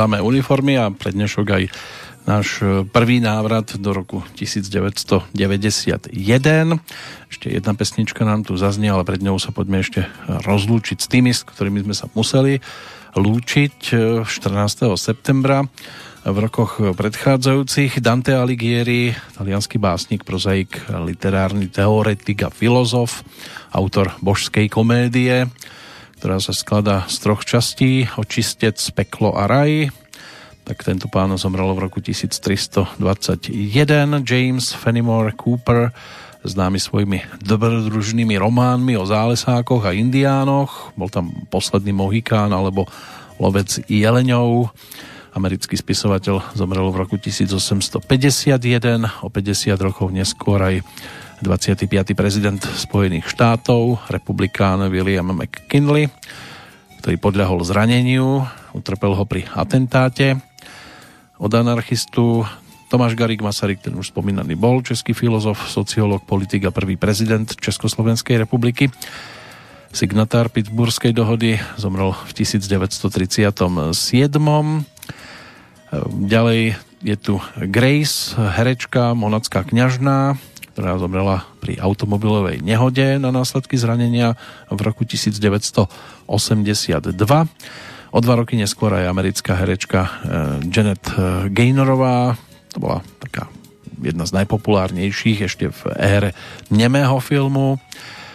Skladáme 0.00 0.24
uniformy 0.24 0.80
a 0.80 0.88
pre 0.88 1.12
dnešok 1.12 1.46
aj 1.60 1.64
náš 2.24 2.64
e, 2.64 2.88
prvý 2.88 3.20
návrat 3.20 3.76
do 3.76 3.92
roku 3.92 4.24
1991. 4.32 5.28
Ešte 7.28 7.46
jedna 7.52 7.76
pesnička 7.76 8.24
nám 8.24 8.48
tu 8.48 8.56
zaznie, 8.56 8.88
ale 8.88 9.04
pred 9.04 9.20
ňou 9.20 9.36
sa 9.36 9.52
poďme 9.52 9.84
ešte 9.84 10.08
rozlúčiť 10.24 11.04
s 11.04 11.04
tými, 11.04 11.36
s 11.36 11.44
ktorými 11.44 11.84
sme 11.84 11.92
sa 11.92 12.08
museli 12.16 12.64
lúčiť 13.12 13.76
14. 14.24 14.24
E, 14.24 14.96
septembra 14.96 15.68
v 16.24 16.36
rokoch 16.48 16.80
predchádzajúcich. 16.96 18.00
Dante 18.00 18.32
Alighieri, 18.32 19.12
talianský 19.36 19.76
básnik, 19.76 20.24
prozaik, 20.24 20.80
literárny 20.88 21.68
teoretik 21.68 22.40
a 22.40 22.48
filozof, 22.48 23.20
autor 23.68 24.16
božskej 24.24 24.72
komédie, 24.72 25.44
ktorá 26.20 26.36
sa 26.36 26.52
skladá 26.52 27.08
z 27.08 27.16
troch 27.24 27.48
častí, 27.48 28.04
Očistec, 28.20 28.76
Peklo 28.92 29.32
a 29.32 29.48
Raj, 29.48 29.88
tak 30.68 30.84
tento 30.84 31.08
pán 31.08 31.32
zomrel 31.40 31.72
v 31.72 31.88
roku 31.88 32.04
1321. 32.04 33.00
James 34.28 34.76
Fenimore 34.76 35.32
Cooper, 35.32 35.96
známy 36.44 36.76
svojimi 36.76 37.24
dobrodružnými 37.40 38.36
románmi 38.36 39.00
o 39.00 39.08
zálesákoch 39.08 39.88
a 39.88 39.96
indiánoch. 39.96 40.92
Bol 40.92 41.08
tam 41.08 41.32
posledný 41.48 41.96
Mohikán 41.96 42.52
alebo 42.52 42.84
lovec 43.40 43.80
jeleňov. 43.88 44.76
Americký 45.32 45.80
spisovateľ 45.80 46.52
zomrel 46.52 46.84
v 46.92 47.00
roku 47.00 47.16
1851, 47.16 48.04
o 49.24 49.32
50 49.32 49.72
rokov 49.80 50.12
neskôr 50.12 50.60
aj 50.60 50.84
25. 51.40 51.88
prezident 52.12 52.60
Spojených 52.60 53.24
štátov, 53.32 54.12
republikán 54.12 54.84
William 54.92 55.24
McKinley, 55.32 56.12
ktorý 57.00 57.16
podľahol 57.16 57.64
zraneniu, 57.64 58.44
utrpel 58.76 59.16
ho 59.16 59.24
pri 59.24 59.48
atentáte 59.56 60.36
od 61.40 61.48
anarchistu 61.48 62.44
Tomáš 62.92 63.16
Garik 63.16 63.40
Masaryk, 63.40 63.80
ten 63.80 63.96
už 63.96 64.12
spomínaný 64.12 64.52
bol, 64.52 64.84
český 64.84 65.16
filozof, 65.16 65.64
sociológ, 65.72 66.28
politik 66.28 66.68
a 66.68 66.74
prvý 66.76 67.00
prezident 67.00 67.48
Československej 67.48 68.36
republiky. 68.44 68.92
Signatár 69.96 70.52
Pittsburghskej 70.52 71.16
dohody 71.16 71.56
zomrel 71.80 72.12
v 72.12 72.30
1937. 72.36 73.88
Ďalej 76.28 76.60
je 77.00 77.16
tu 77.16 77.40
Grace, 77.56 78.36
herečka, 78.36 79.16
monacká 79.16 79.64
kňažná, 79.64 80.36
ktorá 80.80 80.96
zomrela 80.96 81.44
pri 81.60 81.76
automobilovej 81.76 82.64
nehode 82.64 83.20
na 83.20 83.28
následky 83.28 83.76
zranenia 83.76 84.32
v 84.72 84.80
roku 84.80 85.04
1982. 85.04 86.24
O 88.10 88.18
dva 88.24 88.34
roky 88.40 88.56
neskôr 88.56 88.88
aj 88.96 89.12
americká 89.12 89.60
herečka 89.60 90.08
eh, 90.08 90.08
Janet 90.72 91.04
eh, 91.12 91.52
Gaynorová, 91.52 92.32
to 92.72 92.80
bola 92.80 93.04
taká 93.20 93.52
jedna 94.00 94.24
z 94.24 94.40
najpopulárnejších 94.40 95.52
ešte 95.52 95.68
v 95.68 95.80
ére 96.00 96.30
nemého 96.72 97.20
filmu, 97.20 97.76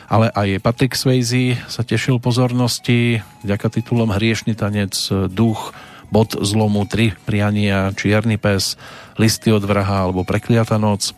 ale 0.05 0.29
aj 0.29 0.61
Patrick 0.61 0.93
Swayze 0.93 1.57
sa 1.65 1.81
tešil 1.81 2.21
pozornosti 2.21 3.25
vďaka 3.41 3.73
titulom 3.73 4.13
Hriešný 4.13 4.53
tanec, 4.53 4.93
Duch, 5.33 5.73
Bod 6.13 6.37
zlomu, 6.45 6.85
Tri 6.85 7.17
priania, 7.25 7.89
Čierny 7.89 8.37
pes, 8.37 8.77
Listy 9.17 9.49
od 9.49 9.65
vraha 9.65 10.05
alebo 10.05 10.21
Prekliata 10.21 10.77
noc. 10.77 11.09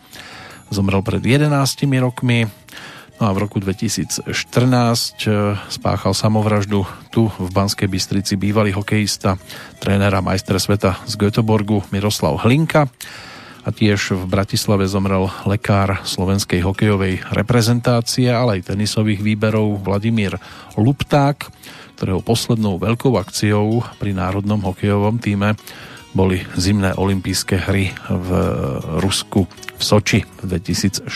Zomrel 0.68 1.00
pred 1.00 1.24
11 1.24 1.48
rokmi. 2.00 2.48
No 3.18 3.26
a 3.26 3.34
v 3.34 3.42
roku 3.42 3.58
2014 3.58 4.30
eh, 4.30 5.58
spáchal 5.66 6.14
samovraždu 6.14 6.86
tu 7.10 7.26
v 7.26 7.48
Banskej 7.50 7.90
Bystrici 7.90 8.38
bývalý 8.38 8.70
hokejista, 8.70 9.34
trénera 9.82 10.22
majster 10.22 10.54
sveta 10.60 11.02
z 11.02 11.18
Göteborgu 11.18 11.82
Miroslav 11.90 12.38
Hlinka 12.46 12.86
a 13.66 13.74
tiež 13.74 14.16
v 14.16 14.24
Bratislave 14.24 14.86
zomrel 14.86 15.28
lekár 15.44 16.00
slovenskej 16.06 16.64
hokejovej 16.64 17.20
reprezentácie, 17.34 18.30
ale 18.30 18.62
aj 18.62 18.72
tenisových 18.72 19.20
výberov 19.20 19.82
Vladimír 19.82 20.38
Lupták, 20.78 21.50
ktorého 21.98 22.22
poslednou 22.22 22.78
veľkou 22.78 23.18
akciou 23.18 23.82
pri 23.98 24.14
národnom 24.14 24.62
hokejovom 24.62 25.18
týme 25.18 25.58
boli 26.16 26.40
zimné 26.56 26.96
olympijské 26.96 27.68
hry 27.68 27.92
v 28.08 28.28
Rusku 29.04 29.44
v 29.78 29.82
Soči 29.82 30.18
v 30.42 30.58
2014. 30.58 31.06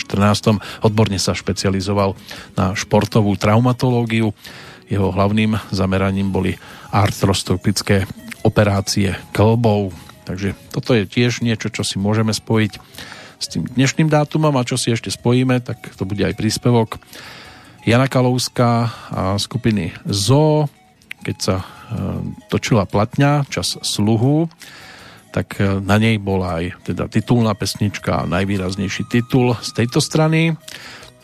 Odborne 0.81 1.19
sa 1.19 1.35
špecializoval 1.35 2.15
na 2.55 2.71
športovú 2.73 3.35
traumatológiu. 3.35 4.31
Jeho 4.87 5.11
hlavným 5.11 5.59
zameraním 5.75 6.31
boli 6.31 6.55
artroskopické 6.95 8.07
operácie 8.47 9.19
klbov. 9.35 9.91
Takže 10.23 10.55
toto 10.71 10.95
je 10.95 11.03
tiež 11.03 11.43
niečo, 11.43 11.67
čo 11.67 11.83
si 11.83 11.99
môžeme 11.99 12.31
spojiť 12.31 12.73
s 13.43 13.45
tým 13.51 13.67
dnešným 13.67 14.07
dátumom 14.07 14.55
a 14.55 14.63
čo 14.63 14.79
si 14.79 14.95
ešte 14.95 15.11
spojíme, 15.11 15.59
tak 15.59 15.91
to 15.99 16.07
bude 16.07 16.23
aj 16.23 16.39
príspevok 16.39 16.95
Jana 17.83 18.07
Kalovská 18.07 18.87
a 19.11 19.35
skupiny 19.35 19.91
ZO, 20.07 20.71
keď 21.27 21.37
sa 21.39 21.55
e, 21.59 21.65
točila 22.47 22.87
platňa, 22.87 23.43
čas 23.51 23.75
sluhu, 23.83 24.47
tak 25.33 25.57
e, 25.57 25.81
na 25.81 25.97
nej 25.97 26.21
bola 26.21 26.61
aj 26.61 26.85
teda 26.85 27.09
titulná 27.09 27.57
pesnička, 27.57 28.29
najvýraznejší 28.29 29.09
titul 29.09 29.57
z 29.57 29.69
tejto 29.73 29.97
strany. 29.97 30.53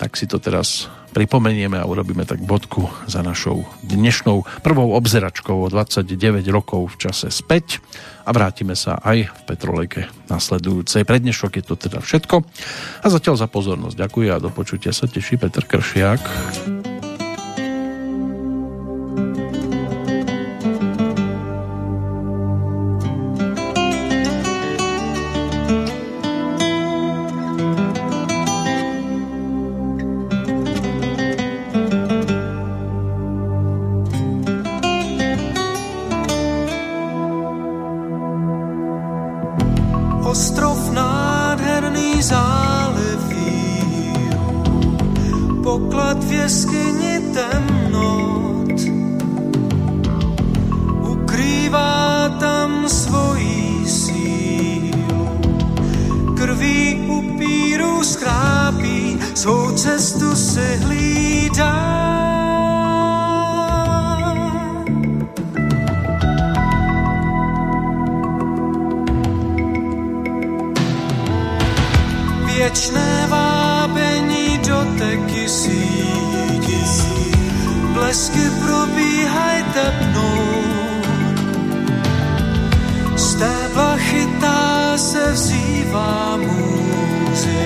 Tak 0.02 0.18
si 0.18 0.26
to 0.26 0.42
teraz 0.42 0.90
pripomenieme 1.14 1.78
a 1.78 1.86
urobíme 1.86 2.26
tak 2.26 2.42
bodku 2.42 2.90
za 3.10 3.22
našou 3.26 3.66
dnešnou 3.86 4.46
prvou 4.62 4.94
obzeračkou 4.98 5.58
o 5.66 5.68
29 5.68 6.46
rokov 6.54 6.98
v 6.98 7.10
čase 7.10 7.34
späť 7.34 7.82
a 8.26 8.30
vrátime 8.30 8.78
sa 8.78 9.02
aj 9.02 9.28
v 9.30 9.42
Petrolejke 9.50 10.02
nasledujúcej. 10.30 11.04
Pre 11.04 11.18
dnešok 11.18 11.52
je 11.60 11.64
to 11.66 11.76
teda 11.76 12.00
všetko 12.02 12.36
a 13.04 13.08
zatiaľ 13.10 13.36
za 13.42 13.50
pozornosť 13.50 13.98
ďakujem 13.98 14.32
a 14.38 14.42
do 14.42 14.54
počutia 14.54 14.94
sa 14.94 15.10
teší 15.10 15.42
Petr 15.42 15.66
Kršiak. 15.66 16.22
věčné 72.60 73.28
vábení 73.30 74.58
doteky 74.68 75.50
sítí. 75.50 76.84
Blesky 77.94 78.52
probíhaj 78.66 79.64
tepnou, 79.74 80.44
stébla 83.16 83.96
chytá 83.98 84.98
se 84.98 85.32
vzývá 85.32 86.38
můzy. 86.38 87.64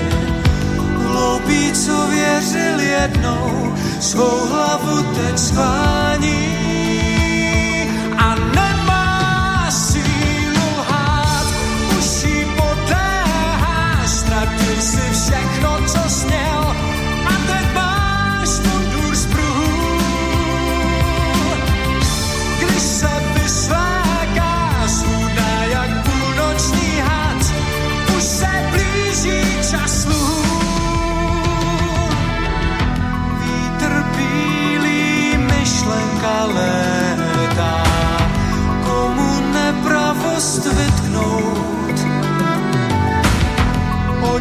Hloupí, 0.97 1.71
co 1.73 2.07
věřil 2.07 2.79
jednou, 2.79 3.73
svou 3.99 4.47
hlavu 4.49 5.03
teď 5.03 5.39
schání. 5.39 6.52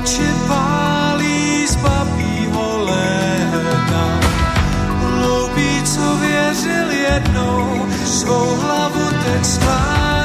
Oči 0.02 0.26
pálí 0.50 1.62
z 1.66 1.78
babího 1.78 2.66
léta. 2.90 4.06
Hloupý, 4.98 5.82
co 5.86 6.16
věřil 6.18 6.90
jednou, 6.90 7.86
svou 8.04 8.56
hlavu 8.56 9.06
teď 9.24 9.44
sklání 9.46 10.21